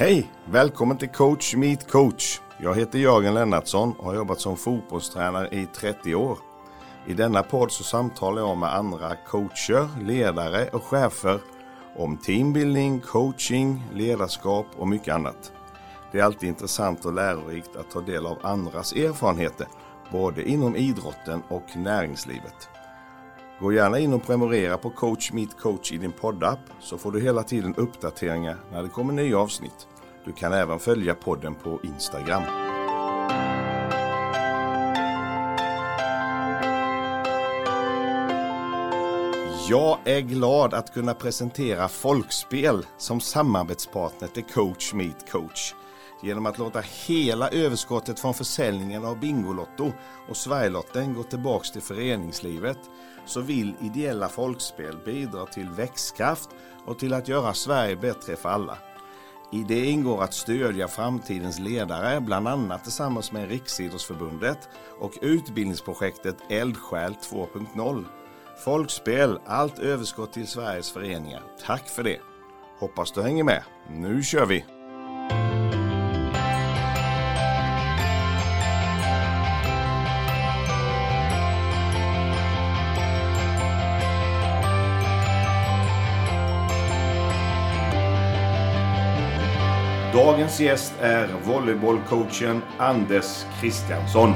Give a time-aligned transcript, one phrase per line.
[0.00, 0.30] Hej!
[0.44, 2.40] Välkommen till Coach Meet Coach.
[2.58, 6.38] Jag heter Jörgen Lennartsson och har jobbat som fotbollstränare i 30 år.
[7.06, 11.40] I denna podd så samtalar jag med andra coacher, ledare och chefer
[11.96, 15.52] om teambuilding, coaching, ledarskap och mycket annat.
[16.12, 19.66] Det är alltid intressant och lärorikt att ta del av andras erfarenheter,
[20.12, 22.68] både inom idrotten och näringslivet.
[23.60, 27.20] Gå gärna in och prenumerera på Coach Meet Coach i din poddapp så får du
[27.20, 29.88] hela tiden uppdateringar när det kommer nya avsnitt.
[30.24, 32.42] Du kan även följa podden på Instagram.
[39.68, 45.74] Jag är glad att kunna presentera Folkspel som samarbetspartner till Coach Meet Coach.
[46.22, 49.92] Genom att låta hela överskottet från försäljningen av Bingolotto
[50.28, 52.78] och Sverigelotten gå tillbaks till föreningslivet
[53.26, 56.48] så vill ideella folkspel bidra till växtkraft
[56.86, 58.78] och till att göra Sverige bättre för alla.
[59.52, 64.68] I det ingår att stödja framtidens ledare, bland annat tillsammans med Riksidrottsförbundet
[64.98, 68.04] och utbildningsprojektet Eldsjäl 2.0.
[68.64, 71.42] Folkspel, allt överskott till Sveriges föreningar.
[71.66, 72.18] Tack för det!
[72.78, 73.62] Hoppas du hänger med.
[73.90, 74.64] Nu kör vi!
[90.12, 94.32] Dagens gäst är volleybollcoachen Anders Kristiansson.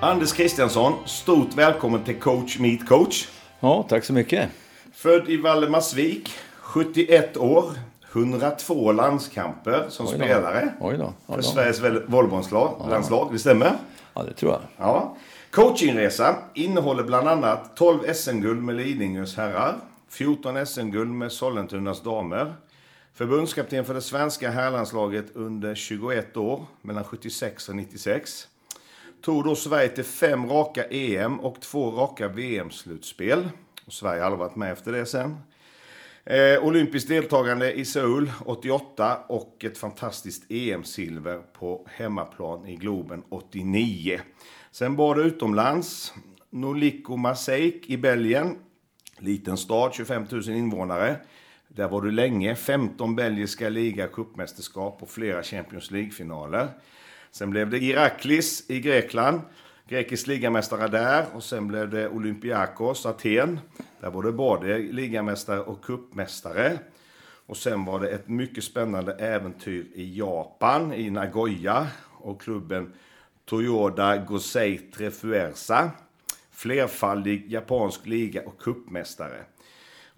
[0.00, 3.28] Anders Kristiansson, stort välkommen till Coach Meet Coach.
[3.60, 4.50] Ja, tack så mycket.
[4.92, 7.72] Född i Valdemarsvik, 71 år,
[8.14, 10.18] 102 landskamper som Oj då.
[10.24, 11.12] spelare Oj då.
[11.26, 11.42] Ja, för då.
[11.42, 13.28] Sveriges volleybolllandslag.
[13.32, 13.72] Det stämmer?
[14.14, 14.60] Ja, det tror jag.
[14.76, 15.16] Ja.
[15.50, 19.74] Coachingresa innehåller bland annat 12 SM-guld med Lidingös herrar,
[20.08, 22.54] 14 SM-guld med Sollentunas damer,
[23.14, 28.48] förbundskapten för det svenska herrlandslaget under 21 år, mellan 76 och 96.
[29.22, 33.48] Tog då Sverige till fem raka EM och två raka VM-slutspel.
[33.88, 35.36] Sverige har aldrig varit med efter det sen.
[36.24, 44.20] Eh, olympiskt deltagande i Seoul 88 och ett fantastiskt EM-silver på hemmaplan i Globen 89.
[44.70, 46.14] Sen var det utomlands.
[46.50, 48.58] Noliko Maseik i Belgien.
[49.18, 51.16] Liten stad, 25 000 invånare.
[51.68, 52.54] Där var du länge.
[52.54, 56.68] 15 belgiska liga cupmästerskap och flera Champions League-finaler.
[57.30, 59.40] Sen blev det Iraklis i Grekland.
[59.88, 63.60] Grekisk ligamästare där och sen blev det Olympiakos Aten.
[64.02, 66.78] Där var det både ligamästare och cupmästare.
[67.46, 72.92] Och sen var det ett mycket spännande äventyr i Japan, i Nagoya och klubben
[73.44, 74.78] Toyota Gosei
[75.20, 75.90] Fuerza.
[76.50, 79.44] Flerfaldig japansk liga och cupmästare.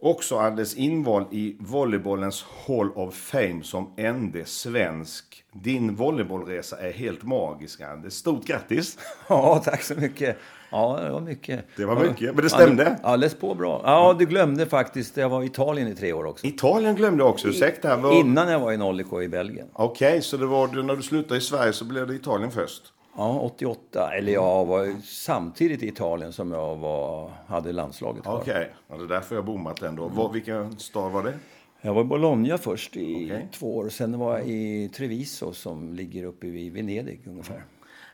[0.04, 5.44] Också Anders invald i volleybollens Hall of Fame som ende svensk.
[5.52, 8.12] Din volleybollresa är helt magisk, Anders.
[8.12, 8.98] Stort grattis!
[9.28, 10.36] Ja, tack så mycket.
[10.70, 11.64] Ja, det var mycket.
[11.76, 12.98] Det var mycket, men det stämde.
[13.02, 13.82] Ja, läs på bra.
[13.84, 15.16] Ja, du glömde faktiskt.
[15.16, 16.46] Jag var i Italien i tre år också.
[16.46, 17.48] Italien glömde också.
[17.48, 17.96] Ursäkta.
[17.96, 18.20] Var...
[18.20, 19.68] Innan jag var i Nolliko i Belgien.
[19.72, 22.82] Okej, så det var när du slutade i Sverige så blev det Italien först?
[23.16, 24.10] Ja, 88.
[24.14, 28.40] Eller jag var ju samtidigt i Italien som jag var, hade landslaget kvar.
[28.40, 30.08] Okej, ja, det är därför jag bommat ändå.
[30.08, 31.34] Var, vilken stad var det?
[31.80, 33.48] Jag var i Bologna först i Okej.
[33.52, 33.88] två år.
[33.88, 37.64] Sen var jag i Treviso som ligger uppe vid Venedig ungefär.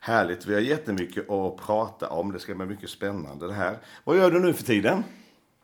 [0.01, 2.33] Härligt, vi har jättemycket att prata om.
[2.33, 3.79] Det ska bli mycket spännande det här.
[4.05, 5.05] Vad gör du nu för tiden?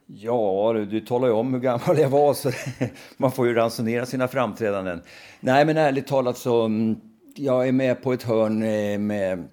[0.07, 2.51] Ja, du, du talar ju om hur gammal jag var, så
[3.17, 5.03] man får ju ransonera sina framträdanden.
[5.41, 7.01] Nej, men ärligt talat så, mm,
[7.39, 9.49] jag är med på ett hörn eh, med...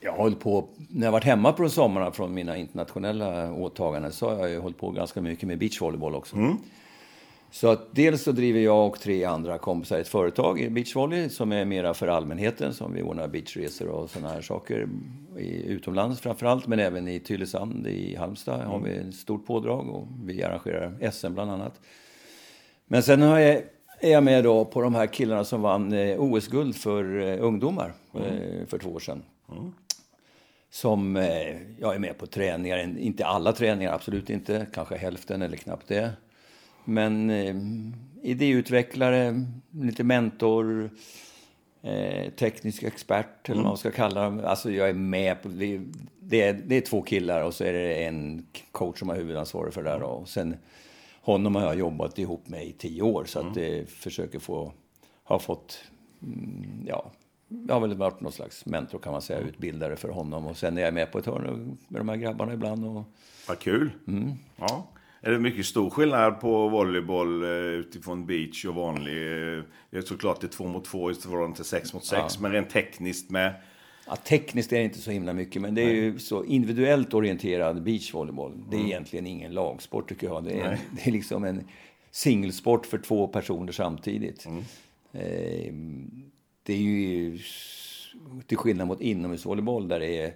[0.00, 4.28] Jag har hållit på, när jag varit hemma på sommarna från mina internationella åtaganden så
[4.28, 6.36] har jag ju hållit på ganska mycket med beachvolleyboll också.
[7.54, 11.52] Så att dels så driver jag och tre andra kompisar ett företag i beachvolley som
[11.52, 14.88] är mera för allmänheten, som vi ordnar beachresor och sådana här saker
[15.38, 20.08] i, utomlands framförallt, men även i Tylösand i Halmstad har vi ett stort pådrag och
[20.24, 21.80] vi arrangerar SM bland annat.
[22.86, 23.62] Men sen har jag,
[24.04, 27.92] är jag med då på de här killarna som vann eh, OS-guld för eh, ungdomar
[28.14, 29.22] eh, för två år sedan.
[30.70, 35.56] Som eh, jag är med på träningar, inte alla träningar, absolut inte, kanske hälften eller
[35.56, 36.10] knappt det.
[36.84, 37.30] Men
[38.22, 40.90] idéutvecklare, lite mentor,
[41.82, 44.40] eh, teknisk expert eller vad man ska kalla dem.
[44.44, 48.04] Alltså jag är med på, det, är, det är två killar och så är det
[48.04, 50.02] en coach som har huvudansvaret för det där.
[50.02, 50.56] Och sen
[51.24, 54.72] honom har jag jobbat ihop med i tio år så att eh, försöker få,
[55.24, 55.78] har fått
[56.22, 57.10] mm, ja,
[57.48, 60.46] jag har väl varit någon slags mentor kan man säga, utbildare för honom.
[60.46, 62.84] Och sen är jag med på ett hörn med de här grabbarna ibland.
[62.84, 63.04] Och...
[63.48, 63.90] Vad kul!
[64.06, 64.32] Mm.
[64.56, 64.86] Ja.
[65.20, 69.12] Är det mycket stor skillnad på volleyboll eh, utifrån beach och vanlig?
[69.12, 72.34] Eh, det är såklart det är två mot två i förhållande till sex mot sex,
[72.34, 72.40] ja.
[72.40, 73.54] men rent tekniskt med
[74.06, 77.82] Ja, tekniskt är det inte så himla mycket, men det är ju så individuellt orienterad
[77.82, 78.52] beachvolleyboll.
[78.70, 78.90] Det är mm.
[78.90, 80.44] egentligen ingen lagsport tycker jag.
[80.44, 81.64] Det är, det är liksom en
[82.10, 84.46] singelsport för två personer samtidigt.
[84.46, 84.64] Mm.
[85.12, 85.74] Eh,
[86.62, 87.38] det är ju
[88.46, 90.34] till skillnad mot inomhusvolleyboll där det är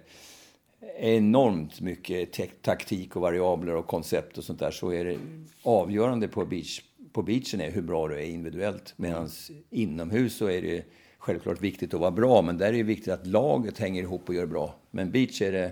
[0.97, 5.17] enormt mycket taktik och variabler och koncept och sånt där så är det
[5.63, 6.81] avgörande på, beach,
[7.11, 8.93] på beachen är hur bra du är individuellt.
[8.95, 9.29] Medan
[9.69, 10.85] inomhus så är det
[11.19, 14.35] självklart viktigt att vara bra, men där är det viktigt att laget hänger ihop och
[14.35, 14.75] gör bra.
[14.91, 15.71] Men beach är det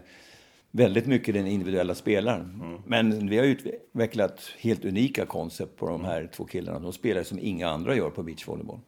[0.72, 2.62] väldigt mycket den individuella spelaren.
[2.64, 2.82] Mm.
[2.86, 6.80] Men vi har utvecklat helt unika koncept på de här två killarna.
[6.80, 8.80] De spelar som inga andra gör på beachvolleyboll.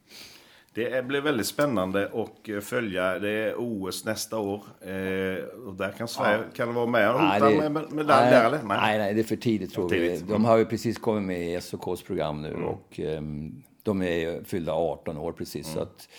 [0.73, 3.19] Det blir väldigt spännande att följa.
[3.19, 4.63] Det är OS nästa år.
[4.81, 6.55] Eh, och där kan Sverige ja.
[6.55, 8.63] kan vara med och hota med medalj där, eller?
[8.63, 8.97] Nej.
[8.97, 10.21] nej, det är för tidigt tror vi.
[10.29, 12.63] De har ju precis kommit med i SOKs program nu mm.
[12.63, 15.65] och um, de är fyllda 18 år precis.
[15.67, 15.75] Mm.
[15.75, 16.09] Så att,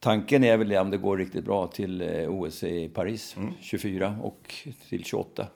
[0.00, 3.52] Tanken är väl om det går riktigt bra till eh, OS i Paris mm.
[3.60, 4.54] 24 och
[4.88, 5.46] till 28.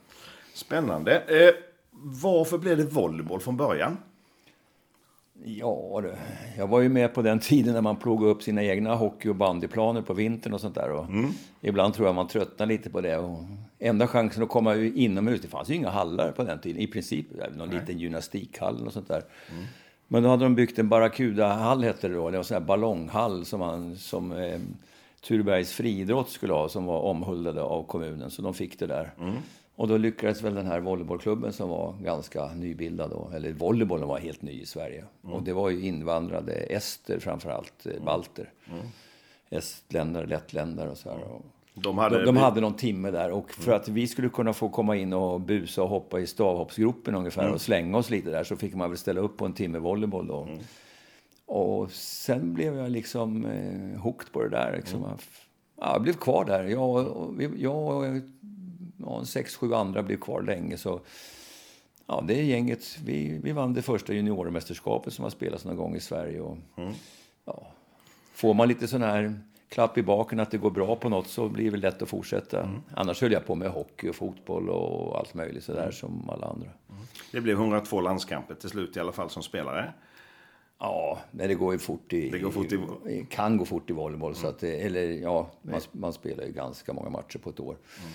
[0.54, 1.16] Spännande.
[1.16, 1.54] Eh,
[2.22, 3.96] varför blev det volleyboll från början?
[5.44, 6.02] Ja,
[6.56, 9.36] jag var ju med på den tiden när man plogade upp sina egna hockey och
[9.36, 10.90] bandyplaner på vintern och sånt där.
[10.90, 11.30] Och mm.
[11.60, 13.16] Ibland tror jag man tröttnar lite på det.
[13.16, 13.38] Och
[13.78, 16.82] enda chansen att komma inomhus, det fanns ju inga hallar på den tiden.
[16.82, 17.26] I princip
[17.56, 17.80] någon Nej.
[17.80, 19.22] liten gymnastikhall och sånt där.
[19.50, 19.64] Mm.
[20.12, 22.30] Men då hade de byggt en Barracuda-hall, hette det då.
[22.30, 24.60] Det var en sån här ballonghall som, man, som eh,
[25.20, 28.30] Turebergs friidrott skulle ha, som var omhuldade av kommunen.
[28.30, 29.14] Så de fick det där.
[29.20, 29.34] Mm.
[29.76, 34.18] Och då lyckades väl den här volleybollklubben som var ganska nybildad då, eller volleybollen var
[34.18, 35.04] helt ny i Sverige.
[35.24, 35.36] Mm.
[35.36, 38.52] Och det var ju invandrade ester framförallt, eh, balter.
[38.70, 38.86] Mm.
[39.50, 41.18] Estländare, lettländare och så här.
[41.22, 41.42] Och
[41.82, 44.68] de hade, de, de hade någon timme där och för att vi skulle kunna få
[44.68, 47.54] komma in och busa och hoppa i stavhoppsgruppen ungefär mm.
[47.54, 50.26] och slänga oss lite där så fick man väl ställa upp på en timme volleyboll
[50.26, 50.42] då.
[50.42, 50.58] Mm.
[51.46, 54.76] Och sen blev jag liksom eh, hooked på det där.
[54.76, 55.04] Liksom.
[55.04, 55.16] Mm.
[55.80, 56.64] Ja, jag blev kvar där.
[56.64, 57.06] Jag,
[57.56, 58.04] jag och
[58.96, 60.76] ja, sex, sju andra blev kvar länge.
[60.76, 61.00] Så,
[62.06, 66.00] ja, det gänget, vi, vi vann det första juniormästerskapet som har spelats någon gång i
[66.00, 66.40] Sverige.
[66.40, 66.92] Och, mm.
[67.44, 67.66] ja,
[68.32, 71.48] får man lite sån här klapp i baken att det går bra på något så
[71.48, 72.62] blir det lätt att fortsätta.
[72.62, 72.80] Mm.
[72.94, 75.92] Annars höll jag på med hockey och fotboll och allt möjligt sådär mm.
[75.92, 76.68] som alla andra.
[76.90, 77.02] Mm.
[77.32, 79.92] Det blev 102 landskamper till slut i alla fall som spelare.
[80.78, 82.30] Ja, nej, det går ju fort i...
[82.30, 82.78] Det går fort i...
[83.10, 84.34] i kan gå fort i volleyboll.
[84.34, 87.76] Så att, eller ja, man, man, spelar ju ganska många matcher på ett år.
[87.98, 88.10] Mm.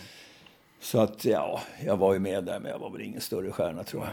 [0.80, 3.84] Så att ja, jag var ju med där, men jag var väl ingen större stjärna
[3.84, 4.12] tror jag.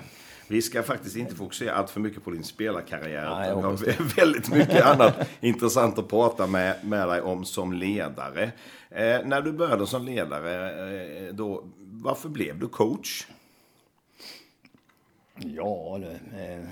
[0.53, 3.31] Vi ska faktiskt inte fokusera allt för mycket på din spelarkarriär.
[3.31, 8.53] Nej, jag har väldigt mycket annat intressant att prata med, med dig om som ledare.
[8.91, 13.27] Eh, när du började som ledare, eh, då, varför blev du coach?
[15.37, 16.65] Ja, det, eh,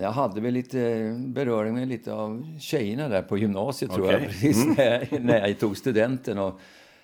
[0.00, 4.02] jag hade väl lite beröring med lite av tjejerna där på gymnasiet okay.
[4.02, 4.74] tror jag, precis mm.
[4.76, 6.38] när, jag, när jag tog studenten.
[6.38, 6.60] Och,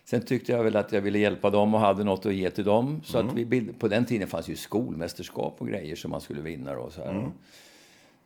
[0.09, 2.65] Sen tyckte jag väl att jag ville hjälpa dem och hade något att ge till
[2.65, 3.01] dem.
[3.05, 3.31] Så mm.
[3.31, 6.79] att vi på den tiden fanns ju skolmästerskap och grejer som man skulle vinna.
[6.79, 7.11] Och så här.
[7.11, 7.31] Mm.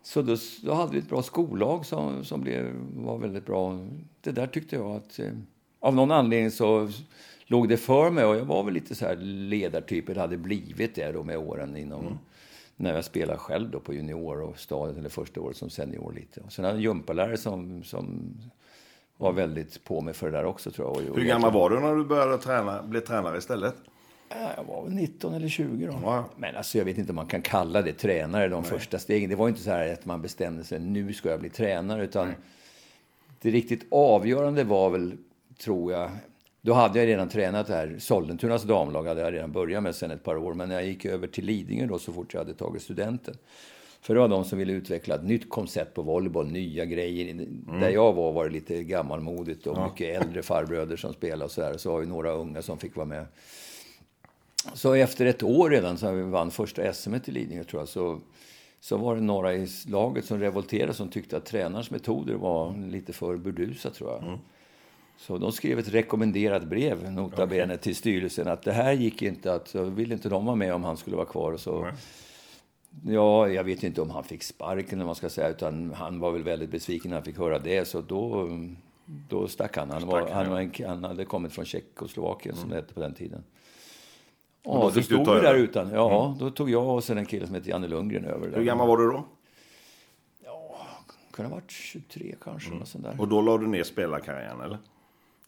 [0.02, 3.86] Så då, då, hade vi ett bra skollag som, som blev, var väldigt bra.
[4.20, 5.18] Det där tyckte jag att...
[5.18, 5.32] Eh,
[5.80, 6.88] av någon anledning så
[7.46, 10.94] låg det för mig och jag var väl lite så här ledartyp, eller hade blivit
[10.94, 12.06] det då med åren inom...
[12.06, 12.18] Mm.
[12.76, 16.40] När jag spelade själv då på junior och stadiet, eller första året som senior lite.
[16.40, 18.34] Och sen hade jag en gympalärare som, som
[19.20, 21.14] var väldigt på mig för det där också tror jag.
[21.14, 23.74] Hur gammal var du när du började träna, bli tränare istället?
[24.56, 25.98] Jag var väl 19 eller 20 då.
[26.02, 26.24] Ja.
[26.36, 28.70] Men alltså jag vet inte om man kan kalla det tränare de Nej.
[28.70, 29.30] första stegen.
[29.30, 32.04] Det var inte så här att man bestämde sig, nu ska jag bli tränare.
[32.04, 32.36] Utan Nej.
[33.40, 35.16] det riktigt avgörande var väl,
[35.58, 36.10] tror jag,
[36.60, 37.96] då hade jag redan tränat det här.
[37.98, 40.54] Sollentunas damlag hade jag redan börjat med sen ett par år.
[40.54, 43.34] Men när jag gick över till Lidingö då, så fort jag hade tagit studenten.
[44.00, 47.30] För det var de som ville utveckla ett nytt koncept på volleyboll, nya grejer.
[47.30, 47.80] Mm.
[47.80, 49.88] Där jag var var det lite gammalmodigt och ja.
[49.88, 51.76] mycket äldre farbröder som spelade och så där.
[51.76, 53.26] Så var vi några unga som fick vara med.
[54.74, 58.20] Så efter ett år redan, så vi vann första SM i Lidingö tror jag, så,
[58.80, 63.12] så var det några i laget som revolterade som tyckte att tränarens metoder var lite
[63.12, 64.22] för burdusa tror jag.
[64.22, 64.38] Mm.
[65.16, 67.76] Så de skrev ett rekommenderat brev, nota bene, okay.
[67.76, 70.84] till styrelsen att det här gick inte att, så ville inte de vara med om
[70.84, 71.52] han skulle vara kvar.
[71.52, 71.94] Och så mm.
[73.04, 76.32] Ja, jag vet inte om han fick sparken eller man ska säga, utan han var
[76.32, 77.88] väl väldigt besviken när han fick höra det.
[77.88, 78.48] Så då,
[79.28, 79.90] då stack han.
[79.90, 82.60] Han, var, han, var en, han hade kommit från Tjeckoslovakien mm.
[82.60, 83.44] som det hette på den tiden.
[84.62, 85.90] Ja, då, då stod vi där utan.
[85.90, 86.38] Ja, mm.
[86.38, 88.52] då tog jag och sen en kille som hette Janne Lundgren över.
[88.56, 89.24] Hur gammal var du då?
[90.44, 90.76] Ja,
[91.34, 92.70] kan ha varit 23 kanske.
[92.70, 92.86] Mm.
[92.86, 93.20] Sånt där.
[93.20, 94.78] Och då la du ner spelarkarriären eller?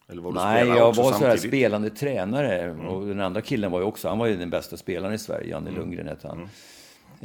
[0.07, 2.61] eller var du Nej, jag var så här spelande tränare.
[2.61, 2.87] Mm.
[2.87, 5.49] Och den andra killen var ju också, han var ju den bästa spelaren i Sverige.
[5.49, 5.79] Janne mm.
[5.79, 6.49] Lundgren hette han.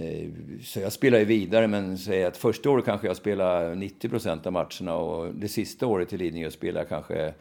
[0.01, 0.29] Eh,
[0.63, 4.53] så jag spelade vidare, men säg att första året kanske jag spelade 90 procent av
[4.53, 7.35] matcherna och det sista året i Lidingö spelade jag kanske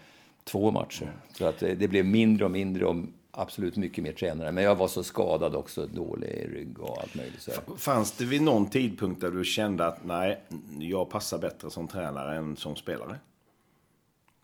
[0.43, 1.11] två matcher.
[1.33, 2.95] Så att eh, det blev mindre och mindre och
[3.31, 4.51] absolut mycket mer tränare.
[4.51, 7.41] Men jag var så skadad också, dålig rygg och allt möjligt.
[7.41, 7.51] Så.
[7.77, 10.41] Fanns det vid någon tidpunkt där du kände att nej,
[10.79, 13.15] jag passar bättre som tränare än som spelare?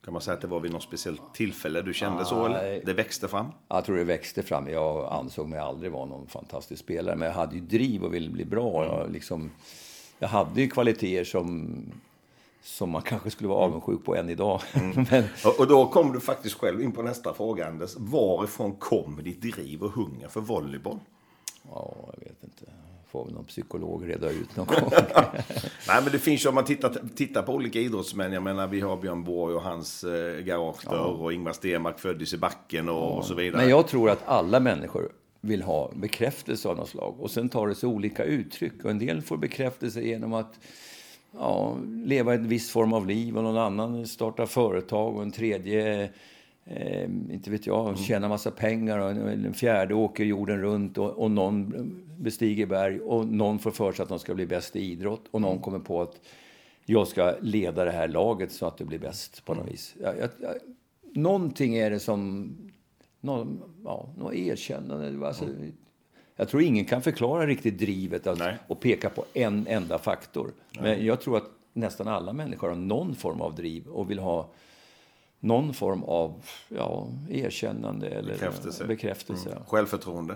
[0.05, 2.45] Kan man säga att det var vid något speciellt tillfälle du kände så?
[2.45, 2.81] Eller?
[2.86, 3.45] Det växte fram?
[3.67, 4.69] Jag tror det växte fram.
[4.69, 7.15] Jag ansåg mig aldrig vara någon fantastisk spelare.
[7.15, 8.86] Men jag hade ju driv och ville bli bra.
[8.86, 9.51] Jag, liksom,
[10.19, 11.75] jag hade ju kvaliteter som,
[12.62, 14.62] som man kanske skulle vara avundsjuk på än idag.
[14.74, 15.05] Mm.
[15.12, 15.24] men...
[15.45, 17.95] och, och då kom du faktiskt själv in på nästa fråga, Anders.
[17.98, 21.00] Varifrån kom ditt driv och hunger för volleyboll?
[21.72, 22.65] Ja, jag vet inte
[23.13, 24.89] får väl någon psykolog reda ut någon gång.
[25.88, 28.34] Nej, men det finns ju om man tittar, tittar på olika idrottsmän.
[28.34, 31.05] Jag menar, vi har Björn Borg och hans eh, garagebörr ja.
[31.05, 33.00] och Ingvar Stenmark föddes i backen och, ja.
[33.00, 33.62] och, så vidare.
[33.62, 35.10] Men jag tror att alla människor
[35.41, 37.15] vill ha bekräftelse av något slag.
[37.20, 38.84] Och sen tar det sig olika uttryck.
[38.84, 40.60] Och en del får bekräftelse genom att
[41.32, 46.10] ja, leva en viss form av liv och någon annan startar företag och en tredje
[46.65, 47.96] eh, inte vet jag, mm.
[47.98, 51.74] tjänar massa pengar och en fjärde åker jorden runt och, och någon
[52.17, 55.41] bestiger berg och någon får för sig att de ska bli bäst i idrott och
[55.41, 55.63] någon mm.
[55.63, 56.22] kommer på att
[56.86, 59.72] jag ska leda det här laget så att det blir bäst på något mm.
[59.72, 59.96] vis.
[60.01, 60.55] Jag, jag, jag,
[61.13, 62.51] någonting är det som,
[63.22, 65.27] någon, ja, något erkännande.
[65.27, 65.46] Alltså.
[66.36, 70.51] Jag tror ingen kan förklara riktigt drivet att, och peka på en enda faktor.
[70.72, 70.84] Nej.
[70.84, 74.50] Men jag tror att nästan alla människor har någon form av driv och vill ha
[75.43, 78.85] någon form av ja, erkännande eller bekräftelse.
[78.85, 79.50] bekräftelse.
[79.50, 79.63] Mm.
[79.67, 80.35] Självförtroende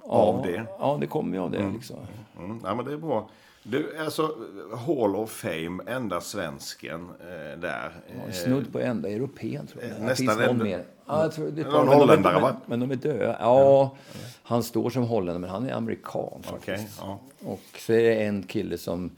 [0.00, 0.66] av ja, det.
[0.78, 1.58] Ja, det kommer ju av det.
[1.58, 1.74] Mm.
[1.74, 1.96] Liksom.
[2.38, 2.60] Mm.
[2.64, 3.28] Ja, men det är bra.
[3.62, 4.36] Du, alltså,
[4.86, 7.92] Hall of Fame, enda svensken eh, där.
[8.26, 9.92] Ja, snudd på enda europeen tror jag.
[9.92, 10.84] Eh, nästan någon mer.
[11.06, 12.56] Ja, jag tror, det någon holländare va?
[12.66, 13.36] Men de är döda.
[13.40, 13.96] Ja,
[14.42, 16.68] han står som holländare men han är amerikan faktiskt.
[16.68, 17.20] Okay, ja.
[17.44, 19.10] Och så är det en kille som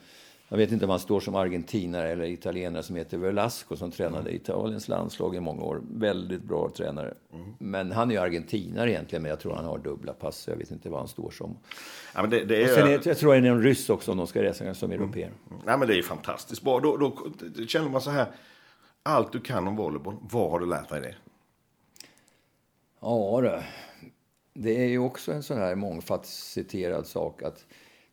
[0.54, 4.30] jag vet inte om han står som argentinare eller italienare som heter Velasco som tränade
[4.30, 4.36] mm.
[4.36, 5.82] Italiens landslag i många år.
[5.90, 7.14] Väldigt bra tränare.
[7.32, 7.54] Mm.
[7.58, 10.48] Men han är ju argentinare egentligen, men jag tror han har dubbla pass.
[10.48, 11.56] Jag vet inte vad han står som.
[12.14, 12.64] Ja, men det, det är...
[12.64, 14.90] Och sen är, jag tror han är en ryss också om de ska resa som
[14.90, 15.02] mm.
[15.02, 15.26] europeer.
[15.50, 15.62] Mm.
[15.66, 16.80] Ja, men det är fantastiskt bra.
[16.80, 17.16] Då, då,
[17.56, 18.26] då känner man så här.
[19.02, 21.14] Allt du kan om volleyboll, var har du lärt dig det?
[23.00, 23.64] Ja, det,
[24.54, 27.64] det är ju också en sån här mångfacetterad sak att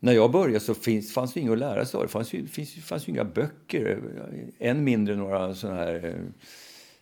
[0.03, 2.03] när jag började så finns, fanns det inget att lära sig av.
[2.03, 3.99] Det fanns ju, finns, fanns ju inga böcker,
[4.59, 6.15] än mindre några sådana här...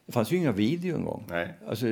[0.05, 1.25] Det fanns ju inga video en gång.
[1.29, 1.53] Nej.
[1.67, 1.85] Alltså,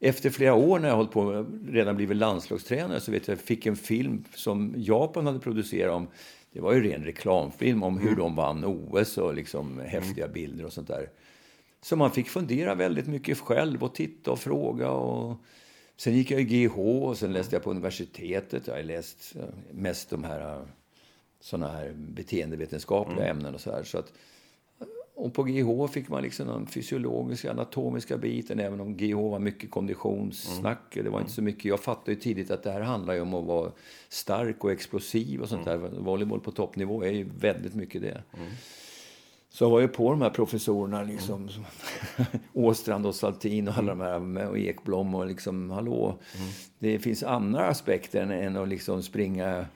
[0.00, 3.66] efter flera år när jag hållit på redan blivit landslagstränare så vet jag, jag fick
[3.66, 6.08] en film som Japan hade producerat om
[6.52, 8.18] det var ju ren reklamfilm om hur mm.
[8.18, 10.34] de vann OS och liksom häftiga mm.
[10.34, 11.08] bilder och sånt där.
[11.82, 14.90] Så man fick fundera väldigt mycket själv och titta och fråga.
[14.90, 15.36] Och
[15.96, 18.66] Sen gick jag i GH och sen läste jag på universitetet.
[18.66, 19.36] Jag har läst
[19.70, 20.66] mest de här
[21.40, 23.36] såna här beteendevetenskapliga mm.
[23.36, 23.84] ämnen och så här.
[23.84, 24.12] Så att,
[25.14, 29.70] och på GH fick man liksom den fysiologiska, anatomiska biten, även om GH var mycket
[29.70, 30.96] konditionssnack.
[30.96, 31.04] Mm.
[31.04, 31.64] Det var inte så mycket.
[31.64, 33.72] Jag fattade ju tidigt att det här handlar om att vara
[34.08, 35.80] stark och explosiv och sånt mm.
[35.80, 35.88] där.
[36.00, 38.22] Volleyboll på toppnivå är ju väldigt mycket det.
[38.36, 38.52] Mm.
[39.56, 42.26] Så jag var ju på de här professorerna, liksom, mm.
[42.52, 44.00] Åstrand och Saltin och alla de
[44.36, 46.18] här, och Ekblom och liksom, hallå.
[46.36, 46.48] Mm.
[46.78, 49.66] Det finns andra aspekter än, än att liksom springa,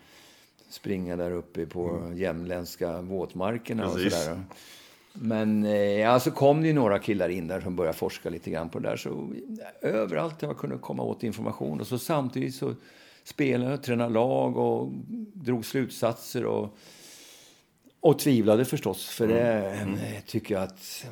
[0.68, 2.18] springa där uppe på mm.
[2.18, 4.42] jämländska våtmarkerna och sådär.
[5.12, 8.68] Men eh, alltså kom det ju några killar in där som började forska lite grann
[8.68, 8.96] på det där.
[8.96, 9.32] Så
[9.80, 11.80] överallt jag kunde komma åt information.
[11.80, 12.74] Och så samtidigt så
[13.24, 14.92] spelade jag, tränade lag och
[15.34, 16.44] drog slutsatser.
[16.44, 16.76] och
[18.00, 19.98] och tvivlade förstås, för det mm.
[20.26, 21.06] tycker jag att...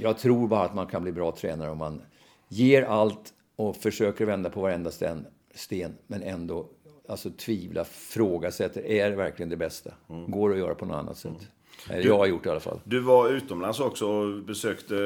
[0.00, 2.02] Jag tror bara att man kan bli bra tränare om man
[2.48, 6.68] ger allt och försöker vända på varenda sten, sten men ändå
[7.08, 8.86] alltså, tvivla, frågasätter.
[8.86, 9.90] Är det verkligen det bästa?
[10.10, 10.30] Mm.
[10.30, 11.50] Går det att göra på något annat sätt?
[11.88, 12.80] Du, jag har gjort i alla fall.
[12.84, 14.96] Du var utomlands också och besökte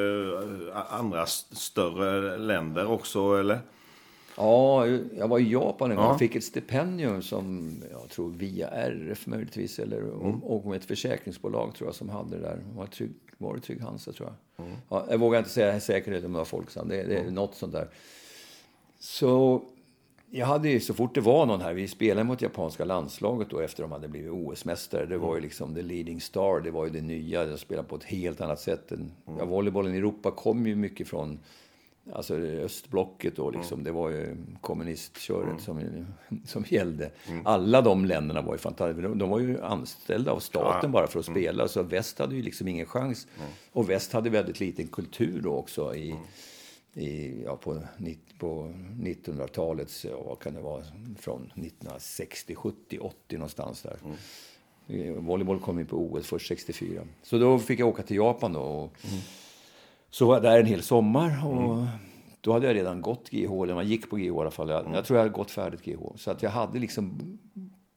[0.73, 3.61] eh, andra större länder också, eller?
[4.37, 4.87] Ja,
[5.19, 9.27] jag var i Japan en gång och fick ett stipendium som jag tror via RF
[9.27, 10.43] möjligtvis eller mm.
[10.43, 12.59] och med ett försäkringsbolag tror jag som hade det där.
[12.77, 14.67] Var, trygg, var det Trygg Hansa tror jag.
[14.67, 14.79] Mm.
[14.89, 16.89] Ja, jag vågar inte säga säkert om det var Folksam.
[16.89, 17.35] Det, det är mm.
[17.35, 17.89] något sånt där.
[18.99, 19.63] Så
[20.31, 23.61] jag hade ju, så fort det var någon här, vi spelade mot japanska landslaget då
[23.61, 25.07] efter de hade blivit OS-mästare.
[25.07, 25.43] Det var ju mm.
[25.43, 27.47] liksom the leading star, det var ju det nya.
[27.47, 28.93] De spelade på ett helt annat sätt.
[28.93, 29.39] Än, mm.
[29.39, 31.39] ja, volleybollen i Europa kom ju mycket från
[32.13, 36.07] Alltså östblocket då liksom, det var ju kommunistköret som,
[36.45, 37.11] som gällde.
[37.45, 39.09] Alla de länderna var ju fantastiska.
[39.09, 41.69] De, var ju anställda av staten bara för att spela.
[41.69, 43.27] Så väst hade ju liksom ingen chans.
[43.73, 46.15] Och väst hade väldigt liten kultur då också i,
[46.95, 47.83] i, ja, på,
[48.39, 50.83] på 1900-talets, ja, vad kan det vara,
[51.19, 53.99] från 1960, 70, 80 någonstans där.
[54.89, 57.03] Eh, Volleyboll kom ju på OS först 64.
[57.23, 58.61] Så då fick jag åka till Japan då.
[58.61, 58.93] Och,
[60.17, 61.47] Så var jag där en hel sommar.
[61.47, 61.87] Och
[62.41, 64.69] Då hade jag redan gått GH, eller man gick på GH i alla fall.
[64.69, 66.17] Jag, jag tror jag hade gått färdigt GH.
[66.17, 67.39] Så att jag hade liksom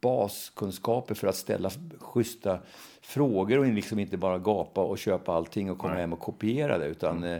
[0.02, 2.60] baskunskaper för att ställa schyssta
[3.02, 6.86] frågor och liksom inte bara gapa och köpa allting och komma hem och kopiera det.
[6.86, 7.38] Utan eh,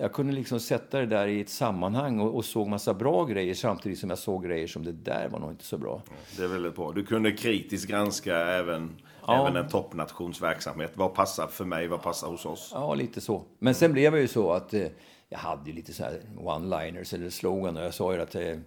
[0.00, 3.54] jag kunde liksom sätta det där i ett sammanhang och, och såg massa bra grejer
[3.54, 6.02] samtidigt som jag såg grejer som det där var nog inte så bra.
[6.36, 6.92] Det är väldigt bra.
[6.92, 9.40] Du kunde kritiskt granska även, Ja.
[9.40, 10.92] även en toppnationsverksamhet.
[10.94, 11.88] Vad passar för mig?
[11.88, 12.70] Vad passar hos oss?
[12.74, 13.42] Ja, lite så.
[13.58, 14.86] Men sen blev jag ju så att eh,
[15.28, 18.58] jag hade ju lite så här one-liners eller slogan och jag sa ju att eh,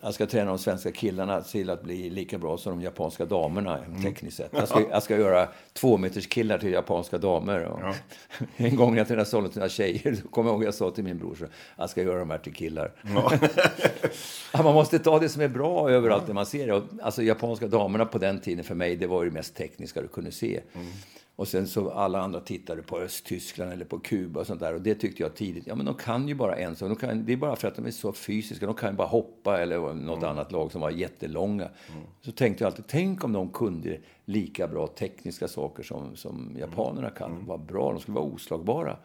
[0.00, 3.78] jag- ska träna de svenska killarna till att bli lika bra som de japanska damerna
[4.02, 4.50] tekniskt sett.
[4.52, 7.64] Jag ska, jag ska göra tvåmeterskillar till japanska damer.
[7.64, 7.80] Och
[8.56, 11.18] En gång när jag tränade Sollentuna tjejer, så kommer jag ihåg jag sa till min
[11.18, 11.44] bror så
[11.76, 12.92] jag ska göra de här till killar.
[14.52, 16.82] Ja, man måste ta det som är bra överallt när man ser det.
[17.02, 20.32] Alltså japanska damerna på den tiden för mig, det var det mest tekniska du kunde
[20.32, 20.60] se.
[21.36, 24.74] Och sen så alla andra tittade på Östtyskland eller på Kuba och sånt där.
[24.74, 27.00] Och det tyckte jag tidigt, ja men de kan ju bara en sak.
[27.00, 28.66] De det är bara för att de är så fysiska.
[28.66, 31.68] De kan ju bara hoppa eller något annat lag som var jättelånga.
[32.22, 37.10] Så tänkte jag alltid, tänk om de kunde lika bra tekniska saker som, som japanerna
[37.10, 37.46] kan.
[37.46, 38.96] Vad bra, de skulle vara oslagbara.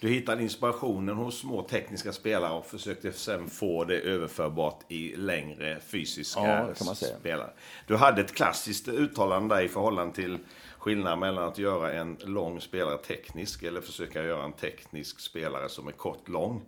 [0.00, 5.80] Du hittade inspirationen hos små tekniska spelare och försökte sen få det överförbart i längre
[5.80, 6.40] fysiska
[6.80, 7.50] Ja, spelare.
[7.86, 10.38] Du hade ett klassiskt uttalande där i förhållande till
[10.84, 15.88] skillnaden mellan att göra en lång spelare teknisk eller försöka göra en teknisk spelare som
[15.88, 16.62] är kort lång.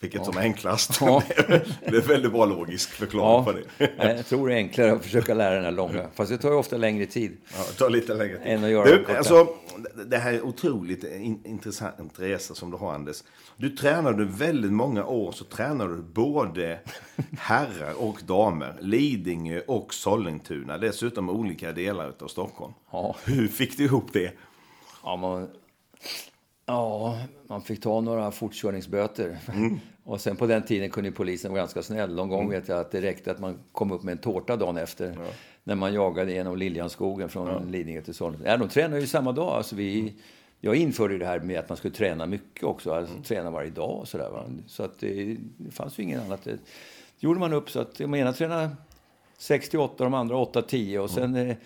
[0.00, 0.98] Vilket som är enklast.
[1.00, 1.22] Ja.
[1.80, 3.90] det är väldigt bra logisk förklaring på det.
[3.96, 6.06] Jag tror det är enklare att försöka lära den här långa.
[6.14, 7.36] Fast det tar ju ofta längre tid.
[7.56, 8.46] Ja, det tar lite längre tid.
[8.46, 9.48] Än att göra du, alltså,
[10.06, 13.22] det här är otroligt in, intressant resa som du har, Anders.
[13.56, 16.78] Du tränade väldigt många år, så tränade du både
[17.38, 18.76] herrar och damer.
[18.80, 20.78] Lidingö och Sollentuna.
[20.78, 22.72] Dessutom olika delar av Stockholm.
[22.92, 23.16] Ja.
[23.24, 24.32] Hur fick du ihop det?
[25.02, 25.48] Ja, man,
[26.68, 29.38] ja, man fick ta några fortkörningsböter.
[30.04, 32.14] Och sen på den tiden kunde polisen vara ganska snäll.
[32.14, 34.76] Någon gång vet jag att det räckte att man kom upp med en tårta dagen
[34.76, 35.18] efter.
[35.64, 38.50] När man jagade genom Liljanskogen från Lidingö till Sollentuna.
[38.50, 39.48] Ja, de tränade ju samma dag.
[39.48, 40.14] Alltså vi,
[40.60, 42.92] jag införde det här med att man skulle träna mycket också.
[42.92, 44.30] Alltså träna varje dag och sådär.
[44.30, 44.44] va.
[44.66, 46.44] Så att det, det fanns ju inget annat.
[46.44, 46.58] Det
[47.18, 48.70] gjorde man upp så att de ena tränade
[49.38, 51.56] 68 de andra 8-10 och sen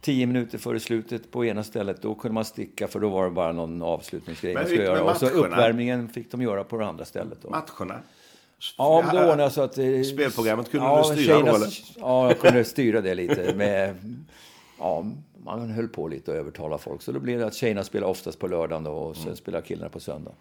[0.00, 3.30] 10 minuter före slutet på ena stället då kunde man sticka för då var det
[3.30, 5.02] bara någon avslutningsgrej man skulle göra.
[5.10, 7.38] Och så uppvärmningen fick de göra på det andra stället.
[7.42, 7.50] Då.
[7.50, 8.00] Matcherna?
[8.78, 9.72] Ja, men det ordnade så att...
[10.06, 11.68] Spelprogrammet kunde ja, du styra då, tjejerna- eller?
[11.98, 13.96] Ja, jag kunde styra det lite med...
[14.78, 15.04] Ja,
[15.44, 17.02] man höll på lite och övertala folk.
[17.02, 19.36] Så då blev det att tjejerna spelade oftast på lördagen då, och sen Mm.
[19.36, 20.32] spelade killarna på söndag.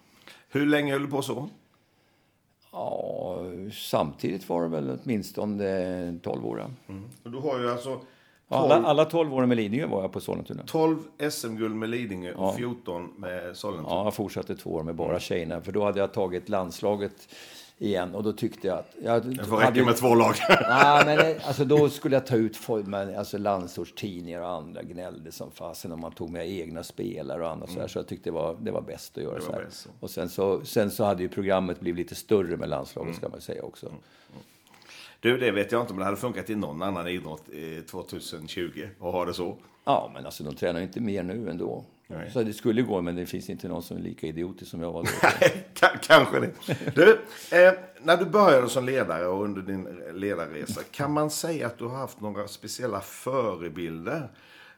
[0.50, 1.50] Hur länge höll du på så?
[2.72, 3.38] Ja,
[3.74, 6.60] samtidigt var det väl åtminstone 12 år.
[6.88, 6.94] ja.
[7.24, 8.02] Du har ju alltså
[8.52, 10.64] Alla, alla 12 åren med Lidingö var jag på Sollentuna.
[10.66, 10.98] 12
[11.32, 13.90] SM-guld med Lidingö och 14 med Sollentuna.
[13.96, 15.62] Ja, jag fortsatte två år med bara tjejerna.
[15.62, 17.30] För då hade jag tagit landslaget
[17.78, 18.96] igen och då tyckte jag att...
[19.04, 20.34] Jag Det får räcka med två lag.
[20.70, 25.32] Nej, men alltså, då skulle jag ta ut folk, men, alltså, landsortstidningar och andra gnällde
[25.32, 28.30] som fasen om man tog med egna spelare och annat så, här, så jag tyckte
[28.30, 29.64] det var, det var bäst att göra var så här.
[29.64, 29.88] bäst.
[30.00, 33.42] Och sen så, sen så hade ju programmet blivit lite större med landslaget ska man
[33.42, 33.92] säga också.
[35.20, 38.88] Du, det vet jag inte om det hade funkat i någon annan idrott eh, 2020
[39.00, 39.58] och ha det så.
[39.84, 41.86] Ja, men alltså de tränar inte mer nu ändå.
[42.08, 42.32] Nej.
[42.32, 44.92] Så det skulle gå, men det finns inte någon som är lika idiotisk som jag
[44.92, 45.10] var då.
[46.02, 46.52] Kanske det.
[46.96, 47.12] Du,
[47.58, 51.86] eh, när du började som ledare och under din ledarresa, kan man säga att du
[51.86, 54.30] har haft några speciella förebilder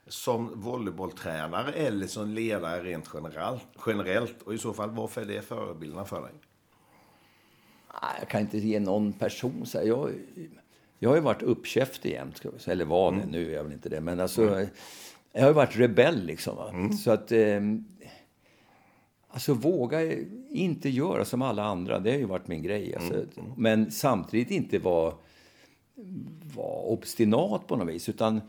[0.06, 3.66] som volleybolltränare eller som ledare rent generellt?
[3.86, 4.42] generellt?
[4.42, 6.32] Och i så fall, varför är det förebilderna för dig?
[8.20, 9.78] Jag kan inte ge någon person så.
[9.84, 10.10] Jag,
[10.98, 14.00] jag har ju varit uppkäftig jämt, eller var det, nu är jag väl inte det.
[14.00, 14.66] Men alltså,
[15.32, 16.56] jag har ju varit rebell liksom.
[16.56, 16.96] Va?
[17.04, 17.32] Så att...
[17.32, 17.60] Eh,
[19.28, 20.12] alltså våga
[20.50, 22.94] inte göra som alla andra, det har ju varit min grej.
[22.94, 23.24] Alltså.
[23.56, 25.14] Men samtidigt inte vara
[26.54, 28.08] var obstinat på något vis.
[28.08, 28.40] Utan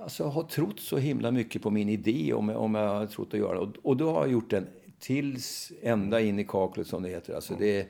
[0.00, 3.40] alltså, har trott så himla mycket på min idé om, om jag har trott att
[3.40, 3.60] göra.
[3.60, 4.66] Och, och då har jag gjort den
[4.98, 7.34] tills ända in i kaklet som det heter.
[7.34, 7.88] Alltså, det,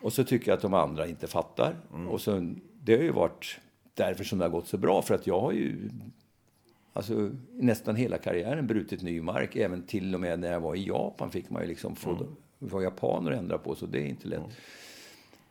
[0.00, 1.76] och så tycker jag att de andra inte fattar.
[2.08, 3.60] Och så, det har ju varit
[3.94, 5.02] därför som det har gått så bra.
[5.02, 5.90] För att jag har ju
[6.92, 9.56] alltså, nästan hela karriären brutit ny mark.
[9.56, 12.26] Även till och med när jag var i Japan fick man ju liksom få,
[12.58, 14.58] var japaner att ändra på, så det är inte lätt.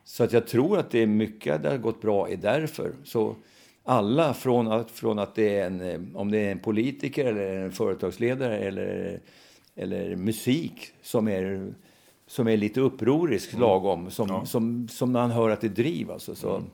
[0.04, 2.94] Så att jag tror att det är mycket det har gått bra är därför.
[3.04, 3.36] Så
[3.84, 7.56] alla, från att, från att det är en, eh, om det är en politiker eller
[7.56, 9.20] en företagsledare eller,
[9.76, 11.74] eller musik som är,
[12.30, 13.62] som är lite upprorisk mm.
[13.62, 14.46] lagom, som, ja.
[14.46, 16.12] som, som man hör att det driv.
[16.12, 16.36] Alltså.
[16.36, 16.70] Så, mm.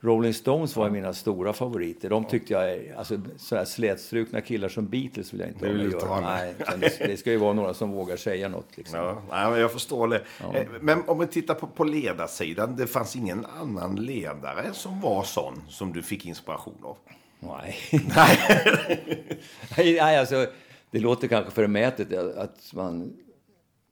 [0.00, 2.10] Rolling Stones var mina stora favoriter.
[2.10, 6.20] De tyckte jag, alltså så slätstrukna killar som Beatles vill jag inte ha göra.
[6.20, 8.76] Nej, det, det ska ju vara några som vågar säga något.
[8.76, 8.98] Liksom.
[8.98, 10.22] Ja, nej, jag förstår det.
[10.40, 10.54] Ja.
[10.54, 15.22] Eh, men om vi tittar på, på ledarsidan, det fanns ingen annan ledare som var
[15.22, 16.96] sån som du fick inspiration av?
[17.40, 17.76] Nej.
[18.16, 19.38] nej.
[20.00, 20.46] nej, alltså,
[20.90, 23.12] det låter kanske förmätet att man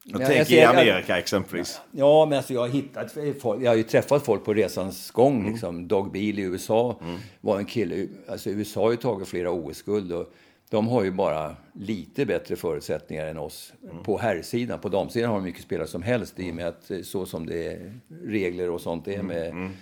[0.04, 1.80] jag tänker alltså, i Amerika exempelvis.
[1.90, 3.62] Ja, men alltså jag har hittat folk.
[3.62, 5.40] Jag har ju träffat folk på resans gång.
[5.40, 5.52] Mm.
[5.52, 5.88] Liksom.
[5.88, 7.18] Dog Beal i USA mm.
[7.40, 8.08] var en kille.
[8.28, 10.12] Alltså USA har ju tagit flera OS-guld.
[10.12, 10.32] Och
[10.70, 14.02] de har ju bara lite bättre förutsättningar än oss mm.
[14.02, 14.78] på herrsidan.
[14.78, 17.66] På damsidan har de mycket spelare som helst i och med att så som det
[17.66, 19.58] är regler och sånt är med mm.
[19.58, 19.72] mm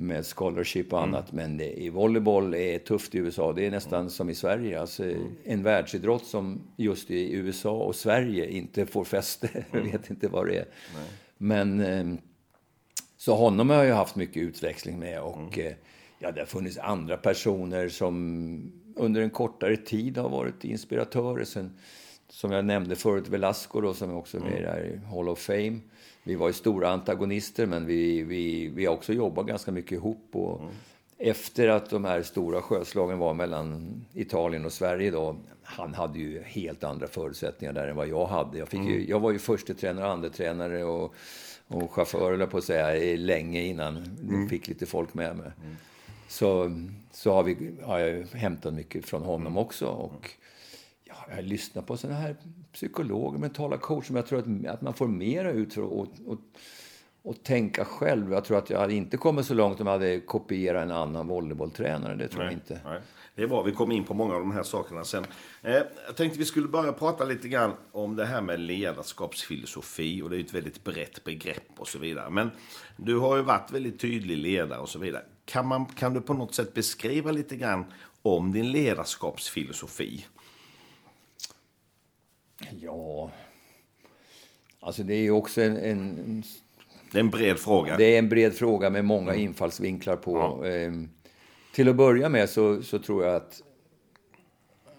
[0.00, 1.14] med scholarship och mm.
[1.14, 1.32] annat.
[1.32, 1.44] Mm.
[1.44, 3.52] Men det, i volleyboll är tufft i USA.
[3.52, 4.10] Det är nästan mm.
[4.10, 4.80] som i Sverige.
[4.80, 5.36] Alltså, mm.
[5.44, 9.48] En världsidrott som just i USA och Sverige inte får fäste.
[9.70, 9.92] Jag mm.
[9.92, 10.66] vet inte vad det är.
[10.94, 11.08] Nej.
[11.38, 12.18] Men ehm,
[13.16, 15.22] så honom har jag haft mycket utväxling med.
[15.22, 15.72] Och eh,
[16.18, 21.44] ja, det har funnits andra personer som under en kortare tid har varit inspiratörer.
[21.44, 21.78] Sen,
[22.28, 25.78] som jag nämnde förut, Velasco då, som är också med i Hall of Fame
[26.22, 30.28] vi var ju stora antagonister, men vi, vi, vi har också jobbat ganska mycket ihop.
[30.32, 30.72] Och mm.
[31.22, 36.42] Efter att de här stora sjöslagen var mellan Italien och Sverige då, han hade ju
[36.42, 38.58] helt andra förutsättningar där än vad jag hade.
[38.58, 39.06] Jag, fick ju, mm.
[39.08, 41.14] jag var ju första tränare, andra tränare och,
[41.68, 44.48] och chaufför, på att säga, länge innan mm.
[44.48, 45.50] fick lite folk med mig.
[45.62, 45.76] Mm.
[46.28, 46.72] Så,
[47.12, 49.58] så har, vi, har jag hämtat mycket från honom mm.
[49.58, 49.86] också.
[49.86, 50.30] Och, ja,
[51.36, 52.36] jag lyssnar på sådana här
[52.72, 55.90] psykologer, mentala coacher, men jag tror att, att man får mera ut för att
[56.26, 56.38] och,
[57.22, 58.32] och tänka själv.
[58.32, 61.26] Jag tror att jag hade inte kommit så långt om jag hade kopierat en annan
[61.26, 62.16] volleybolltränare.
[62.16, 62.80] Det tror nej, jag inte.
[62.84, 63.00] Nej.
[63.34, 65.24] Det är bra, vi kom in på många av de här sakerna sen.
[65.62, 65.72] Eh,
[66.06, 70.36] jag tänkte vi skulle börja prata lite grann om det här med ledarskapsfilosofi och det
[70.36, 72.30] är ett väldigt brett begrepp och så vidare.
[72.30, 72.50] Men
[72.96, 75.22] du har ju varit väldigt tydlig ledare och så vidare.
[75.44, 77.84] Kan, man, kan du på något sätt beskriva lite grann
[78.22, 80.26] om din ledarskapsfilosofi?
[82.68, 83.30] Ja,
[84.80, 86.42] alltså det är ju också en, en,
[87.12, 87.96] Det är en bred fråga.
[87.96, 89.44] Det är en bred fråga med många mm.
[89.44, 90.36] infallsvinklar på.
[90.36, 90.66] Ja.
[90.66, 91.10] Ehm,
[91.74, 93.62] till att börja med så, så tror jag att...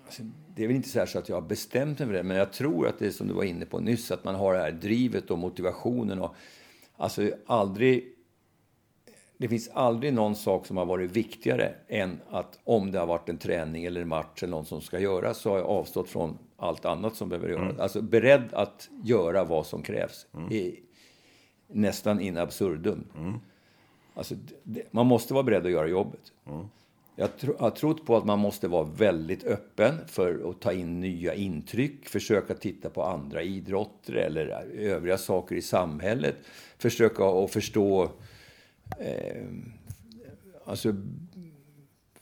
[0.06, 0.24] Alltså,
[0.56, 2.88] det är väl inte så, att jag har bestämt mig för det, men jag tror
[2.88, 5.32] att det är som du var inne på nyss, att man har det här drivet
[5.32, 6.19] och motivationen.
[6.19, 6.36] Och,
[6.97, 8.15] alltså aldrig
[9.41, 13.30] det finns aldrig någon sak som har varit viktigare än att om det har varit
[13.30, 16.38] en träning eller en match eller något som ska göras så har jag avstått från
[16.62, 17.69] allt annat som behöver göras.
[17.69, 17.82] Mm.
[17.82, 20.28] Alltså beredd att göra vad som krävs.
[20.34, 20.52] Mm.
[20.52, 20.80] I,
[21.67, 23.04] nästan in absurdum.
[23.17, 23.34] Mm.
[24.13, 26.34] Alltså, det, man måste vara beredd att göra jobbet.
[26.47, 26.65] Mm.
[27.15, 30.74] Jag, tro, jag har trott på att man måste vara väldigt öppen för att ta
[30.74, 34.47] in nya intryck, försöka titta på andra idrotter eller
[34.78, 36.36] övriga saker i samhället.
[36.78, 38.12] Försöka att förstå
[39.00, 39.47] eh,
[40.65, 40.95] alltså,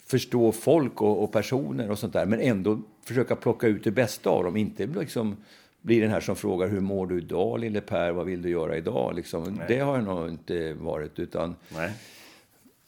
[0.09, 4.29] förstå folk och, och, personer och sånt där, men ändå försöka plocka ut det bästa
[4.29, 4.57] av dem.
[4.57, 5.37] Inte liksom
[5.81, 8.77] bli den här som frågar hur mår du idag lille Per, vad vill du göra
[8.77, 9.15] idag?
[9.15, 11.55] Liksom, det har jag nog inte varit, utan...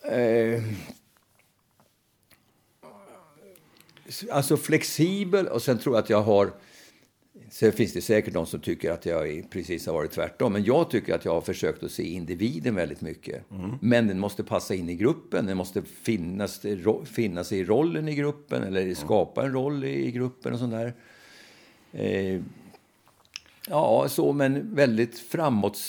[0.04, 0.64] Eh,
[4.32, 6.52] alltså flexibel och sen tror jag att jag har
[7.52, 10.54] Sen finns det säkert de som tycker att jag precis har varit tvärtom.
[10.54, 13.52] Men jag tycker att jag har försökt att se individen väldigt mycket.
[13.52, 13.72] Mm.
[13.82, 15.46] Men den måste passa in i gruppen.
[15.46, 16.66] Den måste finnas,
[17.06, 18.96] finnas i rollen i gruppen eller mm.
[18.96, 20.94] skapa en roll i gruppen och sånt där.
[21.92, 22.42] Eh,
[23.68, 25.80] ja, så men väldigt framåt,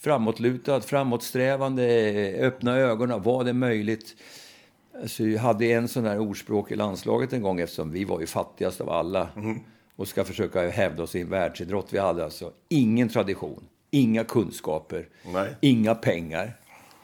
[0.00, 1.84] framåtlutad, framåtsträvande,
[2.40, 3.22] öppna ögonen.
[3.22, 4.16] Vad är möjligt?
[5.02, 8.26] Alltså, jag hade en sån här ordspråk i landslaget en gång eftersom vi var ju
[8.26, 9.28] fattigast av alla.
[9.36, 9.60] Mm
[9.96, 11.86] och ska försöka hävda oss i en världsidrott.
[11.90, 15.54] Vi hade alltså ingen tradition, inga kunskaper, Nej.
[15.60, 16.52] inga pengar.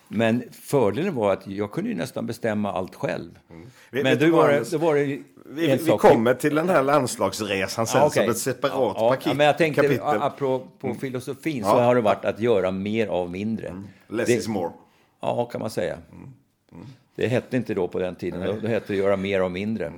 [0.08, 3.38] Men fördelen var att jag kunde ju nästan bestämma allt själv.
[3.50, 3.68] Mm.
[3.90, 8.06] Men då var, det, var det vi, vi kommer till den här landslagsresan sen ah,
[8.06, 8.24] okay.
[8.24, 10.22] som ett separat ja, paket, ja, men jag tänkte, kapitel.
[10.22, 10.98] Apropå mm.
[10.98, 11.80] filosofin så ja.
[11.84, 13.68] har det varit att göra mer av mindre.
[13.68, 13.84] Mm.
[14.08, 14.72] Less det, is more.
[15.20, 15.94] Ja, kan man säga.
[16.12, 16.32] Mm.
[16.72, 16.86] Mm.
[17.14, 18.40] Det hette inte då på den tiden.
[18.46, 19.92] Då, då hette det göra mer av mindre.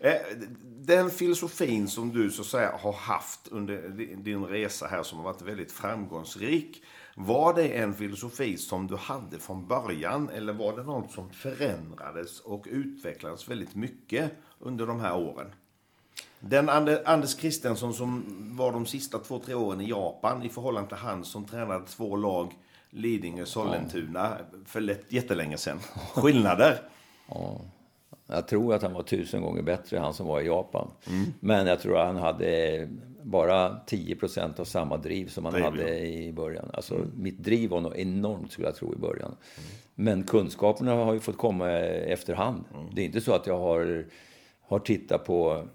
[0.00, 0.12] Eh,
[0.88, 5.42] den filosofin som du så säga har haft under din resa här som har varit
[5.42, 6.82] väldigt framgångsrik.
[7.14, 12.40] Var det en filosofi som du hade från början eller var det något som förändrades
[12.40, 15.50] och utvecklades väldigt mycket under de här åren?
[16.40, 16.68] Den
[17.04, 18.24] Anders Christensson som
[18.56, 22.16] var de sista två, tre åren i Japan i förhållande till han som tränade två
[22.16, 22.52] lag,
[22.90, 25.78] Lidingö, Sollentuna, för lätt, jättelänge sedan.
[26.14, 26.82] Skillnader.
[28.28, 28.34] Ja.
[28.34, 30.90] Jag tror att han var tusen gånger bättre, han som var i Japan.
[31.08, 31.24] Mm.
[31.40, 32.88] Men jag tror att han hade
[33.22, 36.04] bara 10 procent av samma driv som han driv, hade ja.
[36.04, 36.70] i början.
[36.72, 37.10] Alltså, mm.
[37.16, 39.36] Mitt driv var nog enormt, skulle jag tro, i början.
[39.56, 39.70] Mm.
[39.94, 42.64] Men kunskaperna har ju fått komma efterhand.
[42.74, 42.86] Mm.
[42.94, 44.06] Det är inte så att jag har,
[44.60, 45.68] har tittat på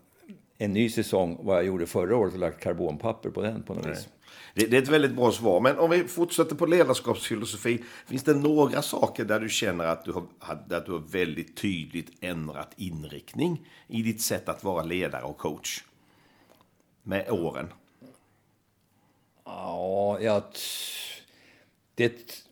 [0.57, 3.85] en ny säsong, vad jag gjorde förra året, och lagt karbonpapper på den på något
[3.85, 4.07] vis.
[4.53, 5.59] Det, det, är ett väldigt bra svar.
[5.59, 7.83] Men om vi fortsätter på ledarskapsfilosofi.
[8.05, 12.11] Finns det några saker där du känner att du har, att du har väldigt tydligt
[12.21, 15.83] ändrat inriktning i ditt sätt att vara ledare och coach?
[17.03, 17.67] Med åren.
[19.45, 20.43] Ja, jag...
[21.95, 22.43] Det...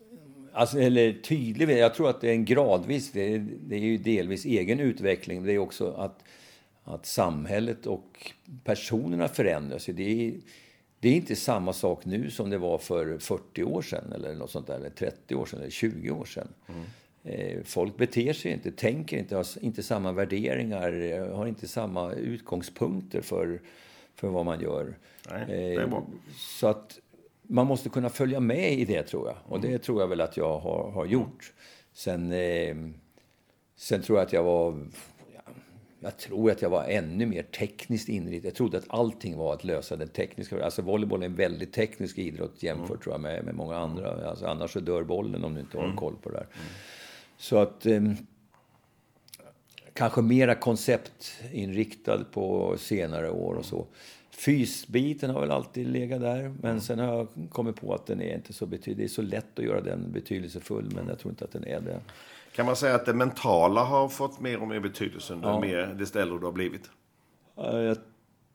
[0.54, 3.98] Alltså, eller tydlig, jag tror att det är en gradvis, det är, det är ju
[3.98, 5.44] delvis egen utveckling.
[5.44, 6.24] Det är också att,
[6.84, 8.32] att samhället och
[8.64, 9.86] personerna förändras.
[9.86, 10.34] Det är,
[11.02, 14.50] det är inte samma sak nu som det var för 40 år sedan, eller något
[14.50, 16.48] sånt där, eller 30 år sedan, eller 20 år sedan.
[16.66, 16.82] Mm.
[17.24, 23.20] Eh, folk beter sig inte, tänker inte, har inte samma värderingar, har inte samma utgångspunkter
[23.20, 23.60] för,
[24.14, 24.98] för vad man gör.
[25.30, 25.76] Nej.
[25.76, 25.98] Eh,
[26.36, 26.98] så att
[27.42, 29.36] man måste kunna följa med i det, tror jag.
[29.44, 31.52] Och det tror jag väl att jag har, har gjort.
[31.92, 32.76] Sen, eh,
[33.76, 34.86] sen tror jag att jag var
[36.02, 38.48] jag tror att jag var ännu mer tekniskt inriktad.
[38.48, 40.64] Jag trodde att allting var att lösa den tekniska.
[40.64, 43.00] Alltså volleyboll är en väldigt teknisk idrott jämfört mm.
[43.00, 44.28] tror jag, med, med många andra.
[44.28, 45.96] Alltså, annars så dör bollen om du inte har mm.
[45.96, 46.46] koll på det där.
[46.52, 46.66] Mm.
[47.36, 47.86] Så att...
[47.86, 48.02] Eh,
[49.94, 53.86] kanske mera konceptinriktad på senare år och så.
[54.30, 58.34] Fysbiten har väl alltid legat där, men sen har jag kommit på att den är
[58.34, 59.30] inte så betydelsefull.
[59.30, 61.80] Det är så lätt att göra den betydelsefull, men jag tror inte att den är
[61.80, 62.00] det.
[62.52, 65.60] Kan man säga att det mentala har fått mer och mer betydelse under ja.
[65.60, 66.90] mer, desto äldre du har blivit?
[67.56, 67.96] Jag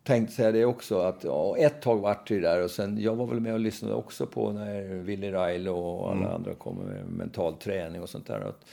[0.03, 0.99] tänkte säga det också.
[0.99, 3.93] Att, ja, ett tag vart det där och sen, jag var väl med och lyssnade
[3.93, 6.35] också på när Willy Railo och alla mm.
[6.35, 8.39] andra kom med mental träning och sånt där.
[8.39, 8.65] Att,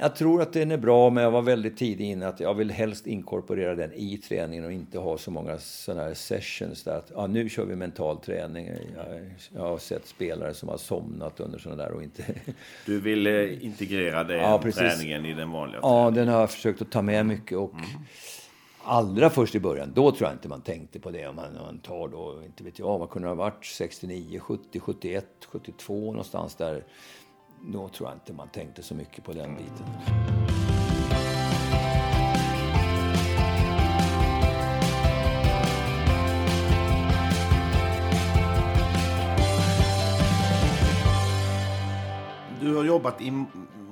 [0.00, 2.70] jag tror att den är bra, men jag var väldigt tidig inne att jag vill
[2.70, 7.10] helst inkorporera den i träningen och inte ha så många sådana här sessions där att
[7.14, 8.70] ja, nu kör vi mental träning.
[8.96, 12.24] Jag, jag har sett spelare som har somnat under sådana där och inte...
[12.86, 16.04] Du vill eh, integrera den ja, träningen i den vanliga träningen?
[16.04, 17.86] Ja, den har jag försökt att ta med mycket och mm.
[18.84, 21.26] Allra först i början, då tror jag inte man tänkte på det.
[21.26, 23.64] Om man, man tar då, inte vet jag, vad kunde det ha varit?
[23.64, 26.84] 69, 70, 71, 72 någonstans där
[27.62, 29.86] då tror jag inte man tänkte så mycket på den biten.
[42.60, 43.44] Du har jobbat i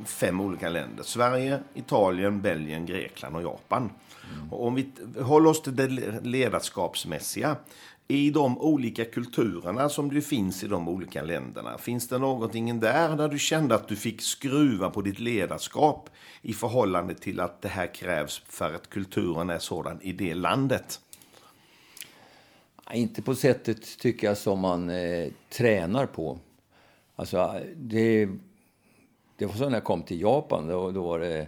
[0.05, 1.05] fem olika länder.
[1.05, 3.91] Sverige, Italien, Belgien, Grekland och Japan.
[4.35, 4.53] Mm.
[4.53, 5.89] Och om vi håller oss till det
[6.23, 7.57] ledarskapsmässiga
[8.09, 11.79] i de olika kulturerna som du finns i de olika länderna.
[11.79, 16.11] Finns det någonting där där du kände att du fick skruva på ditt ledarskap
[16.43, 21.01] i förhållande till att det här krävs för att kulturen är sådan i det landet?
[22.93, 26.39] Inte på sättet tycker jag som man eh, tränar på.
[27.17, 28.29] Alltså, det,
[29.37, 30.69] det var så när jag kom till Japan.
[30.69, 31.47] Då, då var det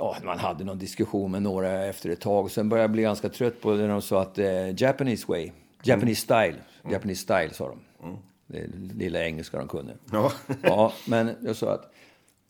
[0.00, 2.50] ja, man hade någon diskussion med några efter ett tag.
[2.50, 5.50] Sen började jag bli ganska trött på det när de sa att eh, Japanese way,
[5.82, 6.92] Japanese style, mm.
[6.92, 8.06] Japanese style sa de.
[8.06, 8.16] Mm.
[8.46, 9.92] Det lilla engelska de kunde.
[10.12, 10.32] Ja.
[10.62, 11.92] ja, men jag sa att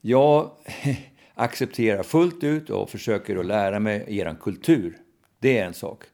[0.00, 0.50] jag
[1.34, 4.98] accepterar fullt ut och försöker att lära mig er kultur.
[5.38, 6.04] Det är en sak.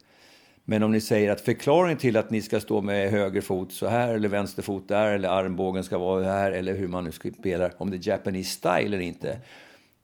[0.65, 3.87] Men om ni säger att förklaringen till att ni ska stå med höger fot så
[3.87, 7.73] här eller vänster fot där eller armbågen ska vara här eller hur man nu spelar,
[7.79, 9.41] om det är Japanese style eller inte.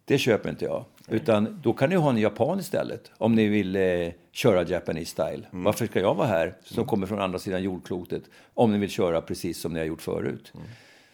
[0.05, 0.85] Det köper inte jag.
[1.09, 3.11] Utan då kan ni ha en japan istället.
[3.19, 5.47] Om ni vill eh, köra Japanese style.
[5.53, 5.65] Mm.
[5.65, 6.87] Varför ska jag vara här, som mm.
[6.87, 8.23] kommer från andra sidan jordklotet,
[8.55, 10.53] om ni vill köra precis som ni har gjort förut?
[10.55, 10.67] Mm.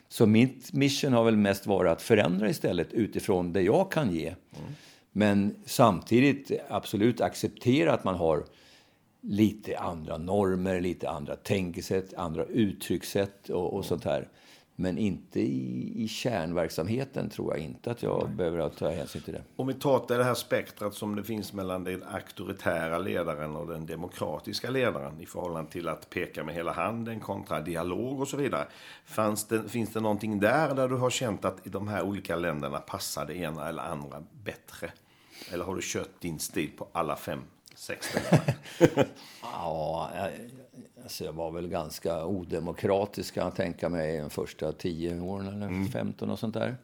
[0.08, 4.26] Så mitt mission har väl mest varit att förändra istället utifrån det jag kan ge.
[4.26, 4.72] Mm.
[5.12, 8.44] Men samtidigt absolut acceptera att man har
[9.20, 14.28] lite andra normer, lite andra tänkesätt, andra uttryckssätt och, och sånt här.
[14.80, 18.36] Men inte i, i kärnverksamheten tror jag inte att jag Nej.
[18.36, 19.42] behöver ta hänsyn till det.
[19.56, 23.86] Om vi tar det här spektrat som det finns mellan den auktoritära ledaren och den
[23.86, 28.68] demokratiska ledaren i förhållande till att peka med hela handen kontra dialog och så vidare.
[29.04, 32.36] Fanns det, finns det någonting där där du har känt att i de här olika
[32.36, 34.92] länderna passar det ena eller andra bättre?
[35.52, 37.42] Eller har du kört din stil på alla fem,
[37.74, 38.16] sex
[39.42, 40.10] ja,
[41.08, 45.66] Alltså jag var väl ganska odemokratisk kan jag tänka mig de första tio åren eller
[45.66, 45.88] mm.
[45.88, 46.76] 15 och sånt där.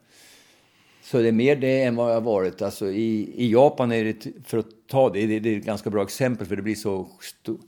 [1.03, 2.63] Så det är mer det än vad jag har varit.
[2.63, 5.91] Alltså i, I Japan är det, för att ta det, det, det är ett ganska
[5.91, 7.59] bra exempel för det blir så stor,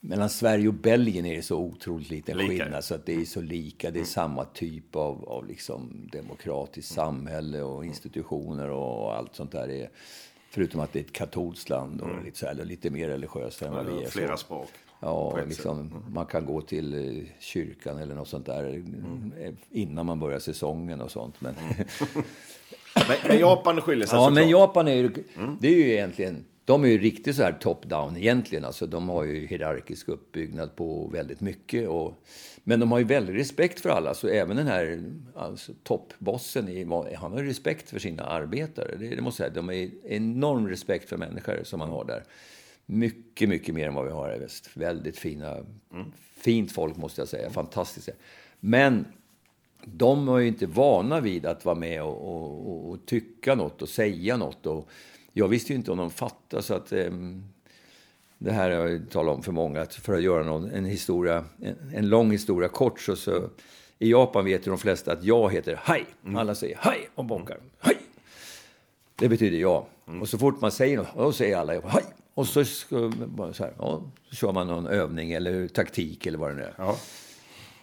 [0.00, 2.48] mellan Sverige och Belgien är det så otroligt liten lika.
[2.48, 3.90] skillnad så att det är så lika.
[3.90, 4.06] Det är mm.
[4.06, 9.68] samma typ av, av liksom demokratiskt samhälle och institutioner och allt sånt där.
[9.68, 9.90] Är,
[10.50, 12.24] förutom att det är ett katolskt land och mm.
[12.24, 14.08] lite, så här, lite mer religiöst än vad vi är.
[14.08, 14.70] Flera språk.
[15.00, 16.02] Ja, liksom, mm.
[16.08, 19.56] man kan gå till eh, kyrkan eller något sånt där mm.
[19.70, 21.40] innan man börjar säsongen och sånt.
[21.40, 21.86] Men, mm.
[23.08, 24.34] men, men, Japan skiljer sig Ja, såklart.
[24.34, 25.56] men Japan är ju, mm.
[25.60, 28.64] det är ju egentligen, de är ju riktigt så här top-down egentligen.
[28.64, 31.88] Alltså, de har ju hierarkisk uppbyggnad på väldigt mycket.
[31.88, 32.14] Och,
[32.64, 34.14] men de har ju väldigt respekt för alla.
[34.14, 35.02] Så även den här
[35.36, 38.96] alltså, toppbossen, han har respekt för sina arbetare.
[38.98, 39.62] Det, det måste jag säga.
[39.62, 42.24] De har enorm respekt för människor som man har där.
[42.90, 44.70] Mycket, mycket mer än vad vi har i väst.
[44.74, 45.56] Väldigt fina,
[45.92, 46.12] mm.
[46.36, 47.50] fint folk måste jag säga.
[47.50, 48.12] Fantastiska.
[48.60, 49.06] Men
[49.84, 53.88] de är ju inte vana vid att vara med och, och, och, tycka något och
[53.88, 54.66] säga något.
[54.66, 54.88] Och
[55.32, 57.44] jag visste ju inte om de fattade så att um,
[58.38, 61.44] det här har jag talat om för många, att för att göra någon, en, historia,
[61.60, 63.50] en, en, lång historia kort så, så
[63.98, 66.06] i Japan vet ju de flesta att jag heter Haj.
[66.24, 66.36] Mm.
[66.36, 67.58] Alla säger Haj och bonkar.
[67.78, 67.96] Haj!
[69.16, 69.86] Det betyder ja.
[70.08, 70.22] Mm.
[70.22, 72.04] Och så fort man säger något, då säger alla Haj.
[72.38, 73.10] Och så, så,
[73.58, 76.74] här, ja, så kör man någon övning eller taktik eller vad det nu är.
[76.78, 76.98] Ja.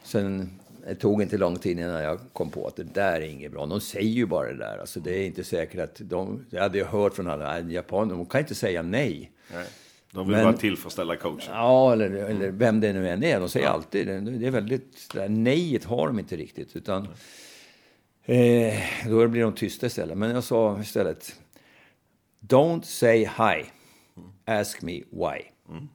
[0.04, 3.52] Sen det tog inte lång tid innan jag kom på att det där är inget
[3.52, 3.66] bra.
[3.66, 4.78] De säger ju bara det där.
[4.78, 6.46] Alltså, det är inte säkert att de...
[6.50, 9.32] Jag hade hört från alla japaner, de kan inte säga nej.
[9.54, 9.68] nej.
[10.12, 11.50] De vill Men, bara tillfredsställa coachen.
[11.50, 13.40] Ja, eller, eller vem det nu än är.
[13.40, 13.72] De säger ja.
[13.72, 14.48] alltid det.
[14.48, 15.10] är väldigt...
[15.14, 16.76] Det där nejet har de inte riktigt.
[16.76, 17.08] Utan,
[18.26, 18.74] eh,
[19.08, 20.18] då blir de tysta istället.
[20.18, 21.36] Men jag sa istället...
[22.40, 23.66] Don't say hi.
[24.46, 25.42] Ask me why.
[25.70, 25.88] Mm.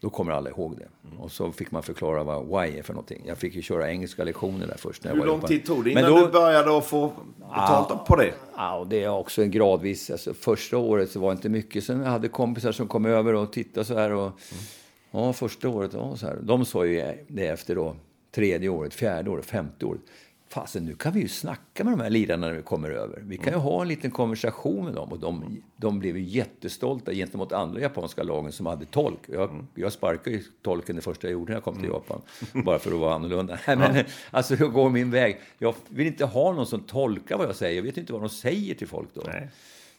[0.00, 0.88] Då kommer alla ihåg det.
[1.08, 1.20] Mm.
[1.20, 3.22] Och så fick man förklara vad why är för någonting.
[3.26, 5.04] Jag fick ju köra engelska lektioner där först.
[5.04, 8.16] När Hur lång tid tog det innan då, du började att få betalt ja, på
[8.16, 8.34] det?
[8.56, 10.10] Ja, det är också en gradvis.
[10.10, 11.84] Alltså, första året så var det inte mycket.
[11.84, 14.10] Sen jag hade kompisar som kom över och tittade så här.
[14.10, 14.64] Och, mm.
[15.10, 16.38] Ja, första året, ja, så här.
[16.42, 17.96] De sa ju det efter då,
[18.34, 20.00] tredje året, fjärde året, femte året
[20.48, 23.22] fasen nu kan vi ju snacka med de här lirarna när vi kommer över.
[23.26, 25.12] Vi kan ju ha en liten konversation med dem.
[25.12, 29.18] Och de, de blev ju jättestolta gentemot andra japanska lagen som hade tolk.
[29.26, 31.94] Jag, jag sparkade ju tolken det första jag gjorde när jag kom till mm.
[31.94, 32.22] Japan.
[32.64, 33.58] Bara för att vara annorlunda.
[33.66, 35.40] Men, alltså, jag går min väg.
[35.58, 37.76] Jag vill inte ha någon som tolkar vad jag säger.
[37.76, 39.22] Jag vet inte vad de säger till folk då.
[39.26, 39.48] Nej.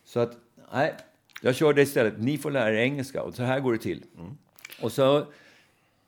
[0.05, 0.31] Så att,
[0.73, 0.95] nej.
[1.41, 3.21] Jag körde istället, ni får lära er engelska.
[3.21, 4.03] Och så här går det till.
[4.17, 4.37] Mm.
[4.81, 5.25] Och så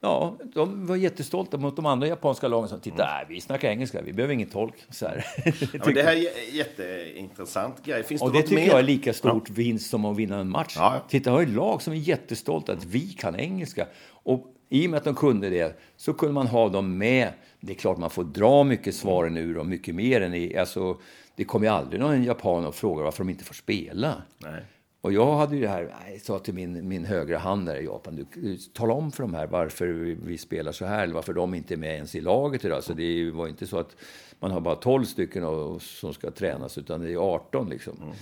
[0.02, 3.28] Ja, de var jättestolta mot de andra japanska lagen som titta, mm.
[3.30, 4.74] vi snackar engelska, vi behöver ingen tolk.
[4.90, 5.26] Så här.
[5.74, 8.04] Ja, men det här är jätteintressant grej.
[8.04, 8.68] Finns och det, det tycker mer?
[8.68, 9.54] jag är lika stort ja.
[9.56, 10.74] vinst som att vinna en match.
[10.78, 11.02] Ja.
[11.10, 13.88] Titta, jag har ett lag som är jättestolta att vi kan engelska.
[14.10, 17.30] Och i och med att de kunde det så kunde man ha dem med.
[17.60, 20.58] Det är klart man får dra mycket svaren ur dem, mycket mer än i...
[20.58, 20.98] Alltså,
[21.36, 24.22] det kommer ju aldrig någon japan och frågar varför de inte får spela.
[24.38, 24.64] Nej.
[25.02, 27.86] Och jag hade ju det här, jag sa till min, min högra hand där i
[27.86, 29.88] Japan, du, tala om för de här varför
[30.26, 32.84] vi spelar så här, eller varför de inte är med ens i laget idag.
[32.84, 33.96] Så det var inte så att
[34.40, 37.98] man har bara 12 stycken och, som ska tränas, utan det är 18 liksom.
[38.02, 38.16] Mm.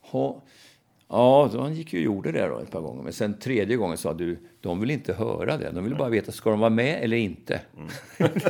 [0.00, 0.42] Ha,
[1.08, 3.02] ja, han gick ju och gjorde det då ett par gånger.
[3.02, 5.70] Men sen tredje gången sa du, de vill inte höra det.
[5.70, 7.60] De vill bara veta, ska de vara med eller inte?
[7.76, 7.88] Mm.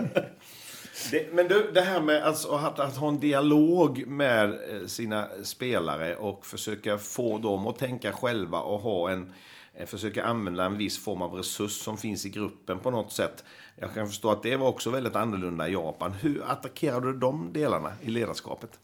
[1.10, 5.28] Det, men du, det här med alltså att, att, ha en dialog med eh, sina
[5.42, 9.32] spelare och försöka få dem att tänka själva och ha en,
[9.74, 13.44] eh, försöka använda en viss form av resurs som finns i gruppen på något sätt.
[13.76, 16.12] Jag kan förstå att det var också väldigt annorlunda i Japan.
[16.12, 18.78] Hur attackerade du de delarna i ledarskapet?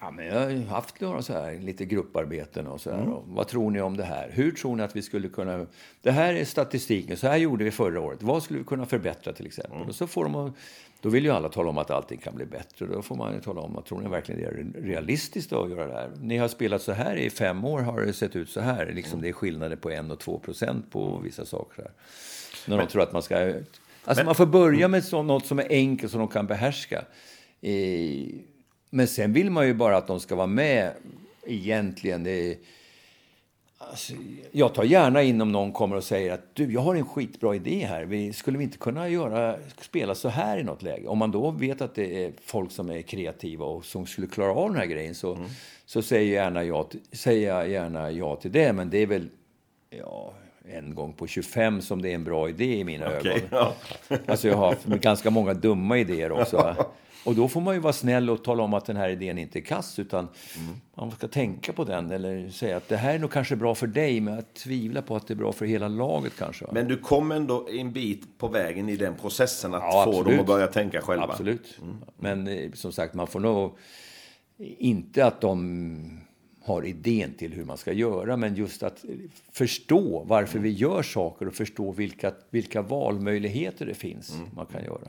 [0.00, 2.98] Ja, men jag har haft några så här, lite grupparbeten och så här.
[2.98, 3.12] Mm.
[3.12, 4.30] Och vad tror ni om det här?
[4.32, 5.66] Hur tror ni att vi skulle kunna...
[6.02, 7.16] Det här är statistiken.
[7.16, 8.22] Så här gjorde vi förra året.
[8.22, 9.76] Vad skulle vi kunna förbättra till exempel?
[9.76, 9.88] Mm.
[9.88, 10.52] Och så får de
[11.00, 12.86] då vill ju alla tala om att allting kan bli bättre.
[12.86, 15.86] Då får man ju tala om att tror ni verkligen det är realistiskt att göra
[15.86, 16.10] det här?
[16.20, 18.92] Ni har spelat så här i fem år, har det sett ut så här.
[18.94, 19.22] Liksom, mm.
[19.22, 21.82] Det är skillnader på en och två procent på vissa saker.
[21.82, 21.92] Här.
[22.66, 23.36] När men, de tror att man ska...
[23.38, 23.64] Alltså
[24.16, 27.04] men, man får börja med så, något som är enkelt som de kan behärska.
[27.60, 28.26] Eh,
[28.90, 30.92] men sen vill man ju bara att de ska vara med
[31.46, 32.24] egentligen.
[32.24, 32.58] Det
[33.78, 34.12] Alltså,
[34.52, 37.54] jag tar gärna in om någon kommer och säger att du, jag har en skitbra
[37.54, 38.04] idé här.
[38.04, 41.06] Vi, skulle vi inte kunna göra, spela så här i något läge?
[41.06, 44.52] Om man då vet att det är folk som är kreativa och som skulle klara
[44.52, 45.48] av den här grejen så, mm.
[45.86, 48.72] så säger, gärna jag, säger jag gärna ja till det.
[48.72, 49.28] Men det är väl
[49.90, 50.32] ja,
[50.64, 53.48] en gång på 25 som det är en bra idé i mina okay, ögon.
[53.50, 53.74] Ja.
[54.26, 56.76] Alltså jag har ganska många dumma idéer också.
[57.26, 59.58] Och då får man ju vara snäll och tala om att den här idén inte
[59.58, 60.74] är kass, utan mm.
[60.94, 63.86] man ska tänka på den eller säga att det här är nog kanske bra för
[63.86, 66.66] dig, men jag tvivlar på att det är bra för hela laget kanske.
[66.72, 70.40] Men du kom ändå en bit på vägen i den processen att ja, få dem
[70.40, 71.24] att börja tänka själva?
[71.24, 71.78] Absolut.
[71.82, 71.96] Mm.
[72.18, 73.78] Men eh, som sagt, man får nog
[74.58, 76.20] inte att de
[76.64, 79.04] har idén till hur man ska göra, men just att
[79.52, 84.48] förstå varför vi gör saker och förstå vilka, vilka valmöjligheter det finns mm.
[84.56, 85.08] man kan göra.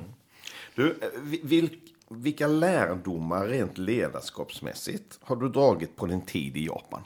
[0.76, 0.99] Du,
[1.43, 1.70] vil,
[2.09, 7.01] vilka lärdomar rent ledarskapsmässigt har du dragit på din tid i Japan?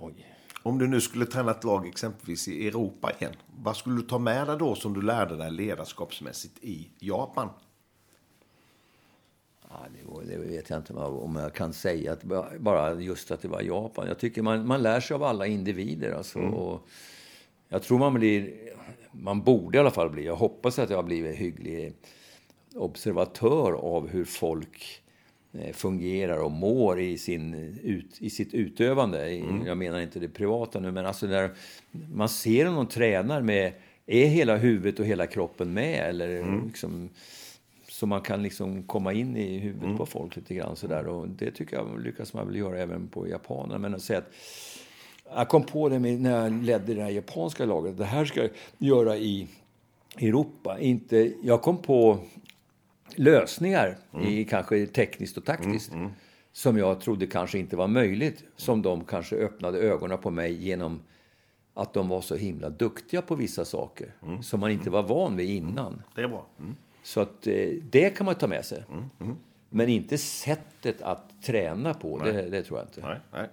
[0.00, 0.26] Oj.
[0.62, 3.32] Om du nu skulle träna ett lag exempelvis i Europa igen,
[3.62, 7.48] vad skulle du ta med dig då som du lärde dig ledarskapsmässigt i Japan?
[9.68, 9.86] Ja,
[10.26, 12.22] det, vet jag inte om jag kan säga, att
[12.60, 14.08] bara just att det var Japan.
[14.08, 16.12] Jag tycker man, man lär sig av alla individer.
[16.12, 16.54] Alltså, mm.
[16.54, 16.88] och
[17.68, 18.54] jag tror man blir,
[19.12, 21.94] man borde i alla fall bli, jag hoppas att jag har blivit hygglig
[22.74, 25.02] observatör av hur folk
[25.52, 29.30] eh, fungerar och mår i, sin, ut, i sitt utövande.
[29.30, 29.66] Mm.
[29.66, 31.50] Jag menar inte det privata nu, men alltså när
[32.14, 33.72] man ser om någon tränar med,
[34.06, 36.08] är hela huvudet och hela kroppen med?
[36.08, 36.66] Eller mm.
[36.66, 37.08] liksom,
[37.88, 39.96] så man kan liksom komma in i huvudet mm.
[39.96, 41.06] på folk lite grann sådär.
[41.06, 43.78] Och det tycker jag lyckas man väl göra även på japanerna.
[43.78, 44.32] Men att säga att
[45.34, 47.98] jag kom på det när jag ledde det här japanska laget.
[47.98, 49.48] Det här ska jag göra i
[50.18, 50.78] Europa.
[50.80, 52.18] Inte, jag kom på
[53.18, 54.26] lösningar, mm.
[54.26, 56.12] i, kanske tekniskt och taktiskt, mm, mm.
[56.52, 58.44] som jag trodde kanske inte var möjligt.
[58.56, 61.02] Som de kanske öppnade ögonen på mig genom
[61.74, 64.42] att de var så himla duktiga på vissa saker mm.
[64.42, 66.02] som man inte var van vid innan.
[66.14, 66.46] Det är bra.
[66.58, 66.76] Mm.
[67.02, 68.84] Så att, eh, det kan man ta med sig.
[69.70, 73.00] Men inte sättet att träna på, det, det, tror jag inte.
[73.00, 73.48] Nej, nej.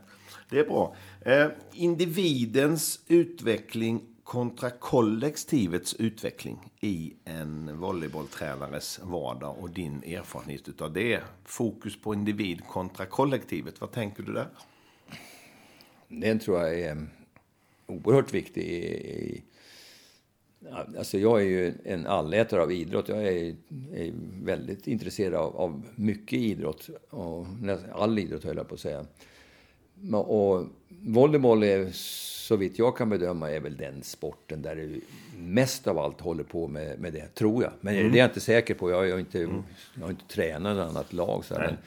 [0.50, 0.96] Det är bra.
[1.22, 11.22] Eh, individens utveckling kontra kollektivets utveckling i en volleybolltränares vardag och din erfarenhet av det.
[11.46, 13.82] Fokus på individ kontra kollektivet.
[13.82, 14.48] Vad tänker du där?
[16.08, 17.08] Den tror jag är
[17.86, 19.44] oerhört viktig i,
[20.98, 23.10] Alltså jag är ju en allätare av idrott.
[23.10, 23.56] Jag är,
[23.94, 24.14] är
[24.44, 26.90] väldigt intresserad av, av, mycket idrott.
[27.10, 27.46] Och
[27.94, 29.06] all idrott höll jag på att säga.
[30.12, 31.92] Och volleyboll är,
[32.48, 35.02] så vitt jag kan bedöma, är väl den sporten där du
[35.38, 37.72] mest av allt håller på med, med det, tror jag.
[37.82, 38.12] Men mm.
[38.12, 38.92] det är jag inte säker på.
[38.92, 39.64] Jag har inte, mm.
[39.94, 41.46] jag har inte tränat något annat lag.
[41.46, 41.78] Så men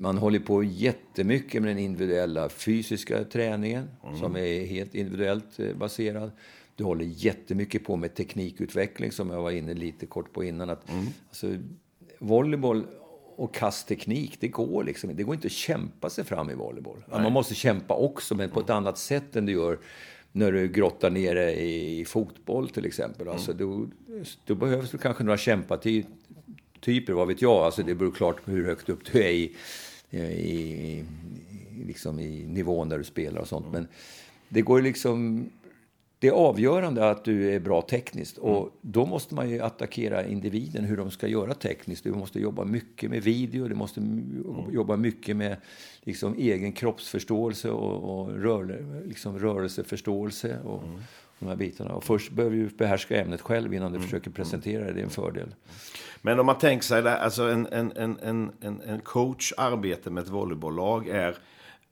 [0.00, 4.18] man håller på jättemycket med den individuella fysiska träningen, mm.
[4.18, 6.30] som är helt individuellt eh, baserad.
[6.76, 10.70] Du håller jättemycket på med teknikutveckling som jag var inne lite kort på innan.
[10.70, 11.06] Att, mm.
[11.28, 11.56] alltså,
[12.18, 12.86] volleyboll
[13.36, 17.04] och kastteknik, det går liksom Det går inte att kämpa sig fram i volleyboll.
[17.10, 17.22] Nej.
[17.22, 19.78] Man måste kämpa också, men på ett annat sätt än du gör
[20.32, 23.22] när du grottar ner dig i fotboll till exempel.
[23.22, 23.32] Mm.
[23.32, 23.86] Alltså, då,
[24.46, 27.64] då behövs det kanske några kämpatyper, vad vet jag.
[27.64, 29.52] Alltså, det beror klart på hur högt upp du är i,
[30.10, 31.04] i, i,
[31.86, 33.66] liksom i nivån där du spelar och sånt.
[33.66, 33.72] Mm.
[33.72, 33.88] Men
[34.48, 35.46] det går liksom
[36.24, 38.38] det är avgörande att du är bra tekniskt.
[38.38, 38.70] Och mm.
[38.80, 42.04] då måste man ju attackera individen, hur de ska göra tekniskt.
[42.04, 44.74] Du måste jobba mycket med video, du måste mm.
[44.74, 45.56] jobba mycket med
[46.00, 50.58] liksom, egen kroppsförståelse och, och rör, liksom, rörelseförståelse.
[50.64, 51.00] Och, mm.
[51.38, 51.94] de här bitarna.
[51.94, 54.08] Och först behöver du behärska ämnet själv innan du mm.
[54.08, 54.92] försöker presentera det.
[54.92, 55.54] Det är en fördel.
[56.22, 58.18] Men om man tänker sig alltså en, en, en,
[58.60, 61.36] en, en coach arbete med ett volleybolllag är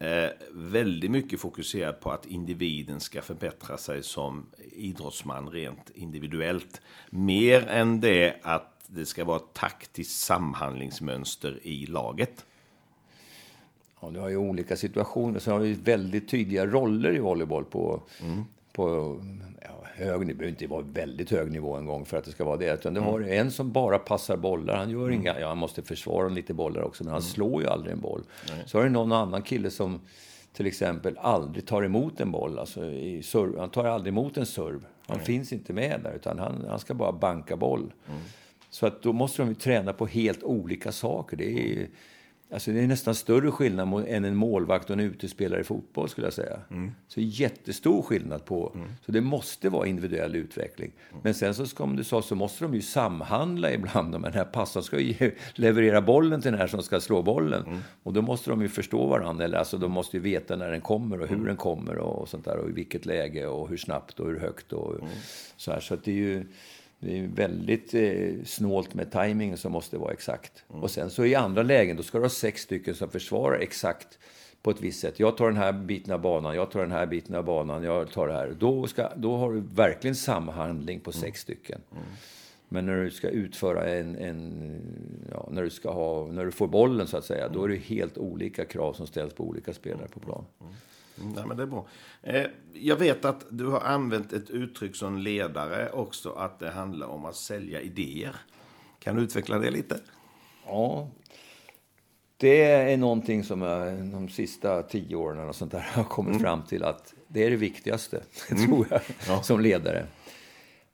[0.02, 6.80] eh, väldigt mycket fokuserad på att individen ska förbättra sig som idrottsman rent individuellt.
[7.10, 12.44] Mer än det att det ska vara ett taktiskt samhandlingsmönster i laget.
[14.00, 15.38] Ja, du har ju olika situationer.
[15.38, 18.44] Så har du väldigt tydliga roller i volleyboll på, mm.
[18.72, 19.16] på
[20.04, 22.56] hög nivå, behöver inte vara väldigt hög nivå en gång för att det ska vara
[22.56, 22.74] det.
[22.74, 23.12] Utan du mm.
[23.12, 24.76] har en som bara passar bollar.
[24.76, 25.20] Han gör mm.
[25.20, 27.30] inga, ja han måste försvara lite bollar också, men han mm.
[27.30, 28.22] slår ju aldrig en boll.
[28.48, 28.62] Nej.
[28.66, 30.00] Så har du någon annan kille som
[30.52, 32.58] till exempel aldrig tar emot en boll.
[32.58, 34.86] Alltså i serv, han tar aldrig emot en serv.
[35.06, 35.26] Han Nej.
[35.26, 37.92] finns inte med där, utan han, han ska bara banka boll.
[38.08, 38.20] Mm.
[38.70, 41.36] Så att då måste de ju träna på helt olika saker.
[41.36, 41.88] Det är,
[42.52, 46.26] Alltså det är nästan större skillnad än en målvakt och en utespelare i fotboll skulle
[46.26, 46.58] jag säga.
[46.70, 46.92] Mm.
[47.08, 48.72] Så jättestor skillnad på.
[48.74, 48.88] Mm.
[49.06, 50.92] Så det måste vara individuell utveckling.
[51.10, 51.20] Mm.
[51.24, 54.10] Men sen så som du sa så måste de ju samhandla ibland.
[54.10, 57.64] Men den här passaren ska ju leverera bollen till den här som ska slå bollen.
[57.66, 57.78] Mm.
[58.02, 59.44] Och då måste de ju förstå varandra.
[59.44, 61.46] Eller alltså de måste ju veta när den kommer och hur mm.
[61.46, 62.56] den kommer och sånt där.
[62.56, 65.08] Och i vilket läge och hur snabbt och hur högt och mm.
[65.56, 65.80] så här.
[65.80, 66.46] Så att det är ju
[67.02, 70.64] det är väldigt eh, snålt med timing som måste vara exakt.
[70.70, 70.82] Mm.
[70.82, 74.18] Och sen så i andra lägen, då ska du ha sex stycken som försvarar exakt
[74.62, 75.20] på ett visst sätt.
[75.20, 78.10] Jag tar den här biten av banan, jag tar den här biten av banan, jag
[78.10, 78.56] tar det här.
[78.58, 81.20] Då, ska, då har du verkligen samhandling på mm.
[81.20, 81.80] sex stycken.
[81.92, 82.04] Mm.
[82.68, 84.80] Men när du ska utföra en, en
[85.30, 87.76] ja, när, du ska ha, när du får bollen så att säga, då är det
[87.76, 90.44] helt olika krav som ställs på olika spelare på plan.
[91.20, 91.32] Mm.
[91.32, 91.86] Nej, men det är bra.
[92.22, 97.06] Eh, jag vet att du har använt ett uttryck som ledare också, att det handlar
[97.06, 98.36] om att sälja idéer.
[98.98, 100.00] Kan du utveckla det lite?
[100.66, 101.10] Ja,
[102.36, 106.42] det är någonting som jag de sista tio åren och sånt där har kommit mm.
[106.42, 108.66] fram till att det är det viktigaste, mm.
[108.66, 109.42] tror jag, ja.
[109.42, 110.06] som ledare.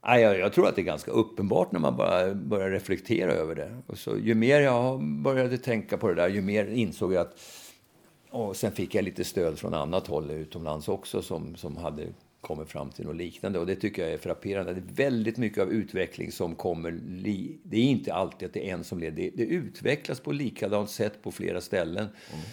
[0.03, 3.77] Jag, jag tror att det är ganska uppenbart när man bara börjar reflektera över det.
[3.87, 7.41] Och så, ju mer jag började tänka på det där, ju mer insåg jag att...
[8.31, 12.07] Och sen fick jag lite stöd från annat håll utomlands också som, som hade
[12.41, 13.59] kommit fram till något liknande.
[13.59, 14.75] Och det tycker jag är frapperande.
[14.75, 16.93] Det är väldigt mycket av utveckling som kommer...
[17.09, 19.17] Li, det är inte alltid att det är en som leder.
[19.17, 22.07] Det, det utvecklas på likadant sätt på flera ställen.
[22.33, 22.45] Mm.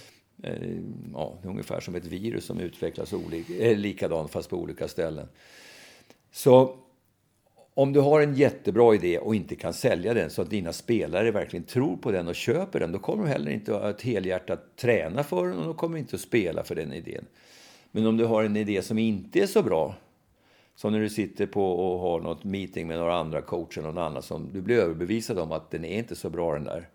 [0.43, 0.79] Eh,
[1.13, 4.87] ja, det är ungefär som ett virus som utvecklas olika, eh, likadant fast på olika
[4.87, 5.27] ställen.
[6.31, 6.77] Så
[7.77, 11.31] om du har en jättebra idé och inte kan sälja den så att dina spelare
[11.31, 15.23] verkligen tror på den och köper den, då kommer du heller inte att helhjärtat träna
[15.23, 17.25] för den och då kommer du inte att spela för den idén.
[17.91, 19.95] Men om du har en idé som inte är så bra,
[20.75, 24.21] som när du sitter på och har något meeting med några andra coacher någon annan
[24.21, 26.89] som du blir överbevisad om att den är inte så bra den där.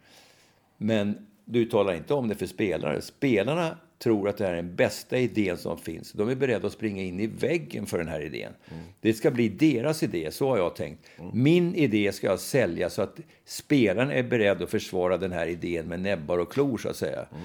[0.76, 3.02] Men du talar inte om det för spelare.
[3.02, 6.12] Spelarna tror att det här är den bästa idén som finns.
[6.12, 8.52] De är beredda att springa in i väggen för den här idén.
[8.70, 8.82] Mm.
[9.00, 11.06] Det ska bli deras idé, så har jag tänkt.
[11.18, 11.30] Mm.
[11.42, 15.86] Min idé ska jag sälja så att spelaren är beredd att försvara den här idén
[15.86, 17.26] med näbbar och klor, så att säga.
[17.32, 17.42] Mm.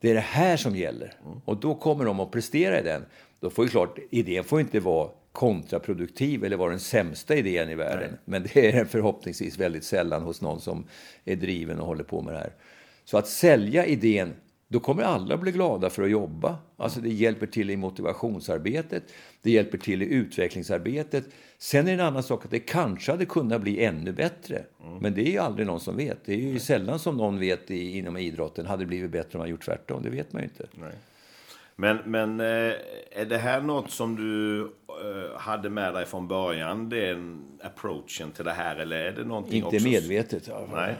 [0.00, 1.14] Det är det här som gäller.
[1.26, 1.40] Mm.
[1.44, 3.04] Och då kommer de att prestera i den.
[3.40, 7.74] Då får ju klart, idén får inte vara kontraproduktiv eller vara den sämsta idén i
[7.74, 8.10] världen.
[8.10, 8.20] Nej.
[8.24, 10.86] Men det är förhoppningsvis väldigt sällan hos någon som
[11.24, 12.52] är driven och håller på med det här.
[13.04, 14.34] Så att sälja idén,
[14.68, 16.56] då kommer alla bli glada för att jobba.
[16.76, 19.02] Alltså det hjälper till i motivationsarbetet,
[19.42, 21.24] det hjälper till i utvecklingsarbetet.
[21.58, 24.62] Sen är det en annan sak att det kanske hade kunnat bli ännu bättre.
[24.84, 24.98] Mm.
[24.98, 26.24] Men det är ju aldrig någon som vet.
[26.24, 26.60] Det är ju Nej.
[26.60, 30.02] sällan som någon vet i, inom idrotten, hade det blivit bättre om man gjort tvärtom?
[30.02, 30.66] Det vet man ju inte.
[30.74, 30.92] Nej.
[31.76, 32.74] Men, men eh,
[33.10, 38.44] är det här något som du eh, hade med dig från början, den approachen till
[38.44, 38.76] det här?
[38.76, 39.88] Eller är det någonting Inte också...
[39.88, 40.48] medvetet.
[40.48, 40.68] Ja.
[40.74, 40.94] Nej.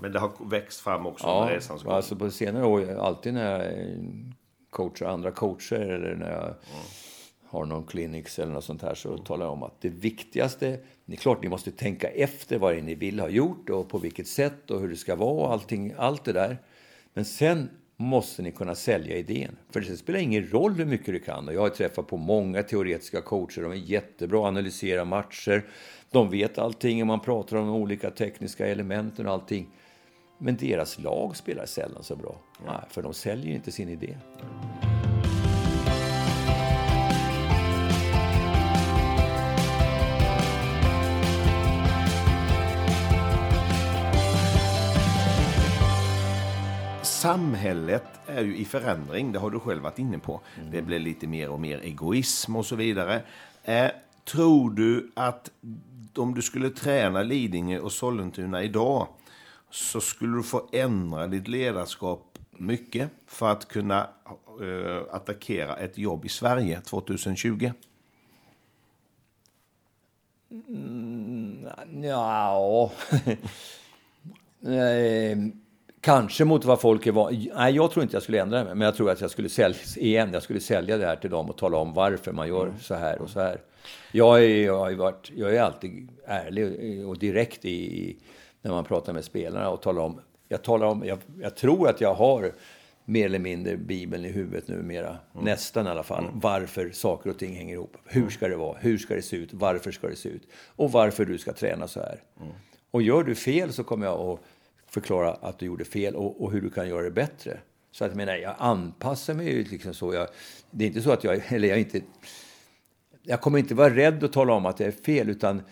[0.00, 1.92] Men det har växt fram också ja, under resans gång?
[1.92, 3.72] alltså på senare år, alltid när jag
[4.70, 6.84] coachar andra coacher eller när jag mm.
[7.48, 9.24] har någon clinics eller något sånt här så mm.
[9.24, 12.78] talar jag om att det viktigaste, det är klart ni måste tänka efter vad det
[12.78, 15.52] är ni vill ha gjort och på vilket sätt och hur det ska vara och
[15.52, 16.58] allting, allt det där.
[17.14, 19.56] Men sen måste ni kunna sälja idén.
[19.70, 21.48] För det spelar ingen roll hur mycket du kan.
[21.48, 23.62] Och jag har träffat på många teoretiska coacher.
[23.62, 25.64] De är jättebra att analysera matcher.
[26.10, 29.68] De vet allting och man pratar om de olika tekniska elementen och allting.
[30.44, 32.36] Men deras lag spelar sällan så bra.
[32.66, 34.16] Nej, för de säljer inte sin idé.
[47.02, 50.40] Samhället är ju i förändring, det har du själv varit inne på.
[50.56, 50.70] Mm.
[50.70, 53.22] Det blir lite mer och mer egoism och så vidare.
[53.62, 53.90] Eh,
[54.24, 55.50] tror du att
[56.16, 59.08] om du skulle träna Lidingö och Sollentuna idag
[59.74, 64.08] så skulle du få ändra ditt ledarskap mycket för att kunna
[64.60, 67.72] uh, attackera ett jobb i Sverige 2020?
[70.50, 71.66] Mm,
[72.02, 72.92] ja...
[76.00, 78.74] Kanske mot vad folk är van Nej, jag tror inte jag skulle ändra mig.
[78.74, 81.50] Men jag tror att jag skulle sälja, igen, jag skulle sälja det här till dem
[81.50, 82.78] och tala om varför man gör mm.
[82.80, 83.60] så här och så här.
[84.12, 88.16] Jag är, jag har varit, jag är alltid ärlig och direkt i,
[88.64, 90.20] när man pratar med spelarna och talar om...
[90.48, 92.52] Jag, talar om jag, jag tror att jag har
[93.04, 95.08] mer eller mindre Bibeln i huvudet numera.
[95.08, 95.44] Mm.
[95.44, 96.24] Nästan i alla fall.
[96.24, 96.40] Mm.
[96.40, 97.96] Varför saker och ting hänger ihop.
[98.04, 98.78] Hur ska det vara?
[98.78, 99.52] Hur ska det se ut?
[99.52, 100.42] Varför ska det se ut?
[100.76, 102.22] Och varför du ska träna så här.
[102.40, 102.52] Mm.
[102.90, 104.40] Och gör du fel så kommer jag att
[104.86, 107.58] förklara att du gjorde fel och, och hur du kan göra det bättre.
[107.92, 110.14] Så att jag menar, jag anpassar mig ju liksom så.
[110.14, 110.28] Jag,
[110.70, 112.00] det är inte så att jag, eller jag inte...
[113.26, 115.62] Jag kommer inte vara rädd att tala om att det är fel, utan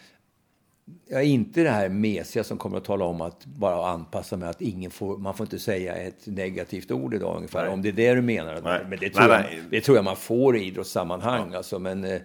[1.09, 4.49] jag är inte det här mesiga som kommer att tala om att bara anpassa mig,
[4.49, 7.65] att ingen får, man får inte säga ett negativt ord idag ungefär.
[7.65, 7.73] Nej.
[7.73, 8.61] Om det är det du menar.
[8.65, 8.81] Nej.
[8.89, 11.49] Men det tror, nej, jag, det tror jag man får i idrottssammanhang.
[11.53, 11.57] Ja.
[11.57, 12.21] Alltså, men, eh,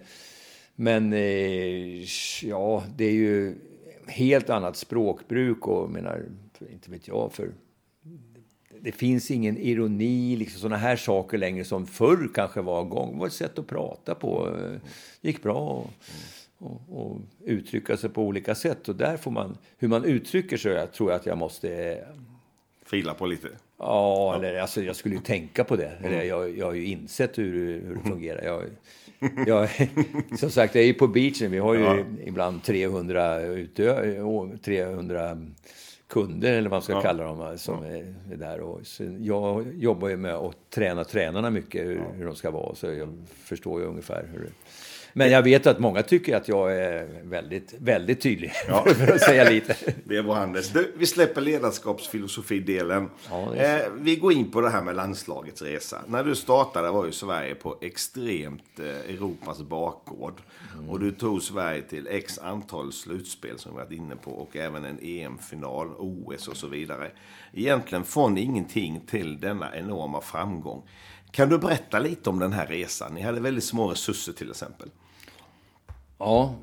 [0.74, 2.02] men eh,
[2.42, 3.54] ja, det är ju
[4.06, 6.22] helt annat språkbruk och menar,
[6.72, 7.50] inte vet jag, för
[8.80, 13.12] det finns ingen ironi, liksom sådana här saker längre som förr kanske var igång.
[13.12, 14.56] Det var ett sätt att prata på.
[15.20, 15.58] Det gick bra.
[15.58, 15.90] Och,
[16.58, 18.88] och, och, uttrycka sig på olika sätt.
[18.88, 21.98] Och där får man, hur man uttrycker sig tror jag att jag måste...
[22.84, 23.48] Fila på lite?
[23.78, 25.92] Ja, eller alltså, jag skulle ju tänka på det.
[26.02, 28.42] Eller, jag, jag har ju insett hur, hur det fungerar.
[28.42, 28.62] Jag,
[29.46, 29.68] jag,
[30.38, 31.50] som sagt, jag är ju på beachen.
[31.50, 32.04] Vi har ju ja.
[32.24, 34.14] ibland 300, utö
[34.64, 35.38] 300
[36.08, 37.00] kunder, eller vad man ska ja.
[37.00, 37.90] kalla dem, som ja.
[37.90, 38.60] är, där.
[38.60, 38.80] Och
[39.18, 42.74] jag jobbar ju med att träna tränarna mycket, hur, hur de ska vara.
[42.74, 44.52] Så jag förstår ju ungefär hur det
[45.12, 48.84] Men jag vet att många tycker att jag är väldigt, väldigt tydlig, ja.
[48.94, 49.76] för att säga lite.
[50.04, 50.68] Det är bra, Anders.
[50.68, 53.10] Du, vi släpper ledarskapsfilosofi-delen.
[53.30, 55.98] Ja, eh, vi går in på det här med landslagets resa.
[56.06, 60.40] När du startade var ju Sverige på extremt eh, Europas bakgård.
[60.74, 60.90] Mm.
[60.90, 64.84] Och du tog Sverige till x antal slutspel som vi varit inne på och även
[64.84, 67.10] en EM-final, OS och så vidare.
[67.52, 70.82] Egentligen från ingenting till denna enorma framgång.
[71.30, 73.14] Kan du berätta lite om den här resan?
[73.14, 74.88] Ni hade väldigt små resurser till exempel.
[76.18, 76.54] Ja.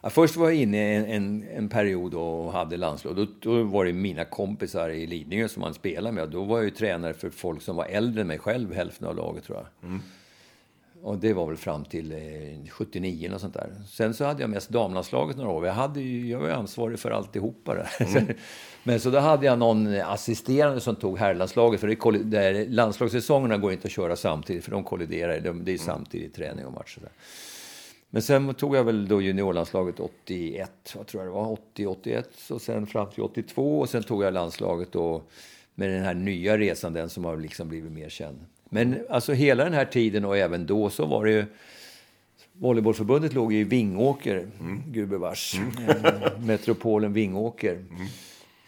[0.00, 3.16] ja först var jag inne i en, en, en period och hade landslag.
[3.16, 6.30] Då, då, var det mina kompisar i Lidingö som man spelade med.
[6.30, 9.16] Då var jag ju tränare för folk som var äldre än mig själv, hälften av
[9.16, 9.88] laget tror jag.
[9.90, 10.02] Mm.
[11.02, 13.70] Och det var väl fram till eh, 79 och sånt där.
[13.88, 15.66] Sen så hade jag mest damlandslaget några år.
[15.66, 17.88] Jag, hade ju, jag var ju ansvarig för alltihopa där.
[18.00, 18.26] Mm.
[18.84, 21.80] Men så då hade jag någon assisterande som tog herrlandslaget.
[21.80, 25.40] För det, där, landslagssäsongerna går inte att köra samtidigt, för de kolliderar.
[25.40, 25.78] Det är mm.
[25.78, 27.02] samtidigt träning och matcher.
[28.10, 32.62] Men sen tog jag väl då juniorlandslaget 81, vad tror jag det var, 80-81 och
[32.62, 35.22] sen fram till 82 och sen tog jag landslaget då
[35.74, 38.38] med den här nya resan, den som har liksom blivit mer känd.
[38.72, 41.44] Men alltså hela den här tiden och även då så var det ju
[42.52, 44.82] Volleybollförbundet låg i Vingåker, mm.
[44.86, 45.54] gubevars.
[45.58, 46.46] Mm.
[46.46, 47.74] Metropolen Vingåker.
[47.74, 48.06] Mm.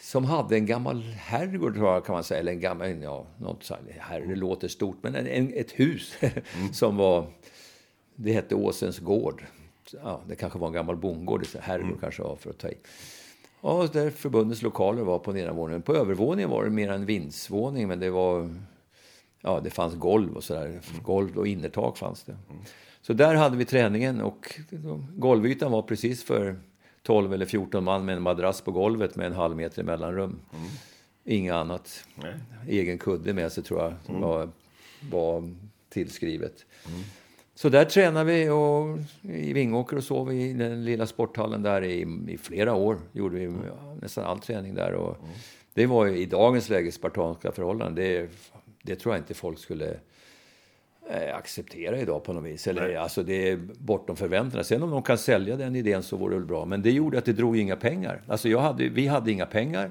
[0.01, 2.41] Som hade en gammal herrgård, kan man säga.
[2.41, 6.15] Eller en gammal, ja, något så här, det låter stort, men en, en, ett hus
[6.21, 6.73] mm.
[6.73, 7.27] som var,
[8.17, 9.45] det hette Åsens gård.
[10.03, 12.01] Ja, det kanske var en gammal bondgård, herrgård mm.
[12.01, 12.77] kanske var för att ta i.
[13.61, 15.83] Och där förbundets lokaler var på nedervåningen.
[15.83, 18.55] På övervåningen var det mer en vindsvåning, men det var
[19.43, 20.81] ja, det fanns golv och sådär.
[21.03, 22.37] Golv och innertak fanns det.
[23.03, 24.61] Så där hade vi träningen och
[25.17, 26.57] golvytan var precis för
[27.03, 30.41] 12 eller 14 man med en madrass på golvet med en halv meter mellanrum.
[30.55, 30.69] Mm.
[31.25, 32.05] Inget annat.
[32.15, 32.35] Nej.
[32.69, 34.21] Egen kudde med sig tror jag mm.
[34.21, 34.49] var,
[35.11, 35.55] var
[35.89, 36.67] tillskrivet.
[36.89, 37.01] Mm.
[37.55, 42.07] Så där tränade vi och i Vingåker och sov i den lilla sporthallen där i,
[42.29, 42.99] i flera år.
[43.13, 43.53] Gjorde vi
[44.01, 44.93] nästan all träning där.
[44.93, 45.31] Och mm.
[45.75, 47.95] Det var ju i dagens läge spartanska förhållanden.
[47.95, 48.29] Det
[48.83, 49.97] det tror jag inte folk skulle
[51.09, 52.67] eh, acceptera idag på något vis.
[52.67, 54.65] Eller, alltså det är bortom förväntan.
[54.65, 56.65] Sen om de kan sälja den idén så vore det bra.
[56.65, 58.23] Men det gjorde att det drog inga pengar.
[58.27, 59.91] Alltså jag hade, vi hade inga pengar.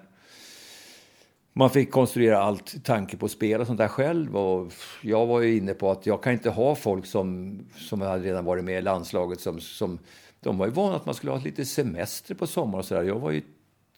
[1.54, 4.38] Man fick konstruera allt tanke på spel och sånt där själv.
[4.38, 8.24] Och jag var ju inne på att jag kan inte ha folk som, som hade
[8.24, 9.39] redan varit med i landslaget.
[9.39, 10.00] Som, som,
[10.39, 13.04] de var ju vana att man skulle ha lite semester på sommaren och sådär.
[13.04, 13.42] Jag var ju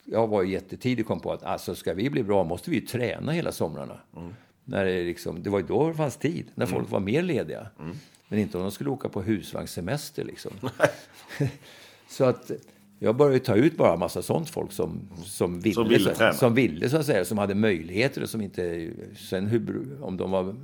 [0.05, 3.31] jag var ju jättetidig kom på att alltså, ska vi bli bra måste vi träna
[3.31, 3.99] hela somrarna.
[4.17, 4.33] Mm.
[4.65, 6.91] När det, liksom, det var ju då det fanns tid, när folk mm.
[6.91, 7.67] var mer lediga.
[7.79, 7.95] Mm.
[8.27, 10.23] Men inte om de skulle åka på husvagnssemester.
[10.23, 10.51] Liksom.
[12.09, 12.51] så att
[12.99, 16.53] jag började ta ut bara massa sånt folk som, som ville, som ville, så, som
[16.53, 18.91] ville så att säga, som hade möjligheter och som inte...
[19.29, 20.55] Sen hur, om de var...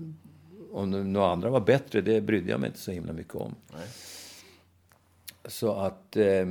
[0.71, 3.55] Om några andra var bättre, det brydde jag mig inte så himla mycket om.
[3.73, 3.87] Nej.
[5.45, 6.17] Så att...
[6.17, 6.45] Eh,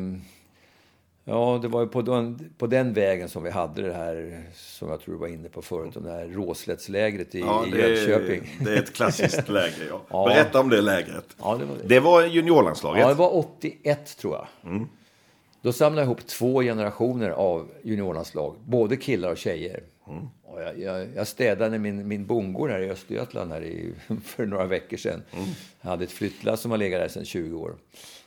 [1.29, 4.89] Ja, det var ju på den, på den vägen som vi hade det här, som
[4.89, 8.53] jag tror du var inne på förut, det här Råslättslägret i, ja, det Jönköping.
[8.61, 10.01] Är, det är ett klassiskt läger, ja.
[10.09, 10.25] ja.
[10.25, 11.25] Berätta om det lägret.
[11.39, 11.89] Ja, det, var det.
[11.89, 13.03] det var juniorlandslaget.
[13.03, 14.73] Ja, det var 81 tror jag.
[14.73, 14.89] Mm.
[15.63, 19.83] Då samlade jag ihop två generationer av juniorlandslag, både killar och tjejer.
[20.09, 20.29] Mm.
[20.45, 24.67] Och jag, jag, jag, städade min, min bondgård här i Östergötland här i, för några
[24.67, 25.23] veckor sedan.
[25.33, 25.49] Mm.
[25.81, 27.75] Jag hade ett flyttlass som har legat där sedan 20 år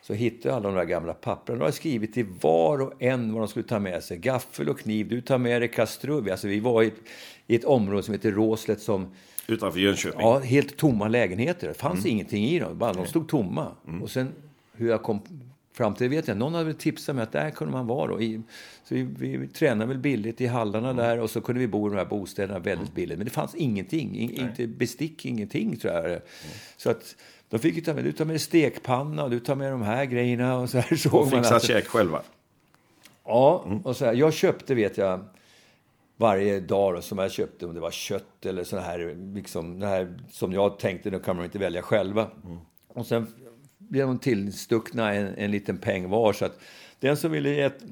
[0.01, 1.57] så hittade jag alla de där gamla papperna.
[1.57, 4.17] De hade skrivit till var och en vad de skulle ta med sig.
[4.17, 6.31] Gaffel och kniv, du tar med dig kastrull.
[6.31, 6.99] Alltså vi var i ett,
[7.47, 9.07] i ett område som heter Råslet som...
[9.47, 10.21] Utanför Jönköping?
[10.21, 11.67] Ja, helt tomma lägenheter.
[11.67, 12.11] Det fanns mm.
[12.11, 13.71] ingenting i dem, bara de stod tomma.
[13.87, 14.03] Mm.
[14.03, 14.33] Och sen
[14.73, 15.21] hur jag kom
[15.73, 18.07] fram till det vet jag Någon hade tipsat mig att där kunde man vara.
[18.07, 18.17] Då.
[18.83, 19.03] så vi,
[19.37, 21.05] vi tränade väl billigt i hallarna mm.
[21.05, 22.95] där och så kunde vi bo i de här bostäderna väldigt mm.
[22.95, 23.17] billigt.
[23.17, 26.05] Men det fanns ingenting, in, inte bestick, ingenting tror jag.
[26.05, 26.21] Mm.
[26.77, 27.15] Så att
[27.51, 30.05] de fick ju ta med, du tar med stekpanna och du tar med de här
[30.05, 30.57] grejerna.
[30.57, 31.67] Och så här såg och fixa alltså.
[31.67, 32.21] käk själva?
[33.25, 33.81] Ja, mm.
[33.81, 35.25] och så här, jag köpte vet jag
[36.17, 39.87] varje dag då, som jag köpte, om det var kött eller så här, liksom, det
[39.87, 42.27] här som jag tänkte, nu kan man inte välja själva.
[42.45, 42.57] Mm.
[42.87, 43.27] Och sen
[43.77, 46.33] blev de tillstuckna en, en liten peng var.
[46.33, 46.59] Så att
[46.99, 47.83] den som ville ett,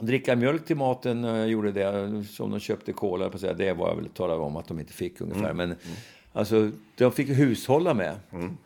[0.00, 2.24] dricka mjölk till maten uh, gjorde det.
[2.24, 4.92] Som de köpte cola, på säga, det var jag väl talade om att de inte
[4.92, 5.50] fick ungefär.
[5.50, 5.56] Mm.
[5.56, 5.96] Men mm.
[6.32, 8.14] alltså, de fick hushålla med.
[8.32, 8.56] Mm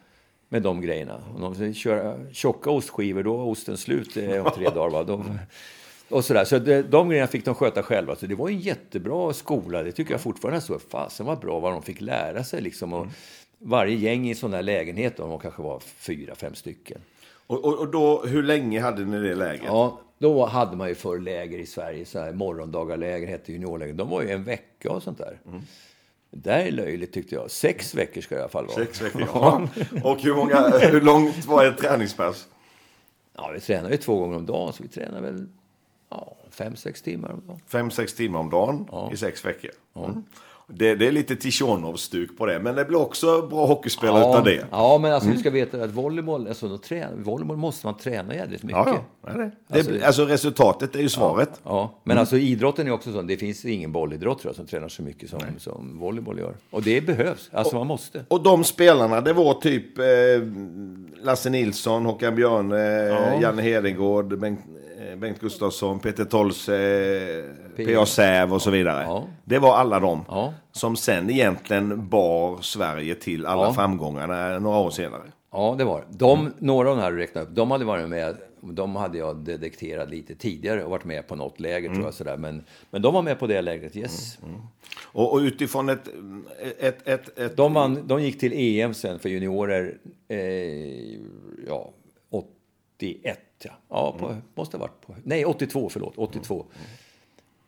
[0.48, 1.20] med de grejerna.
[1.34, 4.90] Om de kör tjocka ostskivor, då är osten slut om tre dagar.
[4.90, 5.04] Va?
[5.04, 5.38] De,
[6.08, 6.44] och sådär.
[6.44, 8.16] Så det, de grejerna fick de sköta själva.
[8.16, 9.82] Så det var en jättebra skola.
[9.82, 10.78] Det tycker jag fortfarande så.
[10.78, 12.60] Fasen var bra vad de fick lära sig.
[12.62, 12.92] Liksom.
[12.92, 13.06] Och
[13.58, 17.00] varje gäng i en sån här lägenhet, de kanske var fyra, fem stycken.
[17.46, 19.64] Och, och, och, då, hur länge hade ni det lägret?
[19.66, 22.04] Ja, då hade man ju förr läger i Sverige.
[22.04, 23.94] Så här, morgondagarläger hette juniorläger.
[23.94, 25.38] De var ju en vecka och sånt där.
[25.46, 25.62] Mm.
[26.36, 27.50] Det där är löjligt tyckte jag.
[27.50, 28.76] Sex veckor ska det i alla fall vara.
[28.76, 29.68] Sex veckor, ja.
[30.04, 32.46] Och hur, många, hur långt var ett träningspass?
[33.36, 35.46] Ja, vi tränar ju två gånger om dagen, så vi tränar väl
[36.10, 37.60] ja, fem, sex timmar om dagen.
[37.66, 39.10] Fem, sex timmar om dagen Ja.
[39.12, 39.70] i sex veckor.
[39.96, 40.24] Mm.
[40.68, 44.44] Det, det är lite Tichonov-stuk på det, men det blir också bra hockeyspelare ja, utav
[44.44, 44.66] det.
[44.70, 48.34] Ja, men alltså, du ska veta att volleyboll, alltså, då tränar, volleyboll måste man träna
[48.34, 48.78] jädrigt mycket.
[48.86, 49.32] Ja, ja.
[49.32, 49.50] det det.
[49.68, 51.60] Det, Alltså- alltså, resultatet är ju svaret.
[51.64, 53.26] Ja, men alltså idrotten är också sån.
[53.26, 56.54] Det finns ingen bollidrott tror jag, som tränar så mycket som, som volleyboll gör.
[56.70, 57.50] Och det behövs.
[57.52, 58.24] Alltså man måste.
[58.28, 60.04] Och de spelarna, det var typ eh,
[61.24, 64.60] Lasse Nilsson, Håkan Björne, eh, Janne Hedengård, Bengt,
[65.16, 67.44] Bengt Gustafsson, Peter Tolse, eh,
[67.76, 68.06] P.A.
[68.06, 69.02] Säv och så vidare.
[69.02, 69.26] Ja.
[69.44, 70.54] Det var alla de Ja.
[70.72, 73.72] som sen egentligen bar Sverige till alla Ja.
[73.74, 75.22] framgångarna några år senare.
[75.52, 78.36] Ja, det var de, Några av de här du räknade upp, de hade varit med.
[78.60, 82.14] De hade jag detekterat lite tidigare och varit med på något läger tror jag.
[82.14, 82.36] Sådär.
[82.36, 84.38] Men, men de var med på det lägret, yes.
[85.02, 86.08] Och, och utifrån ett,
[86.78, 89.98] ett, ett, ett De, vann, de gick till EM sen för juniorer,
[90.28, 90.38] eh,
[91.68, 91.90] ja,
[92.30, 93.38] 81.
[93.64, 95.14] Ja, ja på, måste ha varit på...
[95.22, 96.14] Nej, 82, förlåt.
[96.16, 96.66] 82.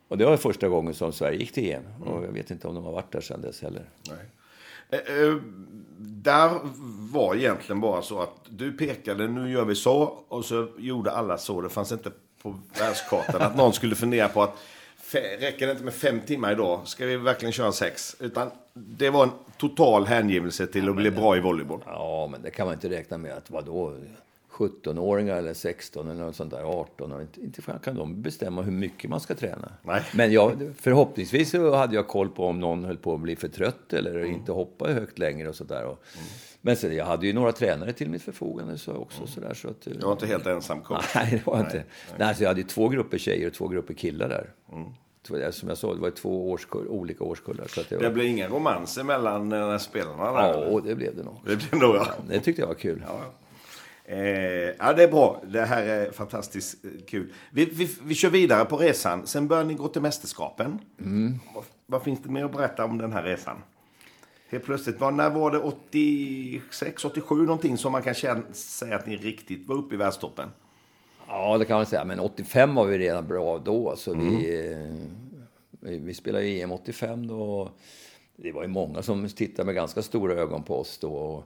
[0.07, 1.83] Och det var första gången som Sverige gick till EM.
[2.05, 3.89] Och jag vet inte om de har varit där sedan dess heller.
[4.09, 4.17] Nej.
[4.89, 5.35] Eh, eh,
[5.99, 6.59] där
[7.11, 11.37] var egentligen bara så att du pekade, nu gör vi så, och så gjorde alla
[11.37, 11.61] så.
[11.61, 14.57] Det fanns inte på världskartan att någon skulle fundera på att
[15.39, 16.87] räcker det inte med fem timmar idag?
[16.87, 18.15] Ska vi verkligen köra sex?
[18.19, 21.81] Utan det var en total hängivelse till att bli bra i volleyboll.
[21.85, 23.93] Ja, men det kan man inte räkna med att vadå?
[24.57, 27.11] 17-åringar eller 16 eller något sånt där, 18.
[27.11, 29.71] Och inte, inte kan de bestämma hur mycket man ska träna.
[29.83, 30.01] Nej.
[30.13, 33.47] Men jag, förhoppningsvis så hade jag koll på om någon höll på att bli för
[33.47, 35.85] trött eller inte hoppa högt längre och sådär.
[35.85, 36.03] Och,
[36.61, 39.27] Men sen, jag hade ju några tränare till mitt förfogande så också.
[39.27, 41.05] Sådär, så att, Jag var inte helt ensam coach.
[41.15, 41.83] Nej, det var jag inte.
[42.17, 44.49] Nej, alltså jag hade ju två grupper tjejer och två grupper killar där.
[45.27, 47.67] Två- Som jag sa, det var två årskull, olika årskullar.
[47.67, 50.31] Så att det var, Det blev inga romanser mellan eh, spelarna?
[50.41, 50.69] Där.
[50.71, 51.35] ja, det blev det nog.
[51.45, 52.07] Det blev nog, ja.
[52.29, 53.03] Det tyckte jag var kul.
[54.09, 54.19] Eh,
[54.79, 55.41] ja, det är bra.
[55.47, 57.33] Det här är fantastiskt eh, kul.
[57.51, 59.27] Vi, vi, vi kör vidare på resan.
[59.27, 60.79] Sen börjar ni gå till mästerskapen.
[61.55, 63.57] Vad, vad finns det mer att berätta om den här resan?
[64.49, 69.05] Helt plötsligt, var, när var det 86, 87 någonting som man kan känna, säga att
[69.07, 70.49] ni riktigt var uppe i världstoppen?
[71.27, 72.05] Ja, det kan man säga.
[72.05, 73.95] Men 85 var vi redan bra då.
[73.97, 75.09] Så vi, eh,
[75.79, 77.71] vi, vi spelade i EM 85 då.
[78.39, 81.13] Det var ju många som tittade med ganska stora ögon på oss då.
[81.13, 81.43] Och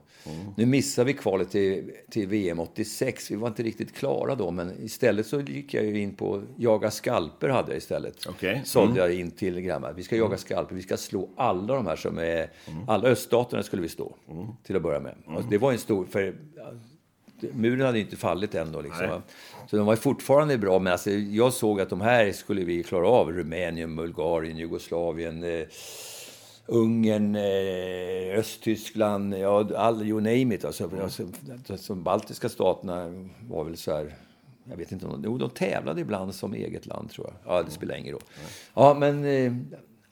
[0.56, 3.30] Nu missade vi kvalet till, till VM 86.
[3.30, 6.90] Vi var inte riktigt klara då, men istället så gick jag ju in på jaga
[6.90, 8.26] skalper hade jag istället.
[8.28, 8.62] Okej.
[8.64, 9.92] Sålde jag in till grabbar.
[9.92, 10.74] Vi ska jaga skalper.
[10.74, 12.50] Vi ska slå alla de här som är...
[12.88, 14.16] Alla öststaterna skulle vi slå,
[14.62, 15.14] till att börja med.
[15.26, 16.06] Och det var en stor...
[16.06, 16.34] För,
[17.52, 18.80] muren hade inte fallit än då.
[18.80, 19.22] Liksom.
[19.70, 23.08] Så de var fortfarande bra, men alltså, jag såg att de här skulle vi klara
[23.08, 23.32] av.
[23.32, 25.66] Rumänien, Bulgarien, Jugoslavien, eh,
[26.72, 30.64] Ungern, eh, Östtyskland, ja, all, you name it.
[30.64, 34.14] Alltså, alltså, de baltiska staterna var väl så här...
[34.64, 37.54] Jag vet inte jo, de tävlade ibland som eget land, tror jag.
[37.54, 38.22] Ja, det spelar ingen roll.
[38.74, 39.52] Ja, men eh,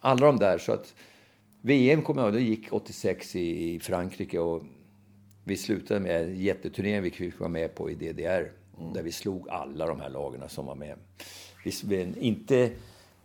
[0.01, 0.59] alla de där.
[0.59, 0.95] Så att
[1.61, 4.63] VM kom jag det gick 86 i, i Frankrike och
[5.45, 8.53] vi slutade med en jätteturnering vi fick vara med på i DDR.
[8.95, 10.97] Där vi slog alla de här lagarna som var med.
[11.85, 12.71] Vi, inte,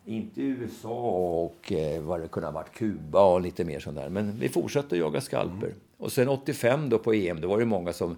[0.05, 1.09] inte USA
[1.43, 4.09] och eh, vad det kunde ha varit, Kuba och lite mer sånt där.
[4.09, 5.73] Men vi fortsatte jaga skalper.
[5.97, 8.17] Och sen 85 då på EM, då var det många som...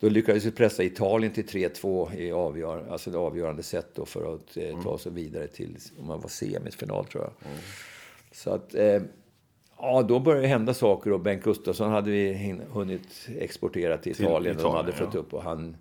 [0.00, 4.34] Då lyckades vi pressa Italien till 3-2 i avgör, alltså det avgörande sätt då för
[4.34, 7.50] att eh, ta sig vidare till, om man var semifinal tror jag.
[8.32, 8.74] Så att...
[8.74, 9.02] Eh,
[9.80, 14.24] Ja, då började det hända saker och Bengt Gustafsson hade vi hunnit exportera till Till
[14.24, 14.56] Italien.
[14.56, 15.20] och de Italien, hade fått ja.
[15.20, 15.76] upp och han,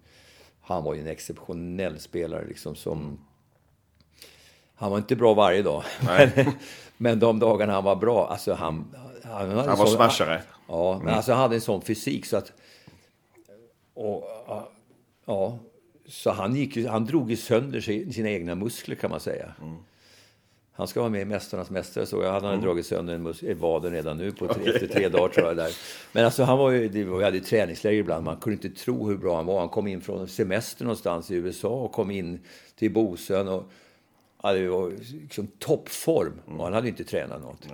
[0.62, 3.20] han var ju en exceptionell spelare liksom som...
[4.80, 5.84] Han var inte bra varje dag.
[6.06, 6.30] Men,
[6.98, 8.96] men de dagarna han var bra, alltså han...
[9.24, 10.42] Han, Han var smashare.
[10.68, 12.52] Ja, men alltså han hade en sån fysik så att...
[13.94, 14.24] Och,
[15.26, 15.60] ja,
[16.08, 19.54] så han, gick, han drog ju sönder si- sina egna muskler kan man säga.
[20.74, 22.32] Han ska vara med i Mästarnas Mästare så jag.
[22.32, 25.48] Han hade dragit sönder en mus- vaden redan nu på tre, efter tre dagar tror
[25.48, 25.58] jag.
[25.58, 25.72] Där.
[26.12, 28.26] Men alltså han var ju, vi hade ju träningsläger ibland.
[28.26, 29.60] Man kunde inte tro hur bra han var.
[29.60, 32.40] Han kom in från semester någonstans i USA och kom in
[32.76, 33.48] till Bosön.
[33.48, 33.64] Och,
[34.44, 36.42] ja, det var liksom toppform.
[36.46, 37.68] Och han hade inte tränat något.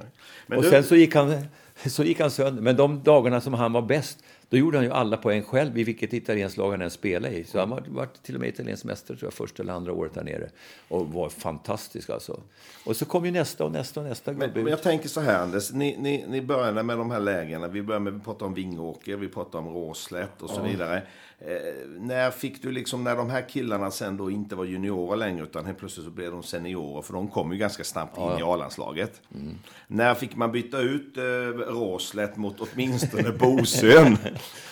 [0.48, 1.46] Och du- sen så gick, han,
[1.86, 2.62] så gick han sönder.
[2.62, 5.84] Men de dagarna som han var bäst, Då gjorde han ju alla poäng själv i
[5.84, 7.44] vilket italienskt lag han än spelade i.
[7.44, 10.14] Så han var, var till och med italiensk mästare tror jag, första eller andra året
[10.14, 10.50] där nere.
[10.88, 12.40] Och var fantastisk alltså.
[12.86, 15.40] Och så kom ju nästa och nästa och nästa men, men jag tänker så här
[15.40, 17.68] Anders, ni, ni, ni började med de här lägena.
[17.68, 20.64] Vi började med att prata om Vingåker, vi pratade om Råslätt och så ja.
[20.64, 21.04] vidare.
[21.40, 25.44] Eh, när fick du liksom, när de här killarna sen då inte var juniorer längre
[25.44, 28.40] utan helt plötsligt så blev de seniorer, för de kom ju ganska snabbt in ja.
[28.40, 29.22] i A-landslaget.
[29.36, 29.56] Mm.
[29.88, 34.18] När fick man byta ut eh, Råslätt mot åtminstone Bosön?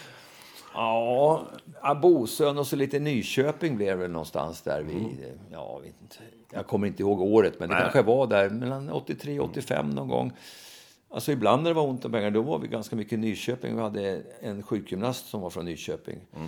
[0.74, 1.48] ja,
[2.02, 5.40] Bosön och så lite Nyköping blev det någonstans där vid, mm.
[5.52, 6.18] ja, vet inte.
[6.54, 7.84] Jag kommer inte ihåg året, men det Nej.
[7.84, 10.34] kanske var där mellan 83 och 85 någon gång.
[11.14, 13.76] Alltså ibland när det var ont om pengar, då var vi ganska mycket i Nyköping.
[13.76, 16.20] Vi hade en sjukgymnast som var från Nyköping.
[16.36, 16.48] Mm.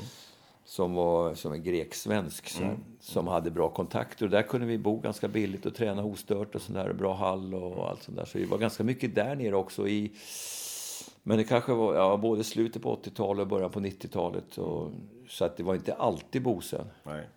[0.65, 2.77] Som var som en grek-svensk, mm.
[2.99, 4.25] som hade bra kontakter.
[4.25, 6.93] Och där kunde vi bo ganska billigt och träna ostört och sådär.
[6.93, 8.25] Bra hall och allt sånt där.
[8.25, 9.87] Så vi var ganska mycket där nere också.
[9.87, 10.11] I,
[11.23, 14.43] men det kanske var ja, både slutet på 80-talet och början på 90-talet.
[15.29, 16.87] Så att det var inte alltid Bosön.
[17.03, 17.27] Nej.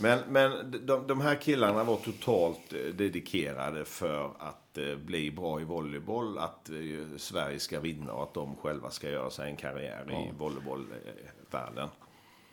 [0.00, 5.60] Men, men de, de här killarna var totalt eh, dedikerade för att eh, bli bra
[5.60, 9.56] i volleyboll, att eh, Sverige ska vinna och att de själva ska göra sig en
[9.56, 10.20] karriär ja.
[10.20, 11.88] i volleybollvärlden.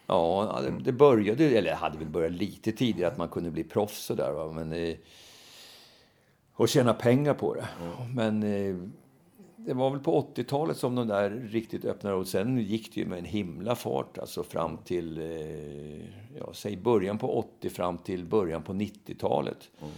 [0.08, 4.16] Ja, det, började, eller hade väl börjat lite tidigare att man kunde bli proffs och
[4.16, 4.96] där, men
[6.54, 7.68] och tjäna pengar på det.
[7.82, 8.14] Mm.
[8.16, 8.94] Men
[9.66, 13.08] det var väl på 80-talet som de där riktigt öppnade och sen gick det ju
[13.08, 18.26] med en himla fart alltså fram till, eh, ja, säg början på 80 fram till
[18.26, 19.70] början på 90-talet.
[19.82, 19.94] Mm.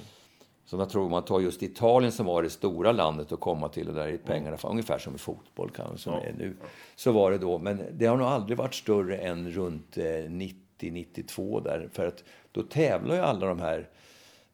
[0.65, 3.89] Så jag tror man tar just Italien som var det stora landet att komma till
[3.89, 4.71] och där är pengarna, mm.
[4.71, 6.19] ungefär som i fotboll kanske, som ja.
[6.19, 6.55] är nu.
[6.95, 11.63] Så var det då, men det har nog aldrig varit större än runt eh, 90-92
[11.63, 13.89] där, för att då tävlar ju alla de här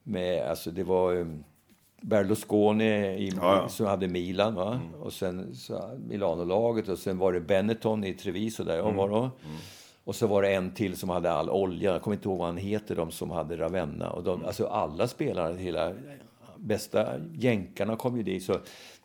[0.03, 1.25] med, alltså det var eh,
[2.03, 2.85] Berlusconi
[3.17, 4.73] i, ja, som hade Milan va?
[4.73, 5.01] Mm.
[5.01, 5.55] och sen
[6.07, 8.95] Milano-laget och sen var det Benetton i Treviso där jag mm.
[8.97, 9.19] var då.
[9.19, 9.57] Mm.
[10.03, 12.47] Och så var det en till som hade all olja, jag kommer inte ihåg vad
[12.47, 14.09] han heter, de som hade Ravenna.
[14.09, 14.47] Och de, mm.
[14.47, 15.93] Alltså alla spelare, hela
[16.57, 18.43] bästa jänkarna kom ju dit.
[18.43, 18.59] Så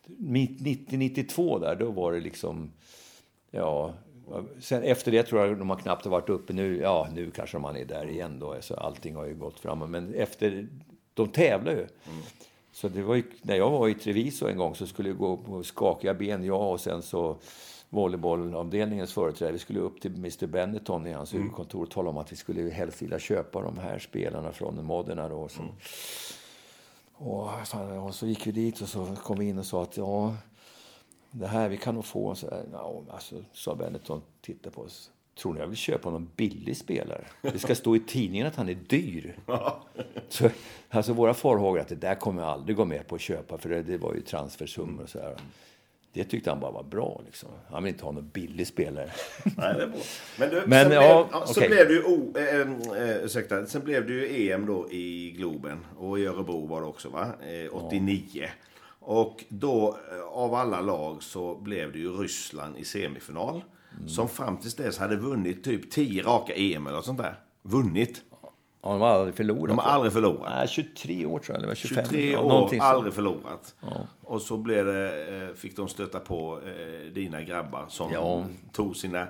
[0.07, 2.71] 90-92 där, då var det liksom,
[3.51, 3.93] ja,
[4.59, 6.77] Sen efter det tror jag de har knappt varit uppe nu.
[6.77, 8.55] Ja, nu kanske man är där igen då.
[8.59, 9.89] Så allting har ju gått framåt.
[9.89, 10.67] Men efter,
[11.13, 11.77] de tävlar ju.
[11.77, 11.89] Mm.
[12.71, 15.37] Så det var ju, när jag var i Treviso en gång så skulle jag gå
[15.37, 17.37] på skakiga ben, jag och sen så
[17.89, 19.53] volleybollavdelningens företrädare.
[19.53, 21.43] Vi skulle upp till Mr Benetton i hans mm.
[21.43, 25.29] huvudkontor och tala om att vi skulle helst vilja köpa de här spelarna från Modena
[25.29, 25.47] då.
[25.47, 25.75] Som, mm.
[27.13, 27.49] och,
[28.05, 30.35] och, så gick vi dit och så kom vi in och sa att ja,
[31.31, 32.35] det här vi kan nog få.
[32.35, 35.11] Så här, ja, alltså, sa Benetton, titta på oss.
[35.39, 37.25] Tror ni jag vill köpa någon billig spelare?
[37.41, 39.35] Det ska stå i tidningen att han är dyr.
[40.29, 40.49] Så,
[40.89, 43.69] alltså våra farhågor att det där kommer jag aldrig gå med på att köpa för
[43.69, 45.35] det, det var ju transfersummor och så här.
[46.13, 47.21] Det tyckte han bara var bra.
[47.25, 47.49] Liksom.
[47.69, 49.11] Han vill inte ha någon billig spelare.
[49.43, 49.99] Nej, det är bra.
[50.39, 51.69] Men, du, Men sen, ja, blev, så okay.
[51.69, 55.85] blev det ju, oh, äh, äh, ursäkta, sen blev det ju EM då i Globen.
[55.97, 57.27] Och i Örebro var det också va?
[57.41, 58.23] Eh, 89.
[58.33, 58.47] Ja.
[58.99, 59.97] Och då
[60.31, 63.61] av alla lag så blev det ju Ryssland i semifinal.
[63.97, 64.09] Mm.
[64.09, 67.39] Som fram tills dess hade vunnit typ 10 raka EM eller sånt där.
[67.61, 68.21] Vunnit.
[68.81, 69.67] Ja, de har aldrig förlorat.
[69.67, 70.51] De har aldrig förlorat.
[70.55, 72.05] Nej, 23 år tror jag, eller 25.
[72.05, 73.75] 23 år, ja, aldrig förlorat.
[73.81, 74.07] Ja.
[74.23, 78.45] Och så blev det, eh, fick de stöta på eh, dina grabbar som ja.
[78.71, 79.27] tog sina,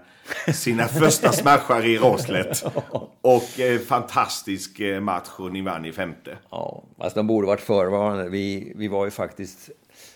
[0.53, 2.63] sina första smashar i Roslet.
[3.21, 6.37] Och eh, fantastisk eh, match och ni vann i femte.
[6.49, 8.29] Ja, fast de borde varit förvarande.
[8.29, 9.69] Vi, vi var ju faktiskt,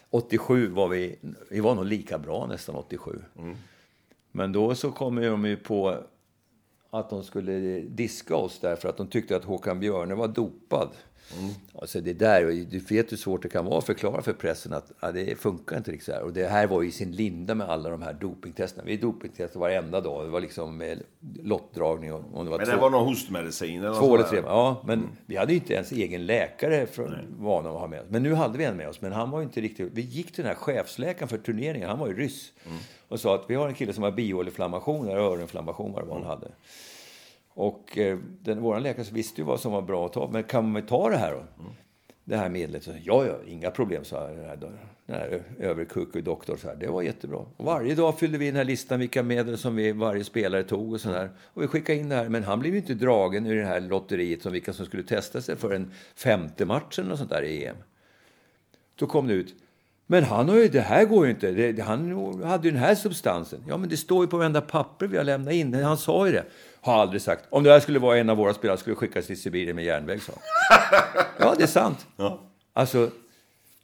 [0.10, 1.20] 87 var vi,
[1.50, 3.22] vi var nog lika bra nästan 87.
[3.40, 3.58] Mm.
[4.36, 5.98] Men då så kommer de ju på
[6.90, 10.90] att de skulle diska oss därför att de tyckte att Håkan Björne var dopad.
[11.40, 11.54] Mm.
[11.82, 14.92] Alltså det där, du vet hur svårt det kan vara att förklara för pressen att
[15.02, 16.24] ja, det funkar inte riktigt så här.
[16.24, 18.84] Och det här var ju sin linda med alla de här dopingtesterna.
[18.86, 20.26] Vi dopingtestade varenda dag.
[20.26, 21.04] Det var liksom med
[21.44, 22.14] lottdragning.
[22.14, 23.84] Och, och det var men det två, var någon hostmedicin?
[23.84, 24.42] Eller två eller tre.
[24.46, 25.12] Ja, men mm.
[25.26, 28.08] vi hade ju inte ens egen läkare från vana att ha med oss.
[28.10, 29.02] Men nu hade vi en med oss.
[29.02, 29.92] Men han var inte riktigt...
[29.94, 31.90] Vi gick till den här chefsläkaren för turneringen.
[31.90, 32.52] Han var ju ryss.
[32.66, 32.78] Mm.
[33.14, 36.16] Och sa att vi har en kille som har bioinflammation, eller öroninflammation vad det var
[36.16, 36.48] han hade.
[37.48, 40.30] Och eh, den, vår läkare visste ju vad som var bra att ta.
[40.32, 41.38] Men kan man ta det här då?
[41.38, 41.74] Mm.
[42.24, 42.84] Det här medlet?
[42.84, 46.58] Så, ja, ja, inga problem, sa den här, den här överkucku doktor.
[46.58, 46.76] Så här.
[46.76, 47.38] Det var jättebra.
[47.38, 50.94] Och varje dag fyllde vi den här listan vilka medel som vi, varje spelare tog
[50.94, 51.30] och så där.
[51.40, 52.30] Och vi skickade in det här.
[52.30, 55.42] Men han blev ju inte dragen ur det här lotteriet som vilka som skulle testa
[55.42, 57.76] sig för en femte matchen och sånt där i EM.
[58.96, 59.56] Då kom det ut.
[60.08, 61.52] Men han har ju, det här går ju inte.
[61.52, 63.64] Det, han hade ju den här substansen.
[63.68, 65.74] Ja, men det står ju på varenda papper vi har lämnat in.
[65.74, 66.44] Han sa ju det.
[66.82, 67.46] Har aldrig sagt.
[67.50, 70.22] Om det här skulle vara en av våra spelare skulle skickas till Sibirien med järnväg,
[70.22, 70.34] sa
[71.40, 72.08] Ja, det är sant.
[72.18, 72.40] Ja.
[72.74, 73.10] Alltså,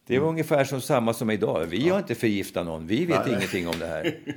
[0.07, 1.65] det var ungefär som samma som idag.
[1.65, 2.87] Vi har inte förgiftat någon.
[2.87, 3.35] Vi vet Nej.
[3.35, 4.19] ingenting om det här.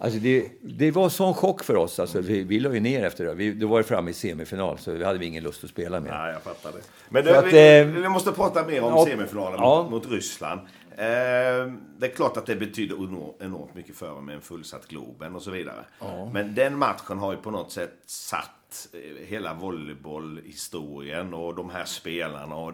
[0.00, 1.98] Alltså det, det var sån chock för oss.
[1.98, 3.34] Alltså vi, vi la ju ner efter det.
[3.34, 6.00] Vi, då var det framme i semifinal, så vi hade vi ingen lust att spela
[6.00, 6.10] mer.
[6.10, 6.84] Nej, jag fattar det.
[7.08, 9.82] Men det, att, vi, eh, vi måste prata mer om ja, semifinalen ja.
[9.82, 10.60] mot, mot Ryssland.
[10.98, 12.96] Eh, det är klart att det betyder
[13.40, 15.84] enormt, mycket för dem med en fullsatt Globen och så vidare.
[16.32, 21.84] Men den matchen har ju på något sätt satt eh, hela volleybollhistorien och de här
[21.84, 22.72] spelarna och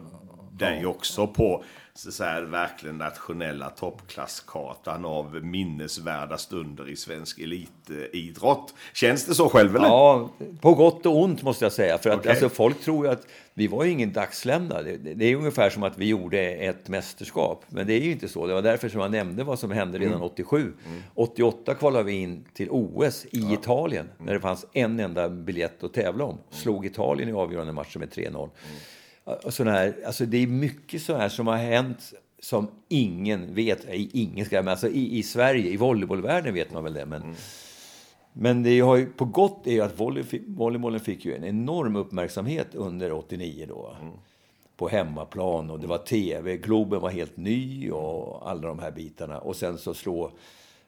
[0.59, 1.65] dig också på
[1.97, 8.75] så säga, verkligen nationella toppklasskartan av minnesvärda stunder i svensk elitidrott.
[8.93, 9.87] Känns det så själv eller?
[9.87, 10.31] Ja,
[10.61, 11.99] på gott och ont måste jag säga.
[11.99, 12.31] För att Okej.
[12.31, 14.83] alltså, folk tror ju att vi var ju ingen dagslämna.
[14.83, 17.65] Det, det är ungefär som att vi gjorde ett mästerskap.
[17.69, 18.47] Men det är ju inte så.
[18.47, 20.73] Det var därför som jag nämnde vad som hände redan 87.
[21.15, 24.11] 88 kvalade vi in till OS i Italien.
[24.19, 26.39] När det fanns en enda biljett att tävla om.
[26.51, 28.51] Slog Italien i avgörande matcher med 3-0.
[29.25, 32.15] Och sån här, alltså det är mycket så här som har hänt
[32.45, 33.87] som ingen vet.
[33.91, 37.07] Ingen ska, men alltså i, i Sverige, i volleybollvärlden vet man väl det.
[37.07, 37.35] Men,
[38.33, 41.97] men det har ju, på gott är ju att volley, volleybollen fick ju en enorm
[41.97, 43.97] uppmärksamhet under 89 då.
[44.77, 49.39] På hemmaplan och det var tv, Globen var helt ny och alla de här bitarna.
[49.39, 50.31] Och sen så slå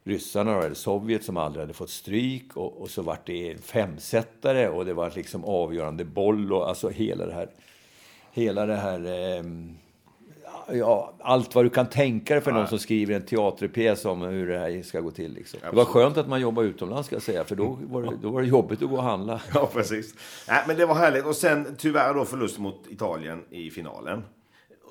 [0.04, 4.68] ryssarna, eller Sovjet som aldrig hade fått stryk och, och så vart det en femsättare
[4.68, 7.48] och det var liksom avgörande boll och alltså hela det här
[8.36, 9.06] hela det här...
[9.38, 9.76] ehm,
[10.72, 14.48] ja, allt vad du kan tänka dig för någon som skriver en teaterpjäs om hur
[14.48, 15.32] det här ska gå till.
[15.34, 15.60] Liksom.
[15.70, 18.30] Det var skönt att man jobbade utomlands, ska jag säga, för då var det, då
[18.30, 19.40] var det jobbigt att gå och handla.
[19.54, 20.14] Ja, precis.
[20.48, 21.24] Nej, men det var härligt.
[21.24, 24.22] Och sen tyvärr då förlust mot Italien i finalen.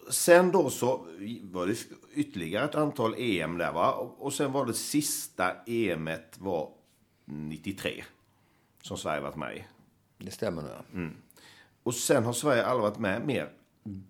[0.09, 1.05] Sen då så
[1.41, 1.75] var det
[2.15, 3.91] ytterligare ett antal EM där va?
[3.93, 6.69] Och- sen var det sista EMet var
[7.25, 8.03] 93.
[8.81, 9.63] Som Sverige varit med i.
[10.17, 10.99] Det stämmer nog, ja.
[11.85, 13.49] Och sen har Sverige aldrig varit med mer.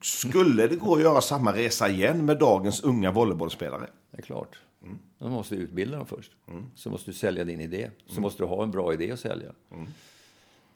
[0.02, 3.88] Skulle det gå att göra samma resa igen med dagens unga volleybollspelare?
[4.12, 4.60] Det är klart.
[5.18, 6.32] Man måste utbilda dem först.
[6.76, 7.90] Så måste du sälja din idé.
[8.08, 9.52] Så måste du ha en bra idé att sälja.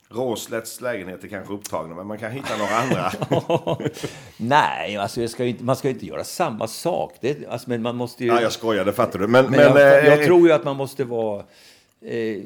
[0.10, 3.12] Råslätts lägenheter kanske upptagna, men man kan hitta några andra.
[4.38, 7.18] Nej, alltså ska inte, man ska inte göra samma sak.
[7.22, 8.30] Det, alltså, men man måste ju...
[8.30, 9.28] ja, jag skojar, det fattar du.
[9.28, 11.44] Men, Men, men, jag, jag eh, tror ju att man måste vara
[12.02, 12.44] eh,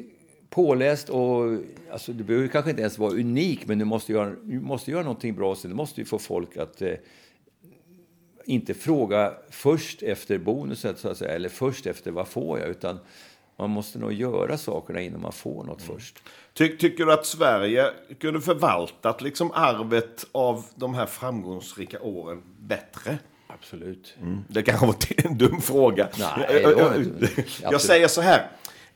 [0.54, 1.44] påläst och
[1.92, 5.04] alltså, du behöver kanske inte ens vara unik, men du måste göra, du måste göra
[5.04, 5.56] någonting bra.
[5.56, 6.94] Sen du måste ju få folk att eh,
[8.46, 13.00] inte fråga först efter bonuset, så att säga, eller först efter vad får jag, utan
[13.58, 16.20] man måste nog göra sakerna innan man får något först.
[16.54, 17.86] Ty, tycker du att Sverige
[18.20, 23.18] kunde förvaltat liksom arvet av de här framgångsrika åren bättre?
[23.48, 24.14] Absolut.
[24.48, 24.96] Det kanske var
[25.26, 26.10] en dum fråga.
[26.20, 26.64] Nej,
[26.98, 27.82] inte- Jag absolut.
[27.82, 28.48] säger så här.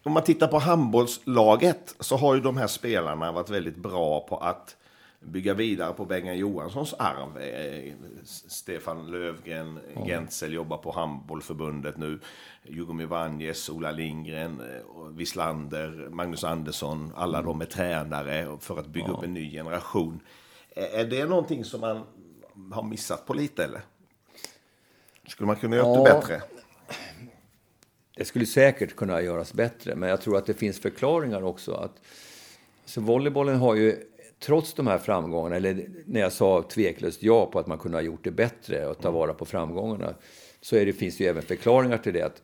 [0.07, 4.37] Om man tittar på handbollslaget så har ju de här spelarna varit väldigt bra på
[4.37, 4.75] att
[5.19, 7.37] bygga vidare på Bengan Johanssons arv.
[7.37, 7.93] Eh,
[8.47, 12.19] Stefan Lövgren, Gentzel jobbar på handbollförbundet nu.
[12.63, 17.11] Jugomir Vanjes, Ola Lindgren, eh, Wislander, Magnus Andersson.
[17.15, 20.19] Alla de är tränare för att bygga upp en ny generation.
[20.75, 22.03] Är det någonting som man
[22.71, 23.81] har missat på lite eller?
[25.27, 26.19] Skulle man kunna göra det Ja.
[26.19, 26.41] bättre?
[28.17, 31.73] Det skulle säkert kunna göras bättre, men jag tror att det finns förklaringar också.
[31.73, 32.01] Att,
[32.85, 33.95] så volleybollen har ju,
[34.39, 38.01] trots de här framgångarna, eller när jag sa tveklöst ja på att man kunde ha
[38.01, 40.15] gjort det bättre och ta vara på framgångarna,
[40.61, 42.21] så är det, finns det ju även förklaringar till det.
[42.21, 42.41] att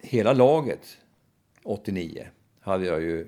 [0.00, 0.98] Hela laget,
[1.62, 2.26] 89,
[2.60, 3.26] hade jag ju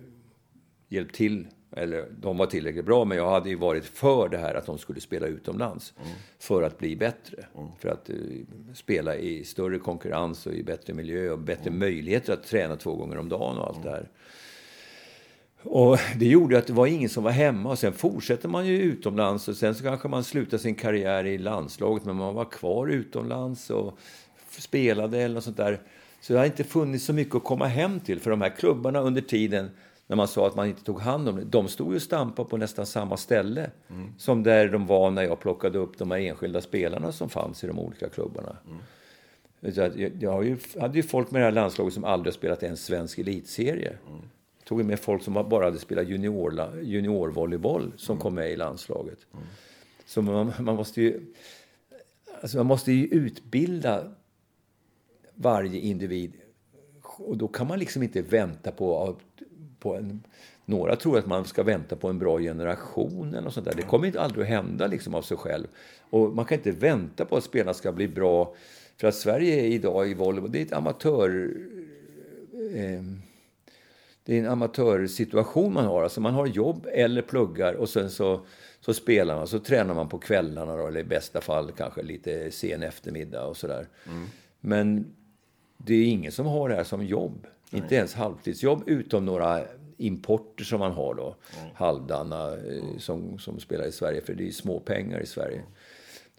[0.89, 4.55] hjälpt till, eller de var tillräckligt bra, men jag hade ju varit för det här
[4.55, 5.95] att de skulle spela utomlands.
[6.39, 7.47] För att bli bättre.
[7.79, 8.17] För att eh,
[8.75, 13.19] spela i större konkurrens och i bättre miljö och bättre möjligheter att träna två gånger
[13.19, 14.09] om dagen och allt det här.
[15.63, 18.83] Och det gjorde att det var ingen som var hemma och sen fortsätter man ju
[18.83, 22.87] utomlands och sen så kanske man slutar sin karriär i landslaget men man var kvar
[22.87, 23.99] utomlands och
[24.51, 25.81] spelade eller något sånt där.
[26.21, 29.01] Så det har inte funnits så mycket att komma hem till för de här klubbarna
[29.01, 29.71] under tiden
[30.09, 32.49] när man sa att man inte tog hand om det, de stod ju och stampade
[32.49, 33.71] på nästan samma ställe
[34.19, 37.67] som där de var när jag plockade upp de här enskilda spelarna som fanns i
[37.67, 38.57] de olika klubbarna.
[39.63, 39.77] Att
[40.21, 43.99] jag, hade ju folk med det här landslaget som aldrig spelat en svensk elitserie.
[44.65, 49.19] Tog ju med folk som bara hade spelat junior, juniorvolleyboll som kom med i landslaget.
[50.07, 51.35] Så man, man måste ju...
[52.41, 54.13] Alltså man måste ju utbilda
[55.35, 56.33] varje individ.
[57.03, 59.17] Och då kan man liksom inte vänta på,
[59.81, 60.23] på en...
[60.65, 63.75] Några tror att man ska vänta på en bra generation eller sånt där.
[63.77, 65.67] Det kommer inte aldrig att hända liksom av sig själv.
[66.11, 68.55] Och man kan inte vänta på att spelarna ska bli bra.
[68.97, 71.51] För att Sverige idag i volleyboll, det är ett amatör...
[72.75, 73.03] Eh,
[74.25, 76.03] det är en amatörsituation man har.
[76.03, 78.41] Alltså man har jobb eller pluggar och sen så,
[78.81, 79.47] så spelar man.
[79.47, 83.57] Så tränar man på kvällarna då, eller i bästa fall kanske lite sen eftermiddag och
[83.57, 83.89] sådär.
[84.61, 85.15] Men
[85.77, 87.47] det är ingen som har det här som jobb.
[87.73, 89.61] Inte ens halvtidsjobb utom några
[89.97, 91.37] importer som man har då.
[91.75, 95.63] Halvdana eh, som, som spelar i Sverige, för det är små pengar i Sverige.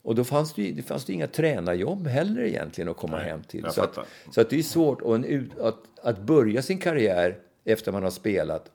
[0.02, 3.44] Och då fanns det, det fanns det inga tränarjobb heller egentligen att komma Nej, hem
[3.44, 3.66] till.
[3.72, 3.98] Så att,
[4.32, 8.10] så att det är svårt och en, att, att börja sin karriär efter man har
[8.10, 8.72] spelat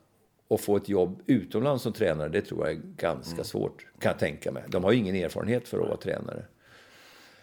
[0.47, 3.43] och få ett jobb utomlands som tränare, det tror jag är ganska Mm.
[3.45, 4.63] svårt, kan jag tänka mig.
[4.67, 6.45] De har ju ingen erfarenhet för att vara tränare.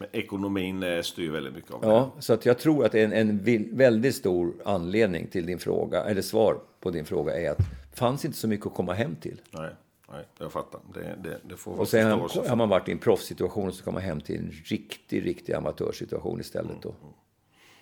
[0.03, 1.87] Men ekonomin eh, styr väldigt mycket av det.
[1.87, 3.41] Ja, så att jag tror att en, en
[3.77, 8.25] väldigt stor anledning till din fråga, eller svar på din fråga är att det fanns
[8.25, 9.41] inte så mycket att komma hem till.
[9.51, 9.71] Nej,
[10.13, 10.81] nej, jag fattar.
[10.95, 14.01] Det, det, det får Och sen har, har man varit i en proffssituation så kommer
[14.01, 16.95] man hem till en riktig, riktig amatörsituation istället då.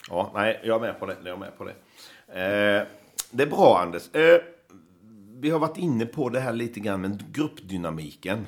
[0.09, 1.17] Ja, nej, jag är med på det.
[1.25, 1.75] Jag är med på det.
[2.27, 2.87] Eh,
[3.31, 4.15] det är bra, Anders.
[4.15, 4.41] Eh,
[5.41, 8.47] vi har varit inne på det här lite grann med gruppdynamiken.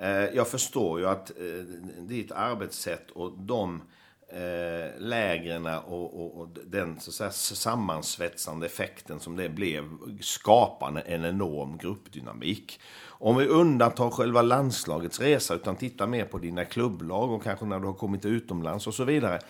[0.00, 1.64] Eh, jag förstår ju att eh,
[1.98, 3.82] ditt arbetssätt och de
[4.28, 9.84] eh, lägren och, och, och den så att säga, sammansvetsande effekten som det blev
[10.20, 12.80] skapar en enorm gruppdynamik.
[13.06, 17.80] Om vi undantar själva landslagets resa utan tittar mer på dina klubblag och kanske när
[17.80, 19.40] du har kommit utomlands och så vidare.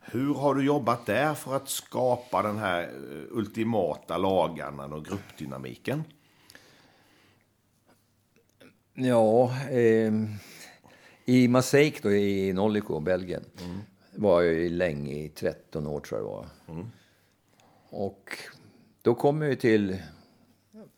[0.00, 2.88] Hur har du jobbat där för att skapa den här eh,
[3.30, 6.04] ultimata lagarna och gruppdynamiken?
[8.94, 10.12] Ja, eh,
[11.24, 13.44] i Maseik då, i Nolliko, Belgien,
[14.14, 16.46] var jag ju länge, i 13 år tror jag det var.
[17.90, 18.38] Och
[19.02, 19.96] då kom jag till...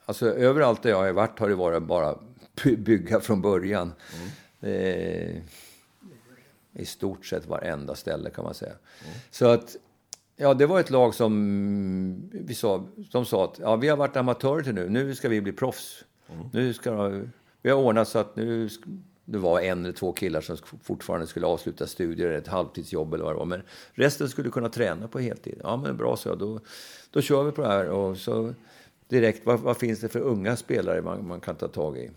[0.05, 2.19] Alltså överallt där jag har varit har det varit bara
[2.77, 3.93] bygga från början.
[4.61, 5.37] Eh,
[6.73, 8.75] I stort sett varenda ställe kan man säga.
[9.31, 9.77] Så att,
[10.37, 14.17] ja det var ett lag som vi sa, de sa att ja, vi har varit
[14.17, 16.05] amatörer till nu, nu ska vi bli proffs.
[16.53, 17.21] Nu ska,
[17.67, 18.69] vi har ordnat så att nu
[19.25, 23.35] det var en eller två killar som fortfarande skulle avsluta studier, ett halvtidsjobb eller vad
[23.35, 23.45] det var.
[23.45, 23.63] Men
[23.93, 25.61] resten skulle kunna träna på heltid.
[25.63, 26.39] Ja, men bra, så jag.
[26.39, 26.61] Då,
[27.11, 27.89] då kör vi på det här.
[27.89, 28.55] Och så
[29.09, 32.11] direkt, vad, vad finns det för unga spelare man, man kan ta tag i?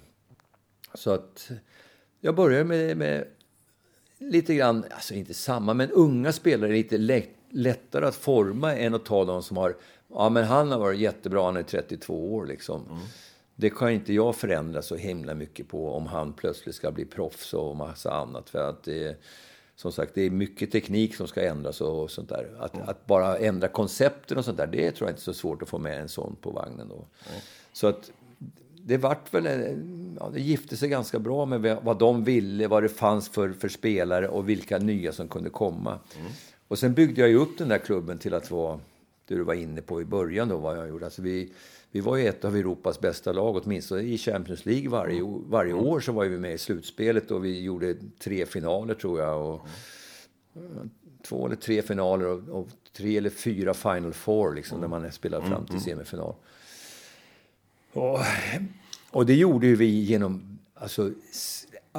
[0.93, 1.51] Så att
[2.19, 3.27] jag började med, med
[4.17, 8.93] lite grann, alltså inte samma, men unga spelare är lite lätt, lättare att forma än
[8.93, 9.75] att ta de som har,
[10.09, 12.85] ja men han har varit jättebra, han är 32 år liksom.
[12.85, 12.99] Mm.
[13.59, 17.53] Det kan inte jag förändra så himla mycket på om han plötsligt ska bli proffs
[17.53, 18.49] och massa annat.
[18.49, 19.17] För att det
[19.75, 22.55] som sagt, det är mycket teknik som ska ändras och sånt där.
[22.59, 25.61] Att, att bara ändra koncepten och sånt där, det tror jag inte är så svårt
[25.61, 27.05] att få med en sån på vagnen då.
[27.73, 28.11] Så att
[28.75, 29.45] det vart väl,
[30.19, 33.69] ja, det gifte sig ganska bra med vad de ville, vad det fanns för, för
[33.69, 35.99] spelare och vilka nya som kunde komma.
[36.67, 38.79] Och sen byggde jag ju upp den där klubben till att vara,
[39.25, 41.05] det du var inne på i början då, vad jag gjorde.
[41.05, 41.51] Alltså vi,
[41.91, 45.73] vi var ju ett av Europas bästa lag, åtminstone i Champions League varje, o- varje
[45.73, 49.47] år så var vi med i slutspelet och vi gjorde tre finaler tror jag.
[49.53, 49.67] Och,
[51.27, 55.47] Två eller tre finaler och, och tre eller fyra Final Four liksom, när man spelade
[55.47, 56.35] fram till semifinal.
[57.93, 58.19] Och,
[59.11, 61.11] och det gjorde ju vi genom alltså,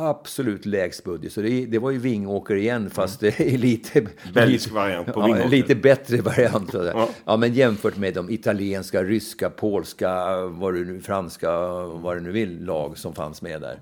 [0.09, 1.33] absolut lägst budget.
[1.33, 4.07] Så det, det var ju Vingåker igen, fast det är lite...
[4.35, 5.47] Belgisk variant på ja.
[5.47, 6.75] Lite bättre variant.
[6.75, 7.09] Ja.
[7.25, 7.37] Ja.
[7.37, 11.51] men jämfört med de italienska, ryska, polska, vad du nu, franska,
[11.85, 13.79] vad du nu vill, lag som fanns med där.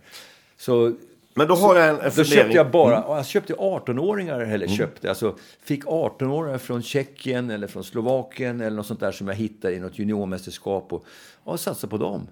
[0.57, 0.93] Så
[1.35, 5.09] Men då har jag en, en då köpte jag bara, jag köpte 18-åringar, eller köpte,
[5.09, 9.75] alltså fick 18-åringar från Tjeckien eller från Slovakien eller något sånt där som jag hittade
[9.75, 11.05] i något juniormästerskap och,
[11.49, 12.26] och satsade på dem.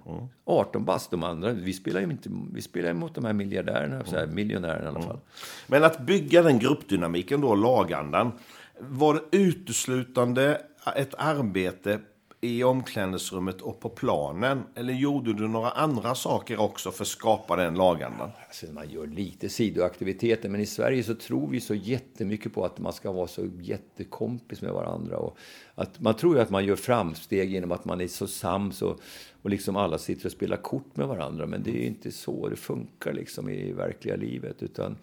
[0.45, 4.15] 18 bast, de andra, vi spelar ju inte, vi spelar mot de här miljardärerna, så
[4.15, 5.19] här, miljonärerna i alla fall.
[5.67, 8.31] Men att bygga den gruppdynamiken då, lagandan.
[8.79, 10.61] Var det uteslutande
[10.95, 11.99] ett arbete
[12.41, 14.63] i omklädningsrummet och på planen?
[14.75, 18.29] Eller gjorde du några andra saker också för att skapa den lagandan?
[18.47, 22.79] Alltså man gör lite sidoaktiviteter, men i Sverige så tror vi så jättemycket på att
[22.79, 25.17] man ska vara så jättekompis med varandra.
[25.17, 25.37] Och
[25.75, 28.99] att man tror ju att man gör framsteg genom att man är så sams och,
[29.41, 31.45] och liksom alla sitter och spelar kort med varandra.
[31.45, 34.63] Men det är ju inte så det funkar liksom i verkliga livet.
[34.63, 34.97] Utan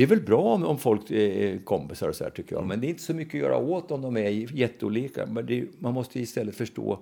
[0.00, 2.66] det är väl bra om, om folk är kompisar och så här tycker jag.
[2.66, 5.26] Men det är inte så mycket att göra åt om de är jätteolika.
[5.26, 6.98] Men det, man måste istället förstå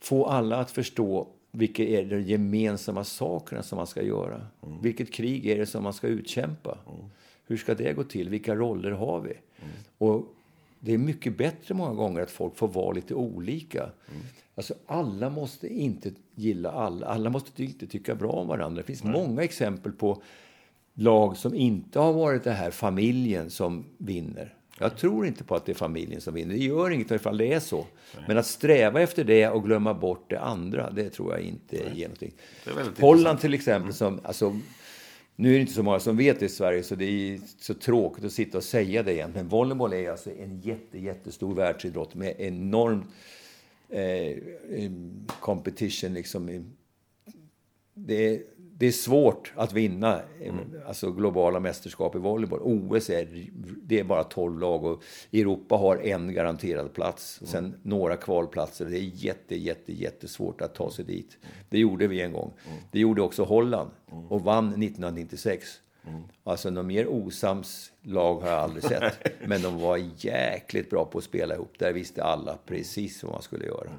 [0.00, 4.46] få alla att förstå vilka är de gemensamma sakerna som man ska göra.
[4.82, 6.78] Vilket krig är det som man ska utkämpa?
[7.46, 8.28] Hur ska det gå till?
[8.28, 9.32] Vilka roller har vi?
[9.98, 10.34] Och
[10.80, 13.90] det är mycket bättre många gånger att folk får vara lite olika.
[14.54, 17.06] Alltså alla måste inte gilla alla.
[17.06, 18.82] Alla måste inte tycka bra om varandra.
[18.82, 20.22] Det finns många exempel på
[20.94, 24.54] lag som inte har varit det här familjen som vinner.
[24.78, 26.54] Jag tror inte på att det är familjen som vinner.
[26.54, 27.86] Det gör inget ifall det är så.
[28.28, 32.08] Men att sträva efter det och glömma bort det andra, det tror jag inte ger
[32.08, 32.32] någonting.
[33.00, 34.60] Holland till exempel, som, alltså,
[35.36, 37.74] Nu är det inte så många som vet det i Sverige, så det är så
[37.74, 39.32] tråkigt att sitta och säga det igen.
[39.34, 43.04] Men volleyboll är alltså en jätte, jättestor världsidrott med enorm
[43.88, 44.38] eh,
[45.40, 46.14] competition.
[46.14, 46.74] Liksom.
[47.94, 48.42] Det är,
[48.78, 50.58] det är svårt att vinna mm.
[50.86, 52.60] alltså globala mästerskap i volleyboll.
[52.62, 53.48] OS är,
[53.82, 55.02] det är bara 12 lag och
[55.32, 57.40] Europa har en garanterad plats.
[57.40, 57.50] Mm.
[57.50, 58.84] Sen några kvalplatser.
[58.84, 61.38] Det är jätte, jätte, jättesvårt att ta sig dit.
[61.68, 62.52] Det gjorde vi en gång.
[62.66, 62.78] Mm.
[62.90, 63.90] Det gjorde också Holland
[64.28, 65.68] och vann 1996.
[66.06, 66.22] Mm.
[66.44, 69.18] Alltså något mer osams lag har jag aldrig sett.
[69.46, 71.78] Men de var jäkligt bra på att spela ihop.
[71.78, 73.90] Där visste alla precis vad man skulle göra.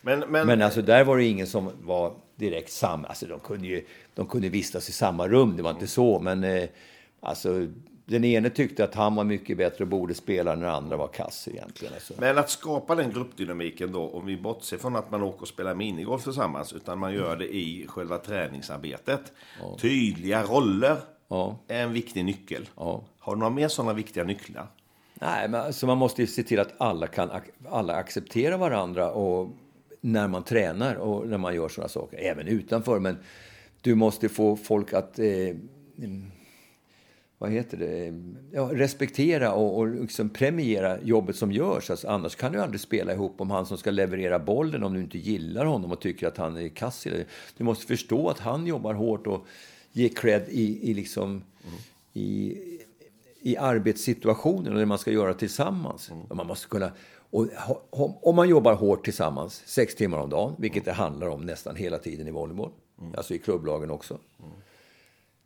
[0.00, 3.08] Men, men, men alltså där var det ingen som var direkt samma.
[3.08, 3.84] Alltså de kunde ju
[4.14, 6.20] de kunde vistas i samma rum, det var inte så.
[6.20, 6.68] Men eh,
[7.20, 7.66] alltså
[8.04, 11.08] den ene tyckte att han var mycket bättre och borde spela när den andra var
[11.08, 11.94] kass egentligen.
[11.94, 12.14] Alltså.
[12.18, 15.74] Men att skapa den gruppdynamiken då, om vi bortser från att man åker och spelar
[15.74, 19.32] minigolf tillsammans, utan man gör det i själva träningsarbetet.
[19.60, 19.76] Ja.
[19.80, 20.96] Tydliga roller
[21.28, 21.58] ja.
[21.68, 22.68] är en viktig nyckel.
[22.76, 23.02] Ja.
[23.18, 24.66] Har du några mer sådana viktiga nycklar?
[25.14, 27.30] Nej, men alltså man måste ju se till att alla kan
[27.70, 29.48] alla acceptera varandra och
[30.00, 33.00] när man tränar och när man gör sådana saker, även utanför.
[33.00, 33.16] Men
[33.80, 35.54] du måste få folk att eh,
[37.38, 38.14] vad heter det,
[38.52, 41.90] ja, respektera och, och liksom premiera jobbet som görs.
[41.90, 45.00] Alltså, annars kan du aldrig spela ihop om han som ska leverera bollen om du
[45.00, 47.06] inte gillar honom och tycker att han är kass.
[47.56, 49.46] Du måste förstå att han jobbar hårt och
[49.92, 51.78] ge cred i, i, liksom, mm.
[52.12, 52.58] i,
[53.40, 56.10] i arbetssituationen och det man ska göra tillsammans.
[56.10, 56.22] Mm.
[56.30, 56.92] Man måste kunna
[57.30, 61.76] och om man jobbar hårt tillsammans, sex timmar om dagen, vilket det handlar om nästan
[61.76, 63.14] hela tiden i volleyboll, mm.
[63.16, 64.52] alltså i klubblagen också, mm.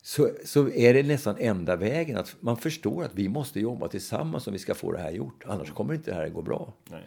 [0.03, 4.47] så, så är det nästan enda vägen att man förstår att vi måste jobba tillsammans
[4.47, 5.45] om vi ska få det här gjort.
[5.47, 5.75] Annars mm.
[5.75, 6.73] kommer inte det här att gå bra.
[6.91, 7.03] Nej.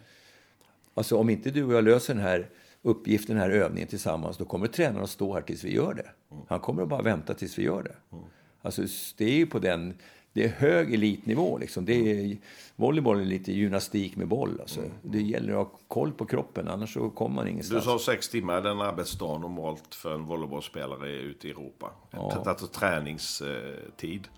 [0.94, 2.50] Alltså om inte du och jag löser den här
[2.82, 6.10] uppgiften, den här övningen tillsammans, då kommer tränaren att stå här tills vi gör det.
[6.30, 6.44] Mm.
[6.48, 8.16] Han kommer att bara vänta tills vi gör det.
[8.16, 8.24] Mm.
[8.62, 8.82] Alltså
[9.16, 9.94] det är ju på den
[10.36, 11.58] det är hög elitnivå.
[11.58, 11.84] Liksom.
[11.84, 12.36] Det är,
[12.76, 14.60] volleyboll är lite gymnastik med boll.
[14.60, 14.80] Alltså.
[14.80, 14.92] Mm.
[15.02, 17.84] Det gäller att ha koll på kroppen, annars så kommer man ingenstans.
[17.84, 21.90] Du sa sex timmar, den arbetsdagen normalt för en volleybollspelare ute i Europa.
[22.10, 22.42] Ja.
[22.46, 24.28] Alltså träningstid.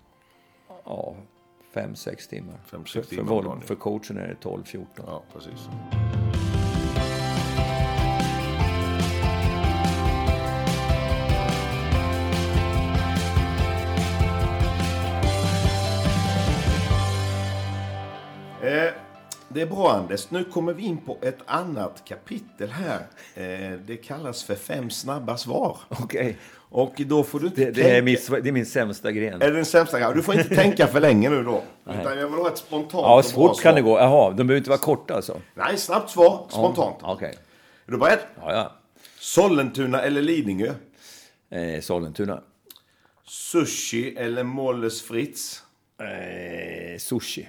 [0.85, 1.15] Ja,
[1.73, 2.57] fem, sex timmar.
[2.65, 4.85] Fem, sex timmar för, för, för coachen är det 12-14.
[4.95, 5.69] Ja, precis.
[18.61, 18.93] Eh,
[19.47, 20.31] det är bra Anders.
[20.31, 23.07] Nu kommer vi in på ett annat kapitel här.
[23.35, 25.77] Eh, det kallas för fem snabba svar.
[25.89, 26.21] Okej.
[26.21, 26.35] Okay.
[26.71, 29.41] Och då får du inte det, det, är min, det är min sämsta gren.
[29.41, 30.15] Är det den sämsta gren?
[30.15, 31.63] Du får inte tänka för länge nu då.
[31.89, 33.99] Utan jag vill ha ett spontant Ja, svårt kan det gå.
[33.99, 35.41] Jaha, de behöver inte vara korta alltså?
[35.53, 36.45] Nej, snabbt svar.
[36.49, 36.97] Spontant.
[37.01, 37.29] Ja, Okej.
[37.29, 37.39] Okay.
[37.87, 38.19] Är du beredd?
[38.41, 38.75] Ja, ja.
[39.19, 40.73] Sollentuna eller Lidingö?
[41.51, 42.41] Eh, Sollentuna.
[43.25, 45.63] Sushi eller Molles Fritz?
[45.99, 47.47] Eh, sushi.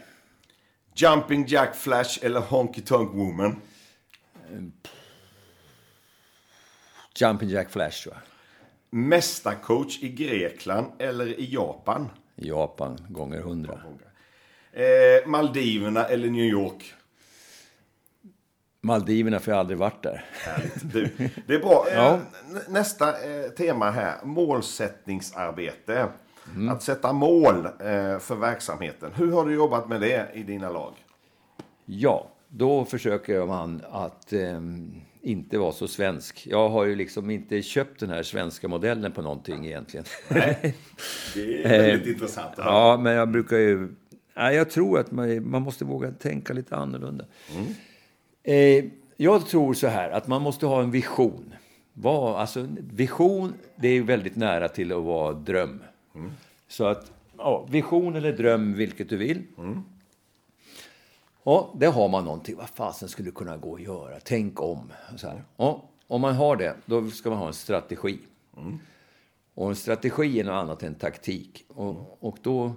[0.94, 3.56] Jumping Jack Flash eller Honky Tonk Woman?
[7.14, 8.22] Jumping Jack Flash, tror jag.
[8.98, 12.08] Mästarcoach i Grekland eller i Japan?
[12.36, 13.80] Japan, gånger hundra.
[14.72, 16.94] Eh, Maldiverna eller New York?
[18.80, 20.24] Maldiverna, för jag har aldrig varit där.
[20.82, 21.86] Du, det är bra.
[21.94, 22.14] Ja.
[22.14, 22.20] Eh,
[22.68, 26.08] nästa eh, tema här, målsättningsarbete.
[26.54, 26.68] Mm.
[26.68, 29.10] Att sätta mål eh, för verksamheten.
[29.14, 30.92] Hur har du jobbat med det i dina lag?
[31.84, 34.60] Ja, då försöker man att eh,
[35.22, 36.46] inte vara så svensk.
[36.46, 40.06] Jag har ju liksom inte köpt den här svenska modellen på någonting egentligen.
[40.28, 40.76] Nej,
[41.34, 42.54] det är väldigt intressant.
[42.56, 43.88] Ja, men jag brukar ju...
[44.36, 47.24] Nej, jag tror att man, man måste våga tänka lite annorlunda.
[47.56, 47.74] Mm.
[48.42, 51.54] Eh, jag tror så här, att man måste ha en vision.
[51.92, 55.82] Var, alltså, vision, det är väldigt nära till att vara dröm.
[56.14, 56.30] Mm.
[56.68, 59.42] Så att, ja, vision eller dröm, vilket du vill.
[59.58, 59.82] Mm.
[61.42, 62.56] Ja, det har man någonting.
[62.56, 64.20] Vad fasen skulle kunna gå att göra?
[64.24, 64.92] Tänk om.
[65.16, 65.44] Så här.
[65.56, 68.18] Ja, om man har det, då ska man ha en strategi.
[68.56, 68.78] Mm.
[69.54, 71.64] Och en strategi är något annat än taktik.
[71.68, 72.72] Och, och då,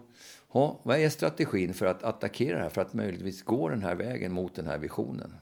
[0.53, 2.69] ja, vad är strategin för att attackera det här?
[2.69, 5.35] För att möjligtvis gå den här vägen mot den här visionen.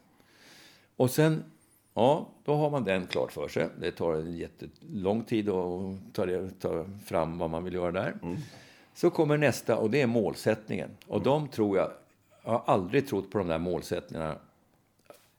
[0.95, 1.43] Och sen
[1.93, 3.67] Ja, då har man den klart för sig.
[3.79, 6.25] Det tar en jättelång tid att ta,
[6.59, 8.13] ta fram vad man vill göra där.
[8.23, 8.37] Mm.
[8.93, 10.89] Så kommer nästa och det är målsättningen.
[11.07, 11.23] Och mm.
[11.23, 11.91] de tror jag,
[12.43, 14.35] jag har aldrig trott på de där målsättningarna.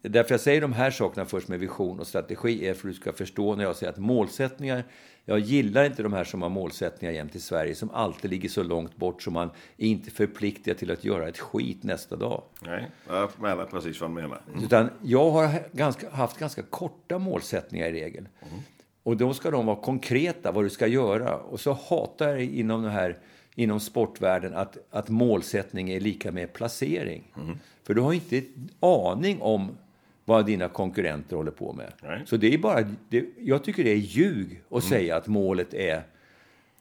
[0.03, 3.01] Därför jag säger de här sakerna först med vision och strategi är för att du
[3.01, 4.85] ska förstå när jag säger att målsättningar
[5.25, 8.63] jag gillar inte de här som har målsättningar jämt i Sverige som alltid ligger så
[8.63, 12.43] långt bort som man är inte förpliktigad till att göra ett skit nästa dag.
[12.61, 14.41] Nej, jag menar precis vad du menar.
[14.53, 14.65] Mm.
[14.65, 18.29] Utan jag har ganska, haft ganska korta målsättningar i regel.
[18.41, 18.63] Mm.
[19.03, 21.37] Och då ska de vara konkreta vad du ska göra.
[21.37, 23.19] Och så hatar jag inom, den här,
[23.55, 27.33] inom sportvärlden att, att målsättning är lika med placering.
[27.37, 27.59] Mm.
[27.83, 29.77] För du har inte en aning om
[30.25, 31.93] vad dina konkurrenter håller på med.
[32.03, 32.23] Nej.
[32.27, 34.83] Så det är bara, det, jag tycker det är ljug att mm.
[34.83, 36.03] säga att målet är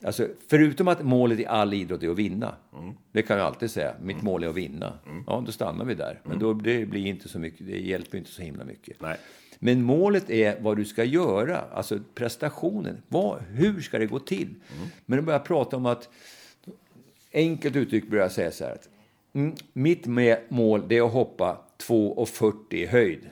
[0.04, 2.56] Alltså, förutom att målet i all idrott är att vinna.
[2.78, 2.94] Mm.
[3.12, 3.96] Det kan jag alltid säga.
[4.02, 4.26] Mitt mm.
[4.26, 4.94] mål är att vinna.
[5.06, 5.24] Mm.
[5.28, 6.20] Ja, då stannar vi där.
[6.24, 9.02] Men då, det blir inte så mycket, det hjälper inte så himla mycket.
[9.02, 9.18] Nej.
[9.60, 13.02] Men målet är vad du ska göra, alltså prestationen.
[13.08, 14.48] Vad, hur ska det gå till?
[14.48, 14.88] Mm.
[15.06, 16.10] Men då börjar jag prata om att,
[17.34, 18.90] enkelt uttryckt börjar jag säga så här att
[19.34, 20.06] mm, mitt
[20.50, 23.30] mål det är att hoppa 2,40 i höjd.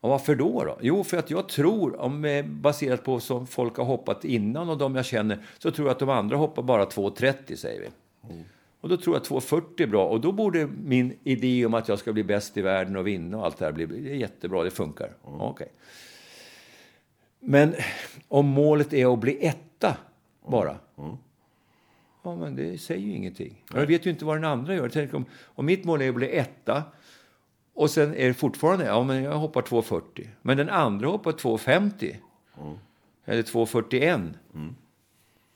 [0.00, 0.78] Och varför då, då?
[0.80, 4.96] Jo, för att jag tror, om baserat på som folk har hoppat innan och de
[4.96, 7.88] jag känner, så tror jag att de andra hoppar bara 2,30 säger vi.
[8.32, 8.44] Mm.
[8.80, 10.06] Och då tror jag att 2,40 är bra.
[10.06, 13.38] Och då borde min idé om att jag ska bli bäst i världen och vinna
[13.38, 15.12] och allt det här bli det är jättebra, det funkar.
[15.26, 15.40] Mm.
[15.40, 15.68] Okay.
[17.40, 17.74] Men
[18.28, 19.96] om målet är att bli etta
[20.46, 20.76] bara.
[20.98, 21.16] Mm.
[22.22, 23.64] Ja, men det säger ju ingenting.
[23.74, 24.88] Jag vet ju inte vad den andra gör.
[24.88, 26.82] Tänk om, om mitt mål är att bli etta
[27.74, 30.28] och sen är det fortfarande, ja men jag hoppar 2,40.
[30.42, 32.16] Men den andra hoppar 2,50.
[32.60, 32.78] Mm.
[33.24, 34.32] Eller 2,41.
[34.54, 34.74] Mm.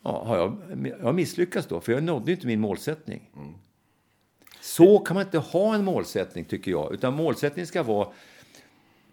[0.03, 0.57] Ja, har jag,
[0.99, 3.29] jag har misslyckats då, för jag nådde inte min målsättning.
[3.35, 3.53] Mm.
[4.61, 6.93] Så kan man inte ha en målsättning, tycker jag.
[6.93, 8.07] Utan målsättningen ska vara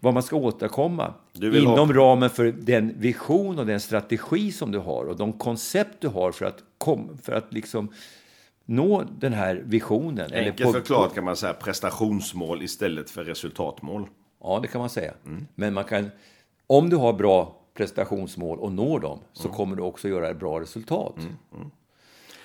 [0.03, 1.93] vad man ska återkomma inom ha...
[1.93, 6.31] ramen för den vision och den strategi som du har och de koncept du har
[6.31, 7.89] för att, kom, för att liksom
[8.65, 10.31] nå den här visionen.
[10.33, 14.07] Enkelt eller på, förklarat kan man säga prestationsmål istället för resultatmål.
[14.41, 15.13] Ja, det kan man säga.
[15.25, 15.47] Mm.
[15.55, 16.11] Men man kan,
[16.67, 19.57] om du har bra prestationsmål och når dem så mm.
[19.57, 21.17] kommer du också göra ett bra resultat.
[21.17, 21.71] Mm.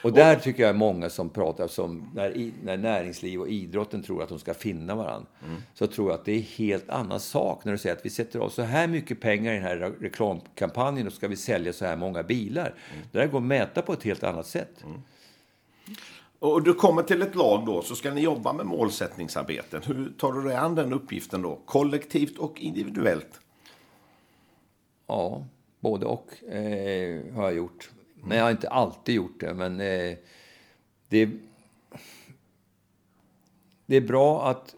[0.03, 4.23] Och där tycker jag är många som pratar som när, när näringsliv och idrotten tror
[4.23, 5.29] att de ska finna varandra.
[5.45, 5.63] Mm.
[5.75, 8.39] Så tror jag att det är helt annan sak när du säger att vi sätter
[8.39, 11.97] av så här mycket pengar i den här reklamkampanjen och ska vi sälja så här
[11.97, 12.75] många bilar.
[12.93, 13.07] Mm.
[13.13, 14.85] Det där går att mäta på ett helt annat sätt.
[14.85, 15.03] Mm.
[16.39, 19.83] Och du kommer till ett lag då, så ska ni jobba med målsättningsarbeten.
[19.87, 21.59] Hur tar du dig an den uppgiften då?
[21.65, 23.41] Kollektivt och individuellt?
[25.07, 25.47] Ja,
[25.81, 27.91] både och eh, har jag gjort.
[28.29, 29.55] Men jag har inte alltid gjort det.
[29.55, 30.17] Men eh,
[31.09, 31.31] det,
[33.87, 34.75] det är bra att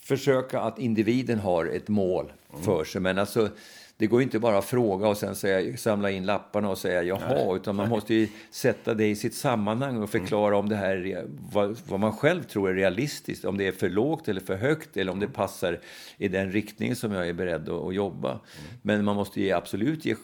[0.00, 2.32] försöka att individen har ett mål
[2.62, 3.00] för sig.
[3.00, 3.48] Men alltså,
[3.96, 7.28] det går inte bara att fråga och sen säga, samla in lapparna och säga jaha,
[7.28, 7.56] Nej.
[7.56, 10.58] utan man måste ju sätta det i sitt sammanhang och förklara mm.
[10.58, 13.88] om det här är vad, vad, man själv tror är realistiskt, om det är för
[13.88, 15.80] lågt eller för högt eller om det passar
[16.16, 18.30] i den riktning som jag är beredd att, att jobba.
[18.30, 18.42] Mm.
[18.82, 20.14] Men man måste ge, absolut ge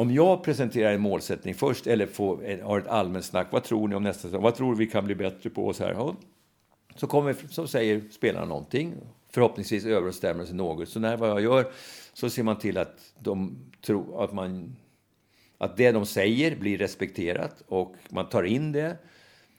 [0.00, 3.88] om jag presenterar en målsättning först eller får, eh, har ett allmänt snack, vad tror
[3.88, 4.42] ni om nästa säsong?
[4.42, 5.72] Vad tror vi kan bli bättre på?
[5.72, 6.14] Så, här,
[6.94, 8.94] så, kommer, så säger spelarna någonting,
[9.30, 10.88] förhoppningsvis överensstämmer sig något.
[10.88, 11.72] Så när vad jag gör
[12.12, 14.76] så ser man till att, de tror, att, man,
[15.58, 18.96] att det de säger blir respekterat och man tar in det.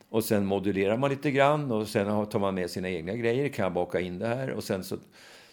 [0.10, 3.50] Och sen modulerar man lite grann och sen tar man med sina egna grejer.
[3.50, 4.50] Kan jag baka in det här?
[4.52, 4.98] Och sen så,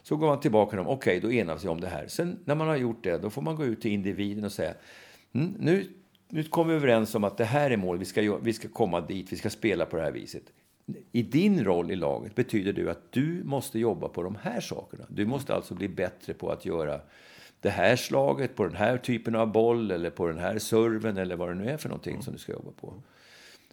[0.08, 0.88] så går man tillbaka till dem.
[0.88, 2.06] Okej, okay, då enas vi om det här.
[2.06, 4.74] Sen när man har gjort det, då får man gå ut till individen och säga
[5.32, 5.88] mm, nu,
[6.28, 8.00] nu kommer vi överens om att det här är målet.
[8.00, 10.52] Vi ska, vi ska komma dit, vi ska spela på det här viset
[11.12, 15.04] i din roll i laget betyder det att du måste jobba på de här sakerna.
[15.08, 17.00] Du måste alltså bli bättre på att göra
[17.60, 21.36] det här slaget på den här typen av boll eller på den här serven eller
[21.36, 22.22] vad det nu är för någonting mm.
[22.22, 22.94] som du ska jobba på.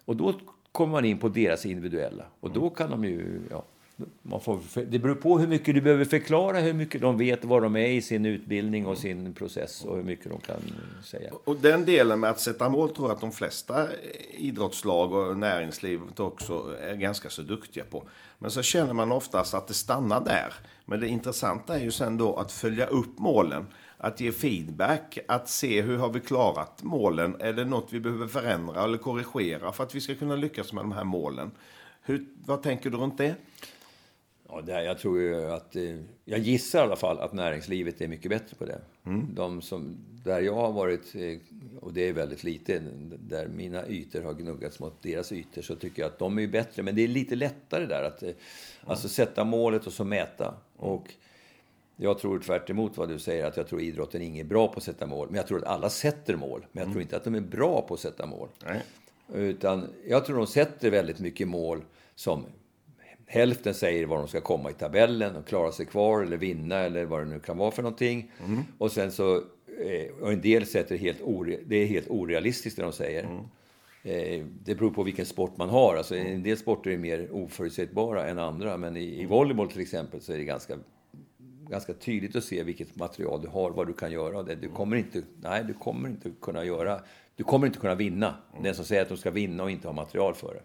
[0.04, 0.34] Och då
[0.72, 3.64] kommer man in på deras individuella och då kan de ju, ja,
[4.22, 7.62] man får, det beror på hur mycket du behöver förklara, hur mycket de vet vad
[7.62, 10.60] de är i sin utbildning och sin process och hur mycket de kan
[11.04, 11.30] säga.
[11.44, 13.88] Och den delen med att sätta mål tror jag att de flesta
[14.30, 18.04] idrottslag och näringslivet också är ganska så duktiga på.
[18.38, 20.54] Men så känner man oftast att det stannar där.
[20.84, 23.66] Men det intressanta är ju sen då att följa upp målen.
[23.98, 27.36] Att ge feedback, att se hur har vi klarat målen?
[27.40, 30.84] Är det något vi behöver förändra eller korrigera för att vi ska kunna lyckas med
[30.84, 31.50] de här målen?
[32.02, 33.34] Hur, vad tänker du runt det?
[34.48, 38.08] Ja, det, jag tror ju att, eh, jag gissar i alla fall att näringslivet är
[38.08, 38.80] mycket bättre på det.
[39.06, 39.34] Mm.
[39.34, 41.38] De som, där jag har varit, eh,
[41.80, 42.82] och det är väldigt lite,
[43.18, 46.82] där mina ytor har gnuggats mot deras ytor, så tycker jag att de är bättre.
[46.82, 48.34] Men det är lite lättare där att mm.
[48.84, 50.44] alltså sätta målet och så mäta.
[50.44, 50.58] Mm.
[50.92, 51.14] Och
[51.96, 54.82] jag tror tvärt vad du säger, att jag tror idrotten är inget bra på att
[54.82, 55.26] sätta mål.
[55.28, 56.66] Men jag tror att alla sätter mål.
[56.72, 58.48] Men jag tror inte att de är bra på att sätta mål.
[58.66, 58.82] Nej.
[59.34, 62.44] Utan jag tror de sätter väldigt mycket mål som
[63.26, 67.04] hälften säger var de ska komma i tabellen och klara sig kvar eller vinna eller
[67.04, 68.30] vad det nu kan vara för någonting.
[68.46, 68.62] Mm.
[68.78, 69.34] Och sen så,
[69.80, 73.24] eh, och en del sätter helt ore, det är helt orealistiskt det de säger.
[73.24, 73.38] Mm.
[74.02, 75.96] Eh, det beror på vilken sport man har.
[75.96, 78.76] Alltså, en del sporter är mer oförutsägbara än andra.
[78.76, 80.78] Men i, i volleyboll till exempel så är det ganska
[81.68, 84.42] ganska tydligt att se vilket material du har, vad du kan göra.
[84.42, 87.00] Du kommer inte, nej, du kommer inte kunna göra
[87.36, 88.34] du kommer inte kunna vinna.
[88.62, 90.62] Den som säger att de ska vinna och inte ha material för det.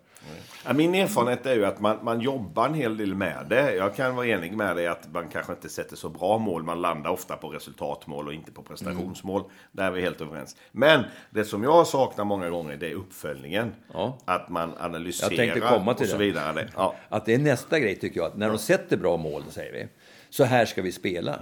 [0.66, 3.76] Ja, min erfarenhet är ju att man, man jobbar en hel del med det.
[3.76, 6.64] Jag kan vara enig med dig att man kanske inte sätter så bra mål.
[6.64, 9.42] Man landar ofta på resultatmål och inte på prestationsmål.
[9.42, 9.54] Mm.
[9.72, 10.56] Där är vi helt överens.
[10.72, 13.72] Men det som jag saknar många gånger det är uppföljningen.
[13.94, 14.18] Ja.
[14.26, 16.54] Att man analyserar och så vidare.
[16.54, 16.68] Det.
[16.76, 16.96] Ja.
[17.10, 18.28] Att det är nästa grej tycker jag.
[18.28, 19.88] Att när de sätter bra mål, säger vi.
[20.30, 21.40] Så här ska vi spela.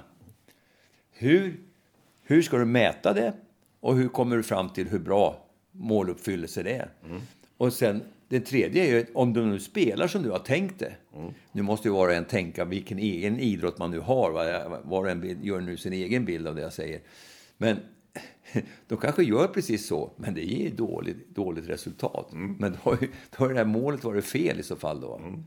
[1.11, 1.59] Hur,
[2.23, 3.33] hur ska du mäta det?
[3.79, 6.89] Och hur kommer du fram till hur bra måluppfyllelse det är?
[7.05, 7.21] Mm.
[7.57, 10.93] Och sen det tredje är ju om du nu spelar som du har tänkt det.
[11.15, 11.33] Mm.
[11.51, 14.31] Nu måste ju var och en tänka vilken egen idrott man nu har.
[14.83, 17.01] Var och en gör nu sin egen bild av det jag säger.
[17.57, 17.79] Men
[18.87, 22.31] de kanske gör precis så, men det ger dåligt, dåligt resultat.
[22.33, 22.55] Mm.
[22.59, 25.01] Men då har, ju, då har det här målet varit fel i så fall.
[25.01, 25.15] Då.
[25.15, 25.45] Mm.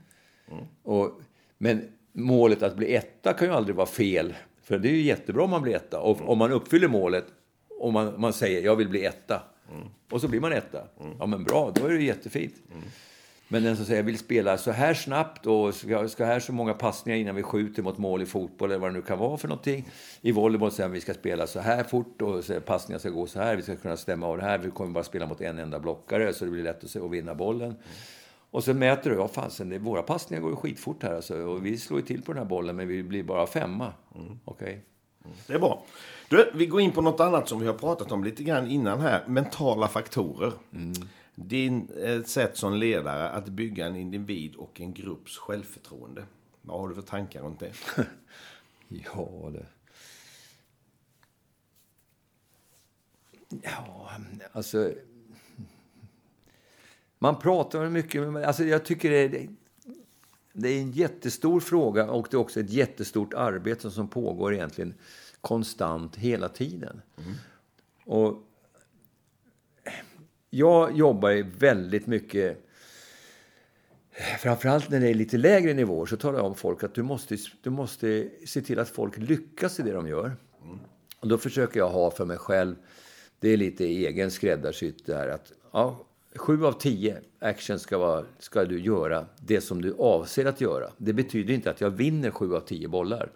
[0.50, 0.64] mm.
[0.82, 1.20] Och,
[1.58, 1.82] men
[2.12, 4.34] målet att bli etta kan ju aldrig vara fel.
[4.62, 6.00] För det är ju jättebra om man blir etta.
[6.00, 7.24] Och om man uppfyller målet
[7.78, 9.42] och man, man säger jag vill bli etta.
[9.72, 9.88] Mm.
[10.10, 10.82] Och så blir man etta.
[11.00, 11.12] Mm.
[11.18, 12.54] Ja men bra, då är det jättefint.
[12.70, 12.82] Mm.
[13.48, 16.52] Men den som säger jag vill spela så här snabbt och ska, ska här så
[16.52, 19.36] många passningar innan vi skjuter mot mål i fotboll eller vad det nu kan vara
[19.36, 19.88] för någonting.
[20.20, 23.40] I volleyboll säger vi ska spela så här fort och så passningar ska gå så
[23.40, 23.56] här.
[23.56, 24.58] Vi ska kunna stämma av det här.
[24.58, 27.34] Vi kommer bara spela mot en enda blockare så det blir lätt att, att vinna
[27.34, 27.68] bollen.
[27.68, 27.78] Mm.
[28.50, 31.36] Och så mäter du, ja fasen, våra passningar går ju skitfort här alltså.
[31.36, 33.92] Och vi slår ju till på den här bollen men vi blir bara femma.
[34.14, 34.38] Mm.
[34.44, 34.66] Okej.
[35.24, 35.32] Okay.
[35.46, 35.84] Det är bra.
[36.32, 39.00] Du, vi går in på något annat som vi har pratat om lite grann innan
[39.00, 39.24] här.
[39.26, 40.52] Mentala faktorer.
[40.74, 40.92] Mm.
[41.34, 46.24] Din eh, sätt som ledare att bygga en individ och en grupps självförtroende.
[46.62, 47.72] Vad har du för tankar runt det?
[48.88, 49.66] ja, det...
[53.62, 54.10] Ja,
[54.52, 54.92] alltså...
[57.18, 59.48] Man pratar mycket, alltså jag tycker det är,
[60.52, 64.94] det är en jättestor fråga och det är också ett jättestort arbete som pågår egentligen
[65.42, 67.02] konstant hela tiden.
[67.18, 67.34] Mm.
[68.04, 68.42] Och
[70.50, 72.68] jag jobbar väldigt mycket
[74.38, 77.36] Framförallt när det är lite lägre nivåer så talar jag om folk att du måste,
[77.62, 80.24] du måste se till att folk lyckas i det de gör.
[80.64, 80.78] Mm.
[81.20, 82.74] Och då försöker jag ha för mig själv,
[83.40, 88.64] det är lite egen skräddarsytt där att ja, sju av tio action ska, vara, ska
[88.64, 90.90] du göra det som du avser att göra.
[90.96, 93.30] Det betyder inte att jag vinner sju av tio bollar.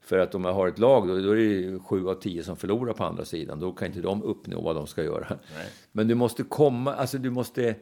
[0.00, 2.56] För att om jag har ett lag, då, då är det sju av tio som
[2.56, 3.60] förlorar på andra sidan.
[3.60, 5.26] Då kan inte de uppnå vad de ska göra.
[5.28, 5.66] Nej.
[5.92, 7.74] Men du måste komma, alltså du måste eh,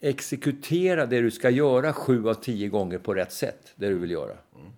[0.00, 3.72] exekutera det du ska göra sju av tio gånger på rätt sätt.
[3.76, 4.36] Det du vill göra.
[4.56, 4.72] Mm.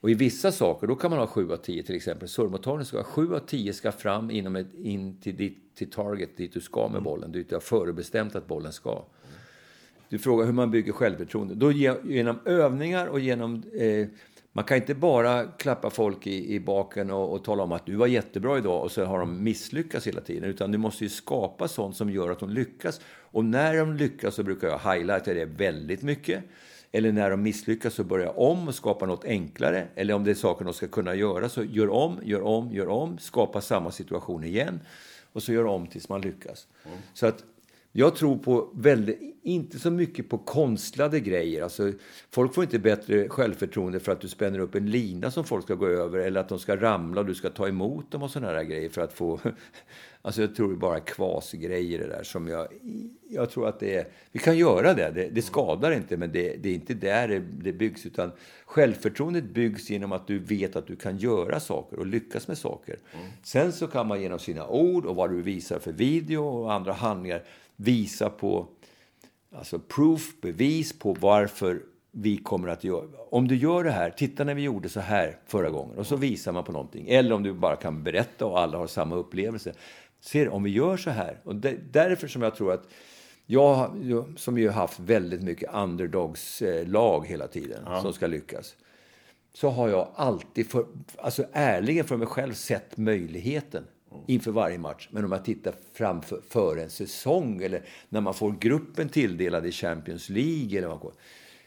[0.00, 1.82] Och i vissa saker, då kan man ha sju av tio.
[1.82, 5.90] Till exempel surfmottagning ska sju av tio ska fram inom ett, in till, dit, till
[5.90, 7.04] target, dit du ska med mm.
[7.04, 7.32] bollen.
[7.32, 9.04] Dit du har förebestämt att bollen ska.
[10.08, 11.54] Du frågar hur man bygger självförtroende.
[11.54, 13.62] Då genom övningar och genom...
[13.78, 14.06] Eh,
[14.52, 17.96] man kan inte bara klappa folk i, i baken och, och, tala om att du
[17.96, 20.50] var jättebra idag och så har de misslyckats hela tiden.
[20.50, 23.00] Utan du måste ju skapa sånt som gör att de lyckas.
[23.08, 26.44] Och när de lyckas så brukar jag highlighta det väldigt mycket.
[26.92, 29.86] Eller när de misslyckas så börja om och skapa något enklare.
[29.94, 32.88] Eller om det är saker de ska kunna göra så gör om, gör om, gör
[32.88, 33.18] om.
[33.18, 34.80] Skapa samma situation igen.
[35.32, 36.66] Och så gör om tills man lyckas.
[36.84, 36.98] Mm.
[37.14, 37.44] Så att
[37.98, 41.62] jag tror på väldigt, inte så mycket på konstlade grejer.
[41.62, 41.92] Alltså,
[42.30, 45.74] folk får inte bättre självförtroende för att du spänner upp en lina som folk ska
[45.74, 48.52] gå över eller att de ska ramla och du ska ta emot dem och sådana
[48.52, 49.40] här grejer för att få...
[50.22, 52.68] Alltså jag tror det bara kvasgrejer det där som jag...
[53.28, 54.06] Jag tror att det är...
[54.32, 57.38] Vi kan göra det, det, det skadar inte men det, det, är inte där det,
[57.38, 58.32] det byggs utan
[58.64, 62.98] självförtroendet byggs genom att du vet att du kan göra saker och lyckas med saker.
[63.14, 63.26] Mm.
[63.42, 66.92] Sen så kan man genom sina ord och vad du visar för video och andra
[66.92, 67.42] handlingar
[67.76, 68.66] visa på
[69.54, 73.06] alltså proof, bevis på varför vi kommer att göra...
[73.30, 76.16] Om du gör det här, titta när vi gjorde så här förra gången och så
[76.16, 77.08] visar man på någonting.
[77.08, 79.72] Eller om du bara kan berätta och alla har samma upplevelse.
[80.20, 81.40] Se, om vi gör så här.
[81.44, 82.88] Och det, därför som jag tror att
[83.46, 83.90] jag,
[84.36, 88.02] som ju haft väldigt mycket underdogs-lag hela tiden ja.
[88.02, 88.76] som ska lyckas.
[89.52, 90.86] Så har jag alltid, för,
[91.18, 93.84] alltså ärligen för mig själv, sett möjligheten
[94.26, 95.08] inför varje match.
[95.10, 99.72] Men om jag tittar framför för en säsong eller när man får gruppen tilldelad i
[99.72, 100.78] Champions League.
[100.78, 101.12] Eller vad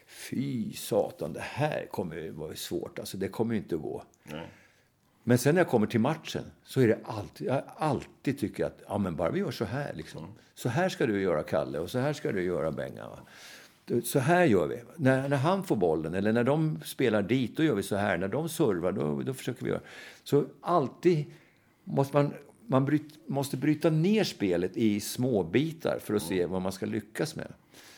[0.08, 3.00] Fy satan, det här kommer vara svårt.
[3.00, 4.04] Alltså, det kommer inte att gå.
[4.24, 4.48] Nej.
[5.24, 8.82] Men sen när jag kommer till matchen så är det alltid, jag alltid tycker att
[8.88, 9.94] ja, men bara vi gör så här.
[9.94, 10.24] Liksom.
[10.24, 10.36] Mm.
[10.56, 13.08] Så här ska du göra, Kalle, och så här ska du göra, Benga.
[14.04, 14.82] Så här gör vi.
[14.96, 18.18] När, när han får bollen, eller när de spelar dit, då gör vi så här.
[18.18, 19.82] När de servar, då, då försöker vi göra...
[20.24, 21.26] Så alltid
[21.90, 22.34] måste man,
[22.68, 26.86] man bryt, måste bryta ner spelet i små bitar för att se vad man ska
[26.86, 27.54] lyckas med.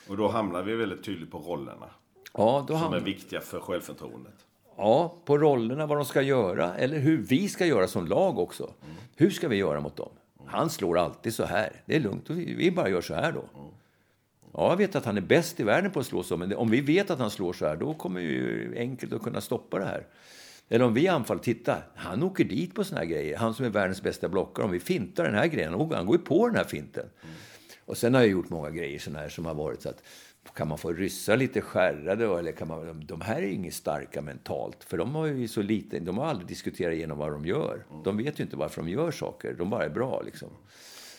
[0.08, 1.90] Och då hamnar vi väldigt tydligt på rollerna.
[2.34, 2.98] Ja, då som hamnar...
[2.98, 4.46] är viktiga för självförtroendet.
[4.78, 8.64] Ja, på rollerna, vad de ska göra, eller hur vi ska göra som lag också.
[8.64, 8.96] Mm.
[9.16, 10.10] Hur ska vi göra mot dem?
[10.46, 11.82] Han slår alltid så här.
[11.86, 13.44] Det är lugnt, vi bara gör så här då.
[14.54, 16.70] Ja, jag vet att han är bäst i världen på att slå så, men om
[16.70, 19.86] vi vet att han slår så här, då kommer vi enkelt att kunna stoppa det
[19.86, 20.06] här.
[20.72, 23.38] Eller om vi anfaller, titta, han åker dit på såna här grejer.
[23.38, 24.66] Han som är världens bästa blockare.
[24.66, 27.10] Om vi fintar den här grejen, han går ju på den här finten.
[27.24, 27.36] Mm.
[27.86, 30.04] Och sen har jag gjort många grejer såna här som har varit så att
[30.56, 34.84] kan man få ryssar lite skärrade eller kan man, de här är inget starka mentalt.
[34.84, 37.86] För de har ju så lite, de har aldrig diskuterat igenom vad de gör.
[37.90, 38.04] Mm.
[38.04, 40.50] De vet ju inte varför de gör saker, de bara är bra liksom.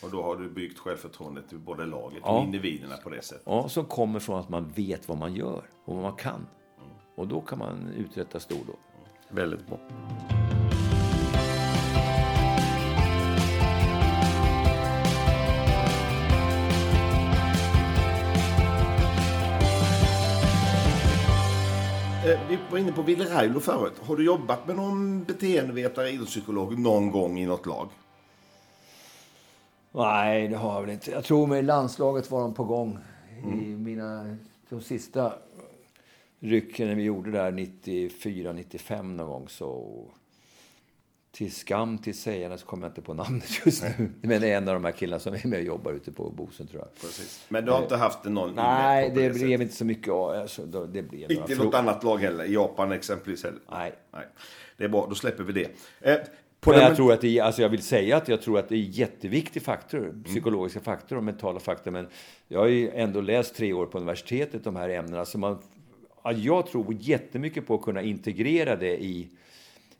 [0.02, 2.42] Och då har du byggt självförtroendet till både laget och ja.
[2.42, 3.42] individerna på det sättet?
[3.46, 6.34] Ja, som kommer från att man vet vad man gör och vad man kan.
[6.34, 6.90] Mm.
[7.14, 8.76] Och då kan man uträtta stordåd.
[9.34, 9.78] Väldigt bra.
[22.24, 23.92] Eh, vi var inne på Ville Railo förut.
[24.02, 27.88] Har du jobbat med någon beteendevetare, idrottspsykolog någon gång i något lag?
[29.92, 31.10] Nej, det har jag väl inte.
[31.10, 32.98] Jag tror med landslaget var de på gång.
[33.42, 33.60] Mm.
[33.60, 34.36] I mina,
[34.68, 35.32] de sista
[36.42, 40.04] rycken när vi gjorde där 94, 95 någon gång så
[41.32, 44.10] till skam till sägarna så kommer jag inte på namnet just nu.
[44.20, 46.30] Men det är en av de här killarna som är med och jobbar ute på
[46.30, 47.00] Bosön tror jag.
[47.00, 47.46] Precis.
[47.48, 50.30] Men du har inte haft någon Nej, det, det blev inte så mycket av.
[50.30, 52.44] Alltså, det blev inte något annat lag heller?
[52.44, 53.60] Japan exempelvis heller?
[53.70, 53.92] Nej.
[54.12, 54.26] Nej.
[54.76, 55.68] Det är bra, då släpper vi det.
[56.00, 56.18] Eh,
[56.66, 58.78] men jag, tror att det alltså jag vill säga att jag tror att det är
[58.78, 60.24] jätteviktig faktor, mm.
[60.24, 61.92] psykologiska faktorer och mentala faktorer.
[61.92, 62.08] Men
[62.48, 65.24] jag har ju ändå läst tre år på universitetet, de här ämnena.
[65.24, 65.58] Så man,
[66.30, 69.28] jag tror jättemycket på att kunna integrera det i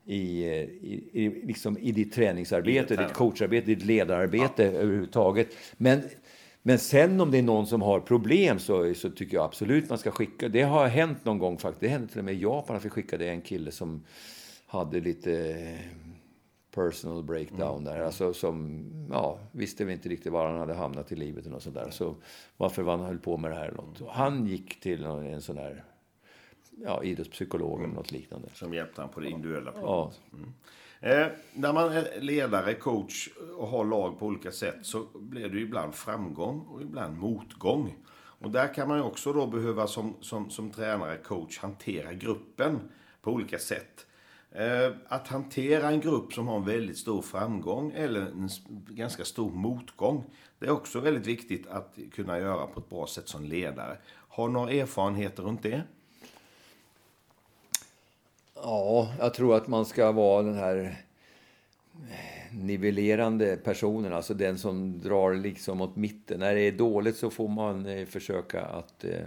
[0.05, 4.71] i, i, i, liksom i ditt träningsarbete, ditt coacharbete, ditt ledararbete ja.
[4.71, 5.49] överhuvudtaget.
[5.77, 6.03] Men,
[6.63, 9.99] men sen om det är någon som har problem så, så tycker jag absolut man
[9.99, 10.49] ska skicka.
[10.49, 11.81] Det har hänt någon gång faktiskt.
[11.81, 14.05] Det hände till och med i Japan att vi skickade en kille som
[14.67, 15.79] hade lite
[16.75, 17.85] personal breakdown mm.
[17.85, 18.05] där.
[18.05, 21.75] Alltså som, ja, visste vi inte riktigt var han hade hamnat i livet och sånt
[21.75, 21.91] där.
[21.91, 22.15] Så
[22.57, 24.03] varför han höll på med det här eller något.
[24.09, 25.85] Han gick till en sån här
[26.77, 28.49] ja, idrottspsykolog eller något liknande.
[28.55, 30.21] Som hjälpte han på det individuella planet.
[30.31, 30.39] Ja.
[30.39, 30.53] Mm.
[31.01, 35.61] Eh, när man är ledare, coach och har lag på olika sätt så blir det
[35.61, 37.95] ibland framgång och ibland motgång.
[38.15, 42.79] Och där kan man ju också då behöva som, som, som tränare, coach, hantera gruppen
[43.23, 44.07] på olika sätt.
[44.51, 48.49] Eh, att hantera en grupp som har en väldigt stor framgång eller en
[48.89, 50.25] ganska stor motgång.
[50.59, 53.99] Det är också väldigt viktigt att kunna göra på ett bra sätt som ledare.
[54.29, 55.83] Har några erfarenheter runt det?
[58.63, 60.97] Ja, jag tror att man ska vara den här
[62.53, 66.41] nivellerande personen, alltså den som drar liksom åt mitten.
[66.41, 69.21] När det är dåligt så får man eh, försöka att eh,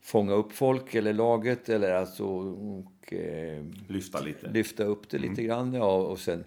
[0.00, 4.50] fånga upp folk eller laget eller alltså och, eh, lyfta lite.
[4.50, 5.46] Lyfta upp det lite mm.
[5.46, 5.94] grann, ja.
[5.94, 6.44] Och sen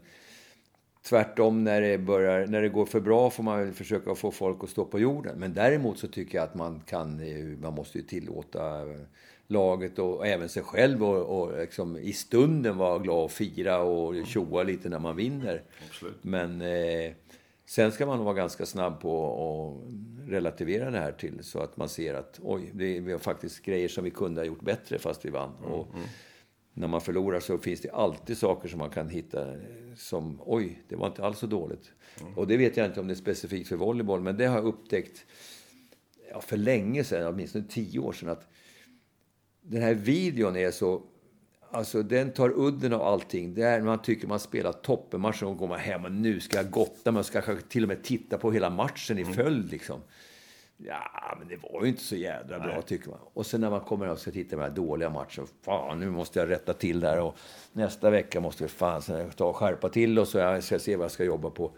[1.01, 4.69] tvärtom när det, börjar, när det går för bra får man försöka få folk att
[4.69, 5.39] stå på jorden.
[5.39, 8.85] Men däremot så tycker jag att man kan, eh, man måste ju tillåta
[9.47, 14.27] laget och även sig själv och, och liksom i stunden vara glad och fira och
[14.27, 15.63] tjoa lite när man vinner.
[15.89, 16.23] Absolut.
[16.23, 17.11] Men eh,
[17.65, 21.89] sen ska man vara ganska snabb på att relativera det här till så att man
[21.89, 25.25] ser att oj, det, vi har faktiskt grejer som vi kunde ha gjort bättre fast
[25.25, 25.51] vi vann.
[25.59, 26.07] Mm, och mm.
[26.75, 29.55] När man förlorar så finns det alltid saker som man kan hitta
[29.95, 31.91] som oj, det var inte alls så dåligt.
[32.21, 32.37] Mm.
[32.37, 34.65] Och det vet jag inte om det är specifikt för volleyboll, men det har jag
[34.65, 35.25] upptäckt
[36.31, 38.47] ja, för länge sedan, åtminstone tio år sedan, att
[39.63, 41.01] den här videon är så...
[41.71, 43.53] Alltså den tar udden av allting.
[43.53, 46.57] Det är när man tycker man spelar toppenmatchen och går man hem och nu ska
[46.57, 49.33] jag gotta och ska kanske till och med titta på hela matchen i mm.
[49.33, 50.01] följd liksom.
[50.77, 52.83] Ja, men det var ju inte så jädra bra Nej.
[52.85, 53.19] tycker man.
[53.33, 55.47] Och sen när man kommer och ska titta på den här dåliga matchen.
[55.61, 57.37] Fan, nu måste jag rätta till där och
[57.71, 59.01] nästa vecka måste vi fan
[59.35, 61.71] ta och skärpa till och så jag ska se vad jag ska jobba på.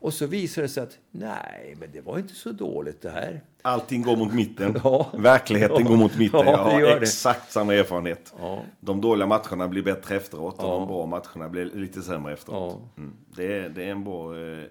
[0.00, 3.40] Och så visar det sig att nej, men det var inte så dåligt det här.
[3.62, 4.80] Allting går mot mitten.
[4.84, 5.10] Ja.
[5.18, 5.88] Verkligheten ja.
[5.88, 6.46] går mot mitten.
[6.46, 7.52] Ja, jag har exakt det.
[7.52, 8.34] samma erfarenhet.
[8.38, 8.62] Ja.
[8.80, 12.82] De dåliga matcherna blir bättre efteråt och de bra matcherna blir lite sämre efteråt.
[12.96, 13.12] Mm.
[13.36, 14.64] Det, är, det är en bra eh,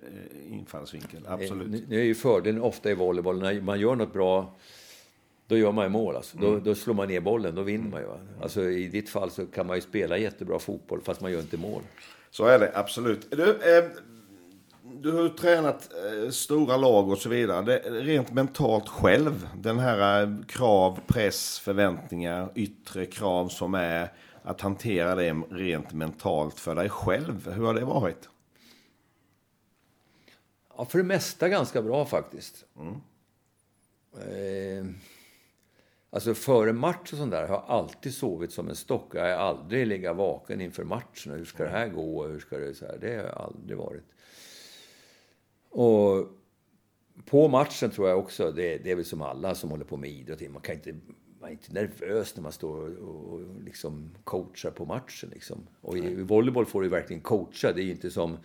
[0.51, 1.89] infallsvinkel, absolut.
[1.89, 4.53] Det är ju fördelen ofta i volleyboll, när man gör något bra
[5.47, 6.15] då gör man ju mål.
[6.15, 6.37] Alltså.
[6.37, 6.51] Mm.
[6.51, 8.07] Då, då, slår man ner bollen, då vinner man ju.
[8.41, 11.57] Alltså, I ditt fall så kan man ju spela jättebra fotboll fast man gör inte
[11.57, 11.81] mål.
[12.31, 13.31] Så är det, absolut.
[13.31, 13.83] Du, eh,
[15.01, 17.61] du har ju tränat eh, stora lag och så vidare.
[17.61, 24.13] Det, rent mentalt själv, den här eh, krav, press, förväntningar, yttre krav som är
[24.43, 27.51] att hantera det rent mentalt för dig själv.
[27.51, 28.29] Hur har det varit?
[30.77, 32.65] Ja, för det mesta ganska bra faktiskt.
[32.79, 32.93] Mm.
[34.13, 34.85] Eh,
[36.09, 39.15] Alltså före match och sånt där har jag alltid sovit som en stock.
[39.15, 41.33] Jag har aldrig legat vaken inför matchen.
[41.33, 42.27] Hur ska det här gå?
[42.27, 42.97] Hur ska det, så här?
[43.01, 44.03] det har jag aldrig varit.
[45.69, 46.27] Och
[47.25, 50.09] på matchen tror jag också, det, det är väl som alla som håller på med
[50.09, 50.95] idrott, man kan inte
[51.39, 55.29] man är inte nervös när man står och, och liksom coachar på matchen.
[55.33, 55.67] Liksom.
[55.81, 57.73] Och i, i volleyboll får du verkligen coacha.
[57.73, 58.37] Det är ju inte som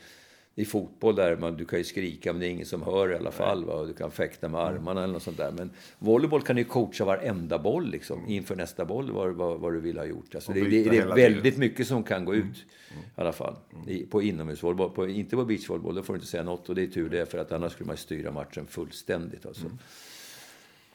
[0.55, 3.17] i fotboll där man, du kan ju skrika men det är ingen som hör i
[3.17, 3.65] alla fall.
[3.65, 3.75] Va?
[3.75, 5.05] Och du kan fäkta med armarna mm.
[5.05, 5.53] eller något sånt där.
[5.53, 8.31] Men volleyboll kan du coacha varenda boll liksom, mm.
[8.31, 10.35] inför nästa boll vad, vad, vad du vill ha gjort.
[10.35, 12.55] Alltså, det, det, det, är väldigt mycket som kan gå ut mm.
[12.91, 13.05] mm.
[13.17, 13.57] i alla fall.
[13.87, 14.91] I, på inomhusvolleyboll.
[14.91, 16.69] På, inte på beachvolleyboll, då får du inte säga något.
[16.69, 19.47] Och det är tur det, för att annars skulle man styra matchen fullständigt.
[19.47, 19.67] Alltså.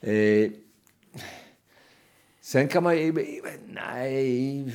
[0.02, 0.44] Mm.
[0.46, 0.52] Eh,
[2.42, 3.14] sen kan man ju...
[3.66, 4.74] Nej,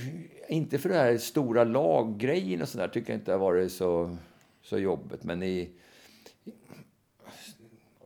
[0.48, 4.16] inte för det här stora laggrejen och sådär tycker jag inte har varit så
[4.62, 5.24] så jobbigt.
[5.24, 5.70] Men i,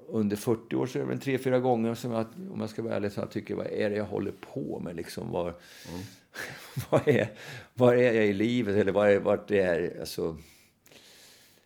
[0.09, 2.83] under 40 år så är det väl tre, fyra gånger som jag, om jag ska
[2.83, 5.31] vara ärlig, så jag tycker vad är det jag håller på med liksom?
[5.31, 6.03] Var, mm.
[6.91, 7.28] var, är,
[7.74, 8.77] var är jag i livet?
[8.77, 10.01] Eller var är, vart är jag?
[10.01, 10.37] Alltså,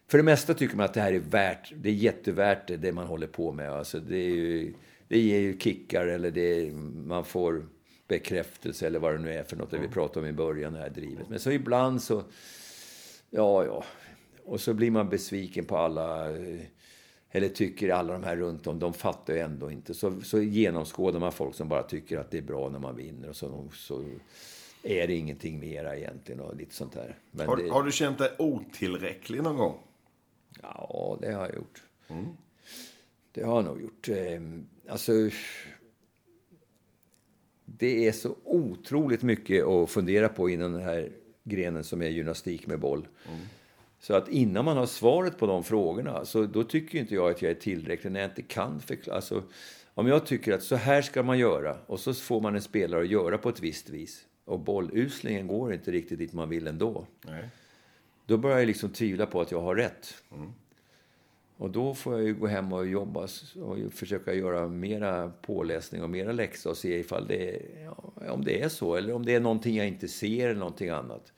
[0.08, 2.92] för det mesta tycker man att det här är värt, det är jättevärt det, det
[2.92, 3.72] man håller på med.
[3.72, 4.74] Alltså, det, är ju,
[5.08, 6.70] det ger ju kickar eller det är,
[7.06, 7.66] man får
[8.08, 9.70] bekräftelse eller vad det nu är för något.
[9.70, 11.28] Det vi pratade om i början, det här drivet.
[11.28, 12.22] Men så ibland så,
[13.30, 13.84] ja, ja,
[14.50, 16.60] och så blir man besviken på alla, eh,
[17.30, 19.94] eller tycker alla de här runt om, de fattar ju ändå inte.
[19.94, 23.28] Så, så genomskådar man folk som bara tycker att det är bra när man vinner
[23.28, 24.04] och så, så
[24.82, 27.18] är det ingenting mera egentligen och lite sånt där.
[27.30, 29.78] Men har, det, har du känt dig otillräcklig någon gång?
[30.62, 31.82] Ja, det har jag gjort.
[32.08, 32.26] Mm.
[33.32, 34.08] Det har jag nog gjort.
[34.08, 35.12] Ehm, alltså,
[37.64, 41.12] det är så otroligt mycket att fundera på inom den här
[41.44, 43.08] grenen som är gymnastik med boll.
[43.28, 43.40] Mm.
[44.00, 47.42] Så att innan man har svaret på de frågorna, så då tycker inte jag att
[47.42, 49.16] jag är tillräcklig när jag inte kan förklara.
[49.16, 49.42] Alltså,
[49.94, 53.02] om jag tycker att så här ska man göra och så får man en spelare
[53.02, 57.06] att göra på ett visst vis och bolluslingen går inte riktigt dit man vill ändå.
[57.26, 57.48] Nej.
[58.26, 60.14] Då börjar jag liksom tvivla på att jag har rätt.
[60.34, 60.52] Mm.
[61.56, 63.28] Och då får jag ju gå hem och jobba
[63.62, 68.44] och försöka göra mera påläsning och mera läxa och se ifall det är, ja, om
[68.44, 71.32] det är så eller om det är någonting jag inte ser eller någonting annat.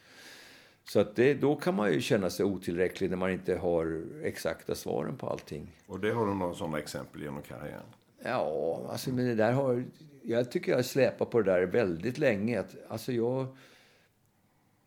[0.85, 4.75] Så att det, då kan man ju känna sig otillräcklig när man inte har exakta
[4.75, 5.77] svaren på allting.
[5.87, 7.83] Och det har du några sådana exempel genom karriären?
[8.25, 9.85] Ja, alltså men det där har...
[10.23, 12.61] Jag tycker jag släpat på det där väldigt länge.
[12.61, 13.47] Att, alltså jag,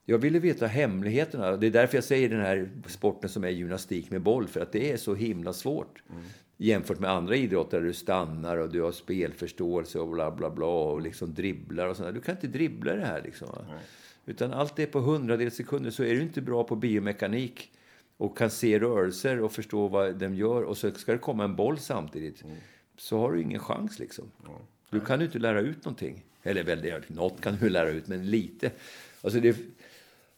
[0.05, 1.57] jag ville veta hemligheterna.
[1.57, 4.47] Det är därför jag säger den här sporten som är gymnastik med boll.
[4.47, 6.03] För att det är så himla svårt.
[6.09, 6.23] Mm.
[6.57, 10.65] Jämfört med andra idrotter där du stannar och du har spelförståelse och bla bla bla.
[10.65, 12.11] Och liksom dribblar och sådär.
[12.11, 13.49] Du kan inte dribbla det här liksom.
[13.67, 13.79] Mm.
[14.25, 15.91] Utan allt är på hundradels sekunder.
[15.91, 17.71] Så är du inte bra på biomekanik
[18.17, 21.55] och kan se rörelser och förstå vad de gör och så ska det komma en
[21.55, 22.43] boll samtidigt.
[22.43, 22.55] Mm.
[22.97, 24.31] Så har du ingen chans liksom.
[24.45, 24.57] Mm.
[24.89, 26.23] Du kan ju inte lära ut någonting.
[26.43, 28.71] Eller väl, något kan du lära ut, men lite.
[29.21, 29.57] Alltså det,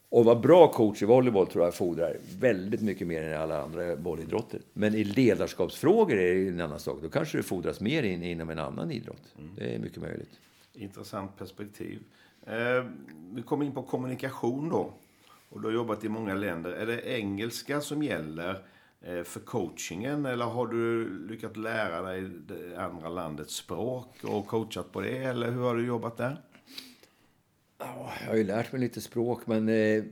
[0.08, 3.96] och vara bra coach i volleyboll tror jag fordrar väldigt mycket mer än alla andra
[3.96, 4.60] bollidrotter.
[4.72, 6.98] Men i ledarskapsfrågor är det en annan sak.
[7.02, 9.34] Då kanske det fordras mer in, inom en annan idrott.
[9.38, 9.50] Mm.
[9.56, 10.30] Det är mycket möjligt.
[10.72, 11.98] Intressant perspektiv.
[12.46, 12.84] Eh,
[13.32, 14.92] vi kommer in på kommunikation då.
[15.50, 16.70] Och du har jobbat i många länder.
[16.70, 18.64] Är det engelska som gäller
[19.00, 24.92] eh, för coachingen eller har du lyckats lära dig det andra landets språk och coachat
[24.92, 25.18] på det?
[25.18, 26.42] Eller hur har du jobbat där?
[27.78, 30.04] Ja, jag har ju lärt mig lite språk men eh,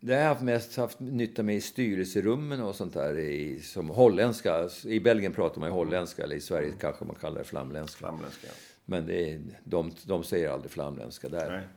[0.00, 3.18] det har jag mest haft nytta med i styrelserummen och sånt där.
[3.18, 4.68] I, som holländska.
[4.84, 7.98] I Belgien pratar man ju holländska eller i Sverige kanske man kallar det flamländska.
[7.98, 8.52] flamländska ja.
[8.90, 11.68] Men det är, de, de säger aldrig flamländska där.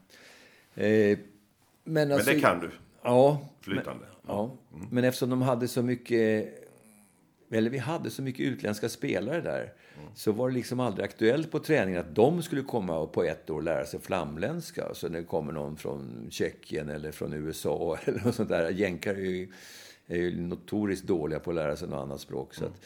[0.76, 1.18] Eh,
[1.84, 2.72] men, alltså, men det kan du?
[3.04, 3.50] Ja.
[3.62, 4.06] Flytande?
[4.22, 4.58] Men, ja.
[4.74, 4.88] Mm.
[4.92, 6.58] Men eftersom de hade så mycket...
[7.52, 9.74] Eller vi hade så mycket utländska spelare där.
[9.98, 10.10] Mm.
[10.16, 13.50] Så var det liksom aldrig aktuellt på träningen att de skulle komma och på ett
[13.50, 14.94] år lära sig flamländska.
[14.94, 18.70] Så när det kommer någon från Tjeckien eller från USA eller något sånt där.
[18.70, 19.52] Jänkar är ju,
[20.08, 22.54] är ju notoriskt dåliga på att lära sig något annat språk.
[22.54, 22.82] Så att,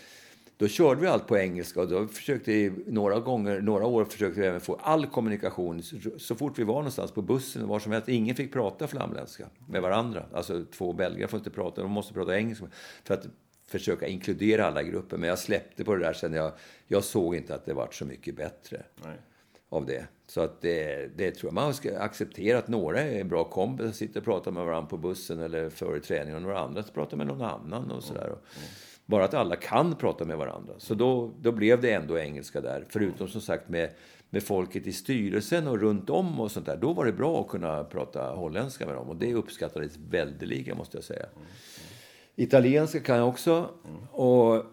[0.58, 4.40] då körde vi allt på engelska och då försökte vi några gånger, några år försökte
[4.40, 5.84] vi även få all kommunikation.
[6.18, 9.82] Så fort vi var någonstans på bussen, var som helst, ingen fick prata flamländska med
[9.82, 10.26] varandra.
[10.34, 12.66] Alltså två belgare får inte prata, de måste prata engelska.
[13.04, 13.28] För att
[13.68, 15.18] försöka inkludera alla grupper.
[15.18, 16.52] Men jag släppte på det där sen jag,
[16.88, 18.84] jag såg inte att det vart så mycket bättre.
[19.04, 19.18] Nej.
[19.70, 20.08] Av det.
[20.28, 24.20] Så att det, det tror jag man ska acceptera att några är bra kompisar, sitter
[24.20, 27.42] och pratar med varandra på bussen eller före träning och några andra pratar med någon
[27.42, 28.26] annan och sådär.
[28.26, 28.34] Mm.
[28.34, 28.70] Mm.
[29.06, 30.74] Bara att alla kan prata med varandra.
[30.78, 32.86] Så då, då blev det ändå engelska där.
[32.90, 33.90] Förutom som sagt med,
[34.30, 36.78] med folket i styrelsen och runt om och sånt där.
[36.78, 39.10] Då var det bra att kunna prata holländska med dem.
[39.10, 41.26] Och det uppskattades väldeliga måste jag säga.
[42.36, 43.70] Italienska kan jag också.
[44.12, 44.54] Och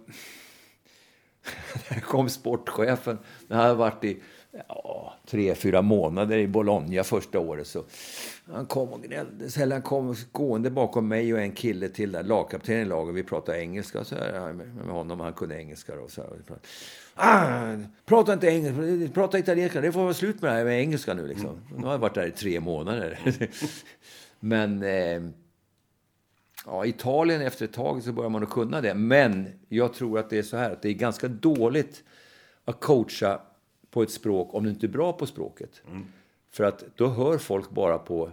[1.88, 3.18] där kom sportchefen.
[3.48, 4.22] När jag hade varit i
[4.68, 7.66] ja, tre, fyra månader i Bologna första året.
[7.66, 7.84] Så
[8.50, 9.62] han kom och gnällde.
[9.62, 13.14] Eller han kom gående bakom mig och en kille till, där, lagkaptenen i laget.
[13.14, 15.20] Vi pratade engelska så här, med honom.
[15.20, 15.96] Han kunde engelska.
[15.96, 16.30] Då, så här.
[17.14, 19.80] Ah, prata inte engelska, prata italienska.
[19.80, 21.26] Det får vara slut med det här med engelska nu.
[21.26, 21.58] Liksom.
[21.76, 23.18] Nu har jag varit där i tre månader.
[24.40, 25.22] Men eh,
[26.66, 28.94] ja, Italien efter ett tag så börjar man att kunna det.
[28.94, 32.02] Men jag tror att det är så här att det är ganska dåligt
[32.64, 33.40] att coacha
[33.90, 35.82] på ett språk om du inte är bra på språket.
[35.88, 36.04] Mm.
[36.52, 38.30] För att då hör folk bara på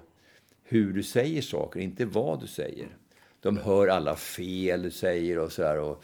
[0.63, 2.87] hur du säger saker, inte vad du säger.
[3.41, 5.95] De hör alla fel du säger och sådär.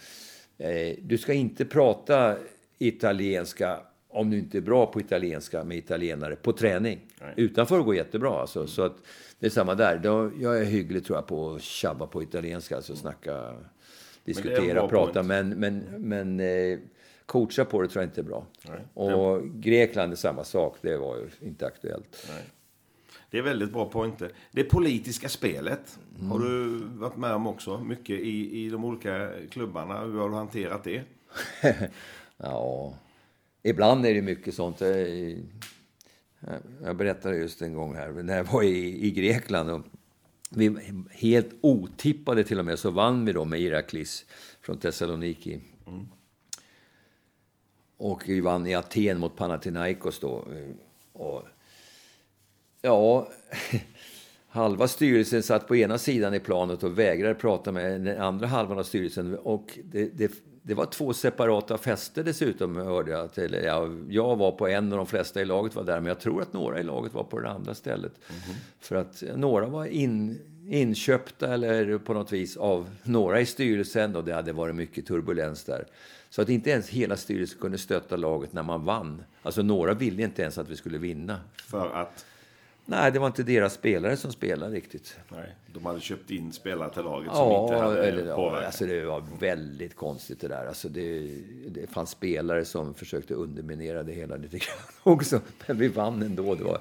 [0.57, 2.37] Eh, du ska inte prata
[2.77, 3.79] italienska
[4.15, 6.99] om du inte är bra på italienska med italienare på träning.
[7.21, 7.33] Nej.
[7.37, 8.41] Utanför går jättebra.
[8.41, 8.59] Alltså.
[8.59, 8.67] Mm.
[8.67, 8.95] Så att
[9.39, 9.97] det är samma där.
[9.97, 13.53] Då, jag är hygglig tror jag på att tjabba på italienska, alltså snacka,
[14.23, 15.23] diskutera, men prata.
[15.23, 16.79] Men, men, men eh,
[17.25, 18.45] coacha på det tror jag inte är bra.
[18.67, 18.79] Nej.
[18.93, 20.77] Och Grekland är samma sak.
[20.81, 22.25] Det var ju inte aktuellt.
[22.29, 22.43] Nej.
[23.29, 24.31] Det är väldigt bra poänger.
[24.51, 26.31] Det politiska spelet mm.
[26.31, 27.79] har du varit med om också.
[27.79, 29.99] Mycket i, i de olika klubbarna.
[29.99, 31.01] Hur har du hanterat det?
[32.37, 32.93] ja,
[33.63, 34.81] ibland är det mycket sånt.
[36.83, 39.69] Jag berättade just en gång här, när jag var i, i Grekland.
[39.69, 39.81] Och
[40.49, 40.77] vi,
[41.11, 44.25] helt otippade till och med så vann vi då med Iraklis
[44.61, 45.59] från Thessaloniki.
[45.87, 46.07] Mm.
[48.05, 50.43] Och vi vann i Aten mot Panathinaikos då.
[51.13, 51.43] Och,
[52.81, 53.27] ja,
[54.47, 58.79] halva styrelsen satt på ena sidan i planet och vägrade prata med den andra halvan
[58.79, 59.37] av styrelsen.
[59.37, 63.33] Och det, det, det var två separata fester dessutom, hörde jag.
[63.33, 66.19] Till, ja, jag var på en och de flesta i laget var där, men jag
[66.19, 68.13] tror att några i laget var på det andra stället.
[68.29, 68.55] Mm -hmm.
[68.79, 74.23] För att några var in, inköpta eller på något vis av några i styrelsen och
[74.23, 75.85] det hade varit mycket turbulens där.
[76.35, 79.23] Så att inte ens hela styrelsen kunde stötta laget när man vann.
[79.41, 81.39] Alltså några ville inte ens att vi skulle vinna.
[81.55, 82.25] För att?
[82.85, 85.17] Nej, det var inte deras spelare som spelade riktigt.
[85.29, 88.85] Nej, de hade köpt in spelare till laget som ja, inte hade eller, ja, alltså
[88.85, 90.67] Det var väldigt konstigt det där.
[90.67, 91.29] Alltså det,
[91.67, 95.41] det fanns spelare som försökte underminera det hela lite grann också.
[95.67, 96.55] Men vi vann ändå.
[96.55, 96.79] Det var,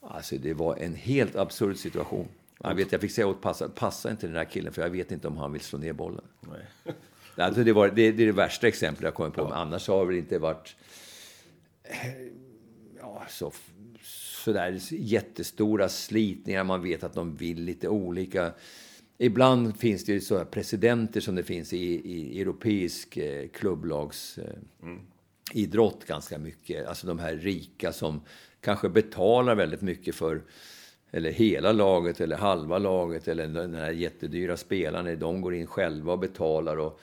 [0.00, 2.28] alltså det var en helt absurd situation.
[2.62, 5.12] Jag, vet, jag fick säga åt passa, passa inte den här killen för jag vet
[5.12, 6.24] inte om han vill slå ner bollen.
[6.40, 6.94] Nej.
[7.38, 9.40] Alltså det, var, det, det är det värsta exemplet jag kommer på.
[9.40, 9.48] Ja.
[9.48, 10.76] Men annars har det inte varit
[13.00, 13.52] ja, så
[14.44, 16.64] sådär jättestora slitningar.
[16.64, 18.52] Man vet att de vill lite olika.
[19.18, 21.78] Ibland finns det ju så presidenter som det finns i,
[22.12, 25.00] i europeisk eh, klubblags eh, mm.
[25.52, 26.86] idrott ganska mycket.
[26.88, 28.20] Alltså de här rika som
[28.60, 30.42] kanske betalar väldigt mycket för
[31.10, 35.18] eller hela laget eller halva laget eller den här jättedyra spelaren.
[35.18, 36.76] De går in själva och betalar.
[36.76, 37.00] Och,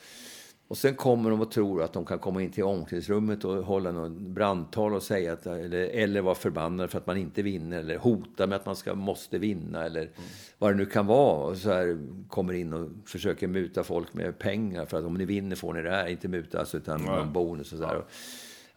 [0.67, 3.91] och sen kommer de och tror att de kan komma in till omklädningsrummet och hålla
[3.91, 7.97] något brandtal och säga att, eller, eller vara förbannade för att man inte vinner eller
[7.97, 10.13] hota med att man ska, måste vinna eller mm.
[10.57, 11.49] vad det nu kan vara.
[11.49, 11.97] Och så här
[12.29, 15.81] kommer in och försöker muta folk med pengar för att om ni vinner får ni
[15.81, 16.07] det här.
[16.07, 17.15] Inte muta alltså, utan mm.
[17.15, 18.03] någon bonus och så där.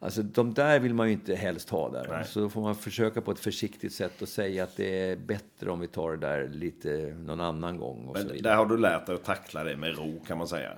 [0.01, 2.07] Alltså de där vill man ju inte helst ha där.
[2.11, 2.25] Nej.
[2.25, 5.71] Så då får man försöka på ett försiktigt sätt och säga att det är bättre
[5.71, 8.11] om vi tar det där lite någon annan gång.
[8.15, 10.73] Men där har du lärt dig att tackla det med ro kan man säga.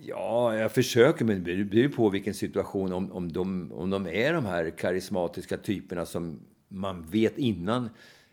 [0.00, 2.92] Ja, jag försöker, men det beror på vilken situation.
[2.92, 7.90] Om, om, de, om de är de här karismatiska typerna som man vet innan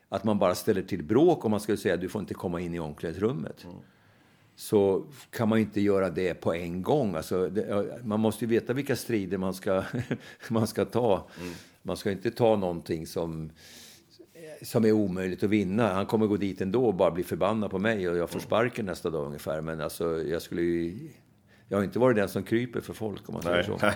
[0.09, 2.61] att man bara ställer till bråk om man skulle säga att du får inte komma
[2.61, 3.63] in i omklädningsrummet.
[3.63, 3.75] Mm.
[4.55, 7.15] Så kan man inte göra det på en gång.
[7.15, 9.83] Alltså, det, man måste ju veta vilka strider man ska,
[10.49, 11.27] man ska ta.
[11.41, 11.53] Mm.
[11.81, 13.51] Man ska inte ta någonting som,
[14.61, 15.93] som är omöjligt att vinna.
[15.93, 18.47] Han kommer gå dit ändå och bara bli förbannad på mig och jag får mm.
[18.47, 19.61] sparken nästa dag ungefär.
[19.61, 21.09] Men alltså, jag skulle ju
[21.67, 23.79] jag har inte varit den som kryper för folk om man säger så.
[23.81, 23.95] Nej.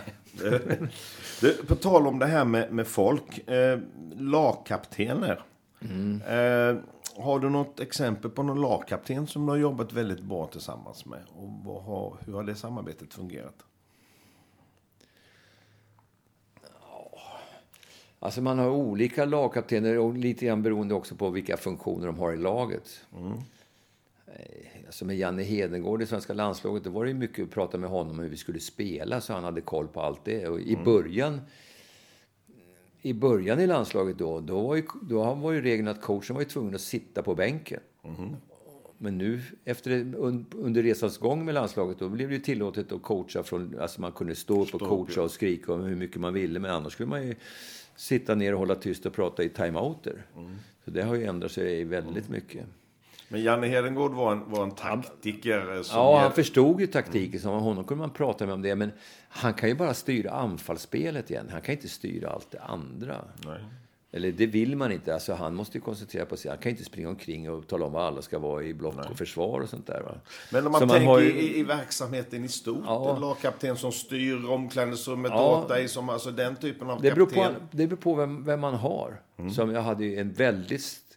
[1.42, 3.50] Du, på tal om det här med, med folk.
[3.50, 3.80] Eh,
[4.16, 5.44] lagkaptener.
[5.82, 6.22] Mm.
[6.22, 6.82] Eh,
[7.24, 11.20] har du något exempel på någon lagkapten som du har jobbat väldigt bra tillsammans med?
[11.36, 13.56] Och har, hur har det samarbetet fungerat?
[18.20, 22.34] Alltså man har olika lagkaptener och lite grann beroende också på vilka funktioner de har
[22.34, 23.06] i laget.
[23.18, 23.38] Mm.
[24.36, 27.90] Eh, alltså med Janne Hedengård i svenska landslaget, då var det mycket att prata med
[27.90, 30.48] honom om hur vi skulle spela, så han hade koll på allt det.
[30.48, 30.86] Och i mm.
[30.86, 31.42] början
[33.02, 36.42] i början i landslaget då, då var ju, då var ju regeln att coachen var
[36.42, 37.80] ju tvungen att sitta på bänken.
[38.04, 38.36] Mm.
[38.98, 40.16] Men nu efter,
[40.56, 44.12] under resans gång med landslaget, då blev det ju tillåtet att coacha från, alltså man
[44.12, 47.10] kunde stå upp och coacha och skrika om hur mycket man ville, men annars skulle
[47.10, 47.36] man ju
[47.96, 50.26] sitta ner och hålla tyst och prata i timeouter.
[50.38, 50.56] Mm.
[50.86, 52.32] Så det har ju ändrat sig väldigt mm.
[52.32, 52.66] mycket.
[53.30, 55.84] Men Janne Hedengård var en, var en taktiker.
[55.84, 57.40] Som ja, han förstod ju taktiken.
[57.40, 58.76] Som honom kunde man prata med om det.
[58.76, 58.92] Men
[59.30, 61.50] han kan ju bara styra anfallsspelet igen.
[61.52, 63.26] Han kan inte styra allt det andra.
[63.46, 63.60] Nej.
[64.12, 65.14] Eller det vill man inte.
[65.14, 66.50] Alltså, han måste ju koncentrera på sig.
[66.50, 69.06] Han kan inte springa omkring och tala om vad alla ska vara i block Nej.
[69.12, 70.02] och försvar och sånt där.
[70.02, 70.16] Va?
[70.52, 71.32] Men om man Så tänker man ju...
[71.32, 72.84] i, i, verksamheten i stort.
[72.86, 73.16] Ja.
[73.16, 75.60] En lagkapten som styr omklädningsrummet ja.
[75.60, 75.88] åt dig.
[75.88, 77.54] Som, alltså den typen av det beror kapten.
[77.54, 79.22] På, det beror på vem, vem man har.
[79.38, 79.52] Mm.
[79.52, 81.09] Som jag hade en väldigt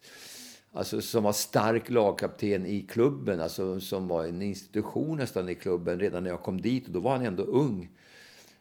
[0.74, 6.00] Alltså som var stark lagkapten i klubben, alltså som var en institution nästan i klubben
[6.00, 6.86] redan när jag kom dit.
[6.86, 7.88] Och då var han ändå ung.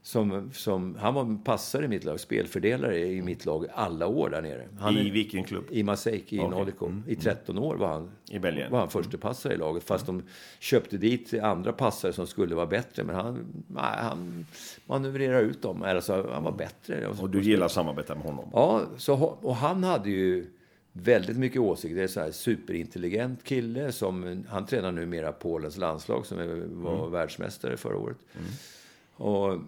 [0.03, 4.41] Som, som, han var passare i mitt lag, spelfördelare i mitt lag alla år där
[4.41, 4.67] nere.
[4.79, 5.63] Han I vilken klubb?
[5.69, 6.49] I Marseille, i okay.
[6.49, 6.85] Nolico.
[6.85, 7.03] Mm.
[7.07, 8.71] I 13 år var han, I Belgien.
[8.71, 9.83] var han första passare i laget.
[9.83, 10.21] Fast mm.
[10.21, 13.03] de köpte dit andra passare som skulle vara bättre.
[13.03, 14.45] Men han, nej, han
[14.85, 15.83] manövrerade ut dem.
[15.83, 17.07] Alltså, han var bättre.
[17.07, 18.49] Och du gillar att samarbeta med honom?
[18.53, 20.45] Ja, så, och han hade ju
[20.93, 21.97] väldigt mycket åsikter.
[21.97, 23.91] Det är så här superintelligent kille.
[23.91, 26.37] Som, han tränar numera Polens landslag som
[26.83, 27.11] var mm.
[27.11, 28.17] världsmästare förra året.
[28.33, 28.51] Mm.
[29.13, 29.59] Och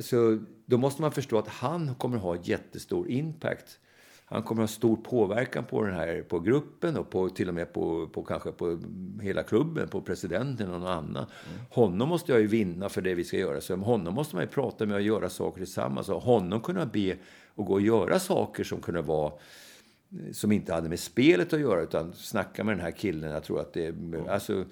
[0.00, 3.78] så då måste man förstå att han kommer att ha jättestor impact.
[4.24, 7.54] Han kommer att ha stor påverkan på den här på gruppen och på, till och
[7.54, 8.80] med på, på kanske på
[9.22, 11.16] hela klubben, på presidenten och någon annan.
[11.16, 11.60] Mm.
[11.70, 13.60] Honom måste jag ju vinna för det vi ska göra.
[13.60, 16.08] Så honom måste man ju prata med och göra saker tillsammans.
[16.08, 17.16] Och honom kunna be
[17.54, 19.32] och gå och göra saker som kunde vara
[20.32, 23.30] som inte hade med spelet att göra utan snacka med den här killen.
[23.30, 24.28] Jag tror att det, mm.
[24.28, 24.64] alltså,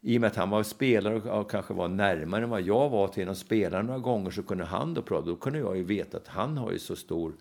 [0.00, 3.08] i och med att han var spelare och kanske var närmare än vad jag var
[3.08, 5.26] till en spelare några gånger så kunde han då prata.
[5.26, 7.32] Då kunde jag ju veta att han har ju så stor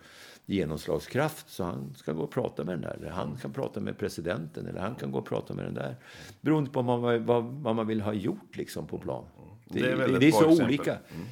[0.45, 2.97] genomslagskraft så han ska gå och prata med den där.
[2.99, 5.95] Eller han kan prata med presidenten eller han kan gå och prata med den där.
[6.41, 9.25] Beroende på vad man, vad, vad man vill ha gjort liksom på plan.
[9.65, 10.65] Det, det är, det, det är så exempel.
[10.65, 10.91] olika.
[10.91, 11.25] Mm.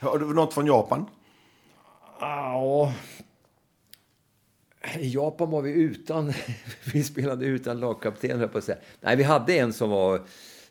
[0.00, 1.06] Har du något från Japan?
[2.20, 2.92] Ja,
[4.98, 6.32] i Japan var vi utan,
[6.92, 8.78] vi spelade utan lagkapten, på att säga.
[9.00, 10.20] Nej, vi hade en som var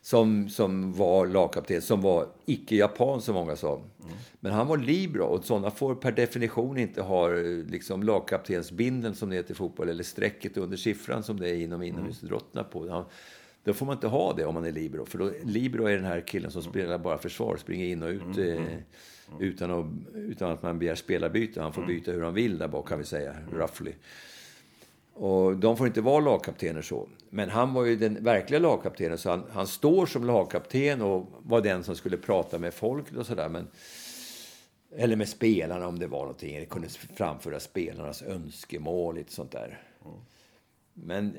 [0.01, 3.75] som, som var lagkapten, som var icke-japan som många sa.
[3.75, 4.17] Mm.
[4.39, 7.27] Men han var libero och sådana får per definition inte ha
[7.67, 11.83] liksom, lagkaptensbindeln som det heter i fotboll eller strecket under siffran som det är inom
[11.83, 12.89] inomhusidrotterna på.
[12.89, 13.05] Han,
[13.63, 15.05] då får man inte ha det om man är libero.
[15.05, 18.21] För då, libero är den här killen som spelar bara försvar, springer in och ut
[18.21, 18.39] mm.
[18.39, 18.63] Mm.
[18.63, 18.79] Eh,
[19.39, 19.85] utan, att,
[20.15, 21.61] utan att man begär spelarbyte.
[21.61, 21.95] Han får mm.
[21.95, 23.93] byta hur han vill där bak kan vi säga, roughly.
[25.13, 27.09] Och de får inte vara lagkaptener så.
[27.29, 31.61] Men han var ju den verkliga lagkaptenen, så han, han står som lagkapten och var
[31.61, 33.65] den som skulle prata med folk och sådär.
[34.95, 36.55] Eller med spelarna om det var någonting.
[36.55, 39.81] Eller kunde framföra spelarnas önskemål, lite sånt där.
[40.93, 41.35] Men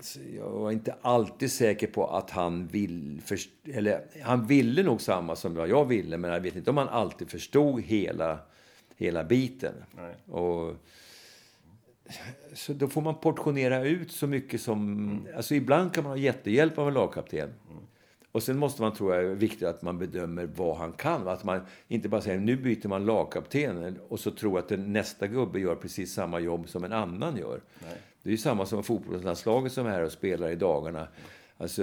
[0.00, 3.20] alltså, jag var inte alltid säker på att han vill...
[3.24, 6.88] För, eller han ville nog samma som jag ville, men jag vet inte om han
[6.88, 8.38] alltid förstod hela,
[8.96, 9.74] hela biten.
[9.96, 10.14] Nej.
[10.36, 10.74] Och
[12.54, 14.98] så då får man portionera ut så mycket som...
[14.98, 15.36] Mm.
[15.36, 17.48] Alltså ibland kan man ha jättehjälp av en lagkapten.
[17.70, 17.82] Mm.
[18.32, 21.28] Och sen måste man, tror jag, är viktigt att man bedömer vad han kan.
[21.28, 25.26] Att man inte bara säger nu byter man lagkapten och så tror att den nästa
[25.26, 27.60] gubbe gör precis samma jobb som en annan gör.
[27.78, 27.96] Nej.
[28.22, 31.08] Det är ju samma som fotbollslandslaget som är här och spelar i dagarna.
[31.56, 31.82] Alltså,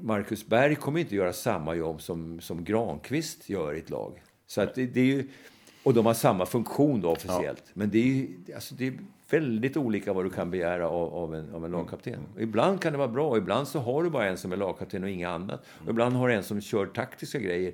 [0.00, 4.22] Marcus Berg kommer inte göra samma jobb som, som Granqvist gör i ett lag.
[4.46, 5.28] Så att det, det är ju
[5.82, 7.62] och de har samma funktion då officiellt.
[7.66, 7.72] Ja.
[7.74, 8.98] Men det är, ju, alltså det är
[9.30, 12.14] väldigt olika vad du kan begära av, av en, av en lagkapten.
[12.14, 12.42] Mm.
[12.42, 15.10] Ibland kan det vara bra, ibland så har du bara en som är lagkapten och
[15.10, 15.64] inga annat.
[15.84, 17.72] Och ibland har du en som kör taktiska grejer.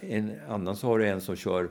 [0.00, 1.68] En annan så har du en som kör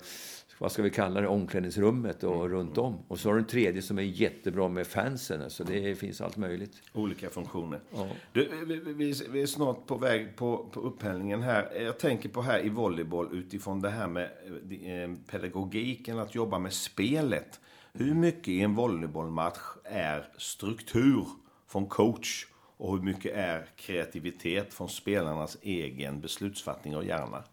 [0.62, 2.50] vad ska vi kalla det, omklädningsrummet och mm.
[2.50, 2.98] runt om.
[3.08, 5.50] Och så har du en tredje som är jättebra med fansen.
[5.50, 6.82] Så det finns allt möjligt.
[6.94, 7.80] Olika funktioner.
[7.92, 8.08] Ja.
[8.34, 11.82] Du, vi, vi, är snart på väg på, på upphällningen här.
[11.82, 16.74] Jag tänker på här i volleyboll utifrån det här med eh, pedagogiken, att jobba med
[16.74, 17.60] spelet.
[17.94, 21.26] Hur mycket i en volleybollmatch är struktur
[21.68, 22.46] från coach
[22.78, 27.44] och hur mycket är kreativitet från spelarnas egen beslutsfattning och hjärna?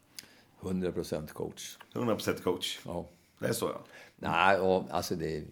[0.60, 1.76] 100% coach.
[1.94, 2.78] 100% coach?
[2.84, 3.08] Ja.
[3.38, 3.80] Det är så ja.
[4.16, 5.42] Nej, och, alltså det...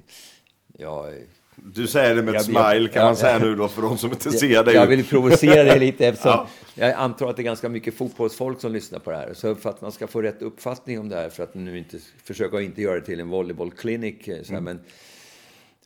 [0.79, 1.15] Jag,
[1.57, 3.99] du säger det med ett jag, smile kan jag, man säga nu då för de
[3.99, 4.75] som inte ser dig.
[4.75, 6.87] Jag vill provocera dig lite eftersom ja.
[6.87, 9.35] jag antar att det är ganska mycket fotbollsfolk som lyssnar på det här.
[9.35, 11.99] Så för att man ska få rätt uppfattning om det här, för att nu inte
[12.25, 14.29] försöka inte göra det till en volleybollklinik.
[14.29, 14.65] Mm.
[14.65, 14.81] Men,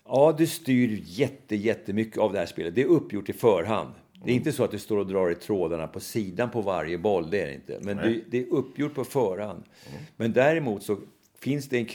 [0.08, 2.74] ja, du styr jätte, jättemycket av det här spelet.
[2.74, 3.90] Det är uppgjort i förhand.
[4.24, 6.98] Det är inte så att du står och drar i trådarna på sidan på varje
[6.98, 7.78] boll, det är det inte.
[7.80, 9.62] Men det, det, är uppgjort på förhand.
[9.88, 10.02] Mm.
[10.16, 10.98] Men däremot så
[11.40, 11.86] finns det en,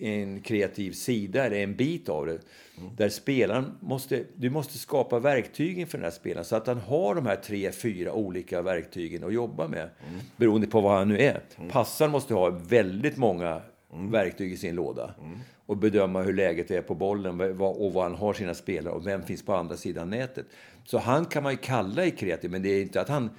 [0.00, 2.32] en kreativ sida, eller en bit av det,
[2.78, 2.96] mm.
[2.96, 7.14] där spelaren måste, du måste skapa verktygen för den här spelaren så att han har
[7.14, 10.20] de här tre, fyra olika verktygen att jobba med, mm.
[10.36, 11.40] beroende på vad han nu är.
[11.56, 11.70] Mm.
[11.70, 13.62] Passaren måste ha väldigt många
[13.92, 14.10] mm.
[14.10, 15.14] verktyg i sin låda.
[15.66, 19.22] Och bedöma hur läget är på bollen och var han har sina spelare och vem
[19.22, 20.46] finns på andra sidan nätet.
[20.84, 23.30] Så han kan man ju kalla i kreativ, men det är inte att han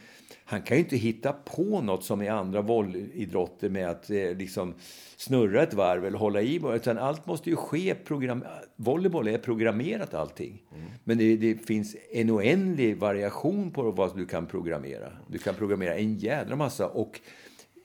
[0.47, 4.73] han kan ju inte hitta på något som i andra bollidrotter med att eh, liksom
[5.17, 8.45] snurra ett varv eller hålla i utan allt måste ju ske program...
[8.75, 10.63] Volleyboll är programmerat allting.
[10.71, 10.85] Mm.
[11.03, 15.11] Men det, det, finns en oändlig variation på vad du kan programmera.
[15.27, 17.19] Du kan programmera en jädra massa och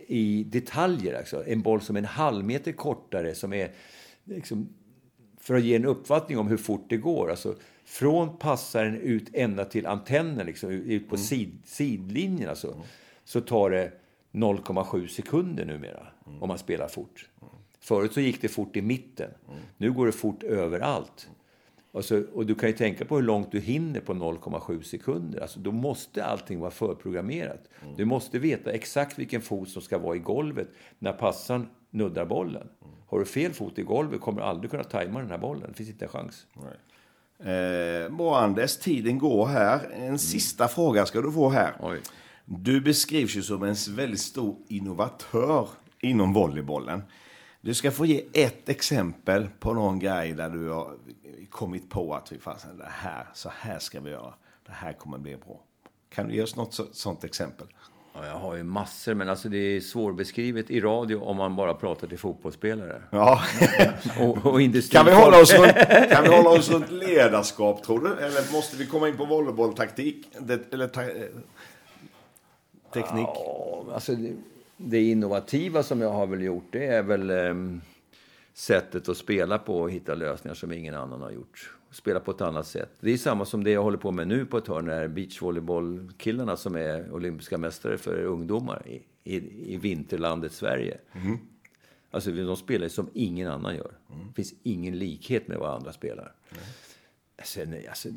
[0.06, 1.18] i detaljer.
[1.18, 1.44] Alltså.
[1.46, 3.70] En boll som är en halv meter kortare som är
[4.34, 4.68] liksom,
[5.40, 7.30] för att ge en uppfattning om hur fort det går.
[7.30, 7.54] Alltså,
[7.84, 11.24] från passaren ut ända till antennen, liksom, ut på mm.
[11.24, 12.80] sid, sidlinjen, alltså, mm.
[13.24, 13.92] så tar det
[14.32, 16.42] 0,7 sekunder numera mm.
[16.42, 17.28] om man spelar fort.
[17.42, 17.54] Mm.
[17.80, 19.30] Förut så gick det fort i mitten.
[19.48, 19.60] Mm.
[19.76, 21.28] Nu går det fort överallt.
[21.92, 25.40] Och, så, och du kan ju tänka på hur långt du hinner på 0,7 sekunder.
[25.40, 27.68] Alltså, då måste allting vara förprogrammerat.
[27.82, 27.96] Mm.
[27.96, 32.68] Du måste veta exakt vilken fot som ska vara i golvet när passaren nuddar bollen.
[32.82, 32.94] Mm.
[33.10, 35.64] Har du fel fot i golvet kommer du aldrig kunna tajma den här bollen.
[35.68, 36.46] Det finns inte en chans.
[36.54, 37.54] Nej.
[37.54, 39.90] Eh, bra Anders, tiden går här.
[39.92, 40.18] En mm.
[40.18, 41.74] sista fråga ska du få här.
[41.80, 42.00] Oj.
[42.44, 45.68] Du beskrivs ju som en väldigt stor innovatör
[46.00, 47.02] inom volleybollen.
[47.60, 50.96] Du ska få ge ett exempel på någon grej där du har
[51.50, 52.26] kommit på att
[52.78, 54.34] det här, så här ska vi göra.
[54.66, 55.60] Det här kommer bli bra.
[56.08, 57.66] Kan du ge oss något sånt exempel?
[58.14, 61.74] Ja, jag har ju massor, men alltså det är svårbeskrivet i radio om man bara
[61.74, 63.02] pratar till fotbollsspelare.
[63.10, 63.40] Ja.
[64.20, 64.60] och, och
[64.90, 65.72] kan, vi hålla oss runt,
[66.10, 68.24] kan vi hålla oss runt ledarskap, tror du?
[68.24, 70.28] Eller måste vi komma in på volleybolltaktik?
[70.72, 71.08] Eller ta, eh,
[72.92, 73.28] teknik?
[73.34, 74.32] Ja, alltså det,
[74.76, 77.80] det, innovativa som jag har väl gjort, det är väl um,
[78.54, 82.40] sättet att spela på och hitta lösningar som ingen annan har gjort spela på ett
[82.40, 82.90] annat sätt.
[83.00, 86.56] Det är samma som det jag håller på med nu på ett hörn, när beachvolleybollkillarna
[86.56, 89.36] som är olympiska mästare för ungdomar i, i,
[89.74, 90.98] i vinterlandet Sverige.
[91.12, 91.38] Mm.
[92.10, 93.92] Alltså de spelar som ingen annan gör.
[94.12, 94.26] Mm.
[94.28, 96.34] Det finns ingen likhet med vad andra spelar.
[96.50, 96.62] Mm.
[97.44, 98.08] Sen, alltså,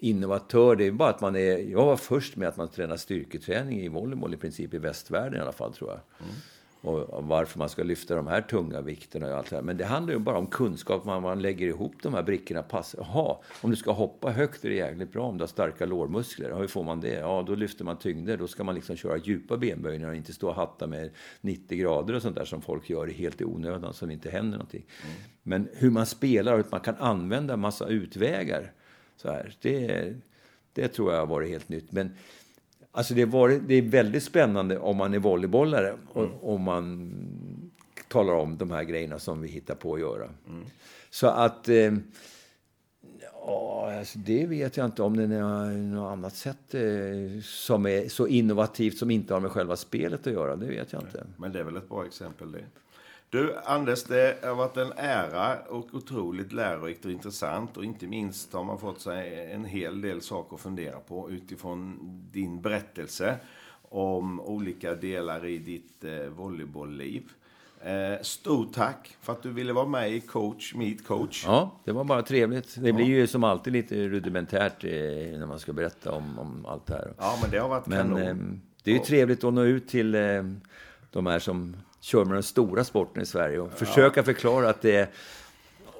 [0.00, 1.58] innovatör, det är bara att man är...
[1.58, 5.42] Jag var först med att man tränar styrketräning i volleyboll i princip i västvärlden i
[5.42, 6.00] alla fall tror jag.
[6.26, 6.34] Mm
[6.82, 9.62] och varför man ska lyfta de här tunga vikterna och allt det här.
[9.62, 12.62] Men det handlar ju bara om kunskap, man, man lägger ihop de här brickorna.
[12.62, 12.94] Pass.
[12.98, 16.54] Jaha, om du ska hoppa högt är det jäkligt bra om du har starka lårmuskler.
[16.54, 17.14] Hur får man det?
[17.14, 18.36] Ja, då lyfter man tyngder.
[18.36, 22.14] Då ska man liksom köra djupa benböjningar och inte stå och hatta med 90 grader
[22.14, 24.86] och sånt där som folk gör helt i onödan, det inte händer någonting.
[25.04, 25.16] Mm.
[25.42, 28.72] Men hur man spelar och att man kan använda massa utvägar
[29.16, 30.14] så här, det,
[30.72, 31.92] det tror jag har varit helt nytt.
[31.92, 32.16] Men
[32.92, 36.38] Alltså det, var, det är väldigt spännande om man är volleybollare och mm.
[36.40, 37.12] om man
[38.08, 40.28] talar om de här grejerna som vi hittar på att göra.
[40.48, 40.64] Mm.
[41.10, 41.68] Så att...
[41.68, 41.92] Eh,
[43.20, 48.08] ja, alltså det vet jag inte om det är något annat sätt eh, som är
[48.08, 50.56] så innovativt som inte har med själva spelet att göra.
[50.56, 51.26] Det vet jag inte.
[51.36, 52.64] Men det är väl ett bra exempel det.
[53.30, 57.76] Du, Anders, det har varit en ära och otroligt lärorikt och intressant.
[57.76, 61.98] Och inte minst har man fått sig en hel del saker att fundera på utifrån
[62.32, 63.36] din berättelse
[63.82, 67.22] om olika delar i ditt eh, volleybollliv.
[67.82, 71.44] Eh, stort tack för att du ville vara med i Coach Meet Coach.
[71.46, 72.74] Ja, det var bara trevligt.
[72.82, 74.90] Det blir ju som alltid lite rudimentärt eh,
[75.38, 77.14] när man ska berätta om, om allt det här.
[77.18, 78.22] Ja, men det har varit men, kanon.
[78.22, 78.36] Eh,
[78.82, 80.42] det är ju trevligt att nå ut till eh,
[81.10, 83.76] de här som kör med den stora sporten i Sverige och ja.
[83.76, 85.08] försöka förklara att det är,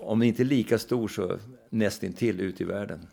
[0.00, 1.38] om det inte är lika stor så
[1.70, 3.06] nästintill ut i världen.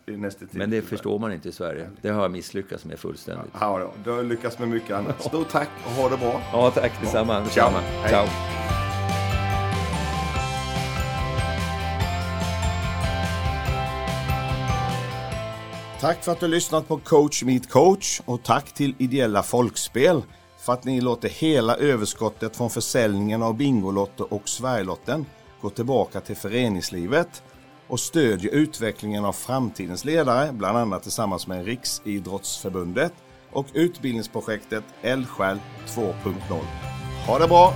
[0.52, 1.90] Men det förstår man inte i Sverige.
[2.02, 3.52] Det har jag misslyckats med fullständigt.
[3.60, 5.24] Ja, ja du har lyckats med mycket annat.
[5.24, 6.42] Stort tack och ha det bra.
[6.52, 7.40] Ja, tack detsamma.
[7.40, 7.82] detsamma.
[7.82, 8.10] Ciao.
[8.10, 8.28] Ciao.
[16.00, 20.22] Tack för att du lyssnat på Coach Meet Coach och tack till Ideella Folkspel
[20.68, 25.26] för att ni låter hela överskottet från försäljningen av Bingolotto och Sverigelotten
[25.62, 27.44] gå tillbaka till föreningslivet
[27.88, 33.14] och stödjer utvecklingen av framtidens ledare, bland annat tillsammans med Riksidrottsförbundet
[33.52, 36.34] och utbildningsprojektet Eldsjäl 2.0.
[37.28, 37.74] Ha det bra!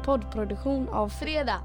[0.00, 1.60] Poddproduktion av Fredag.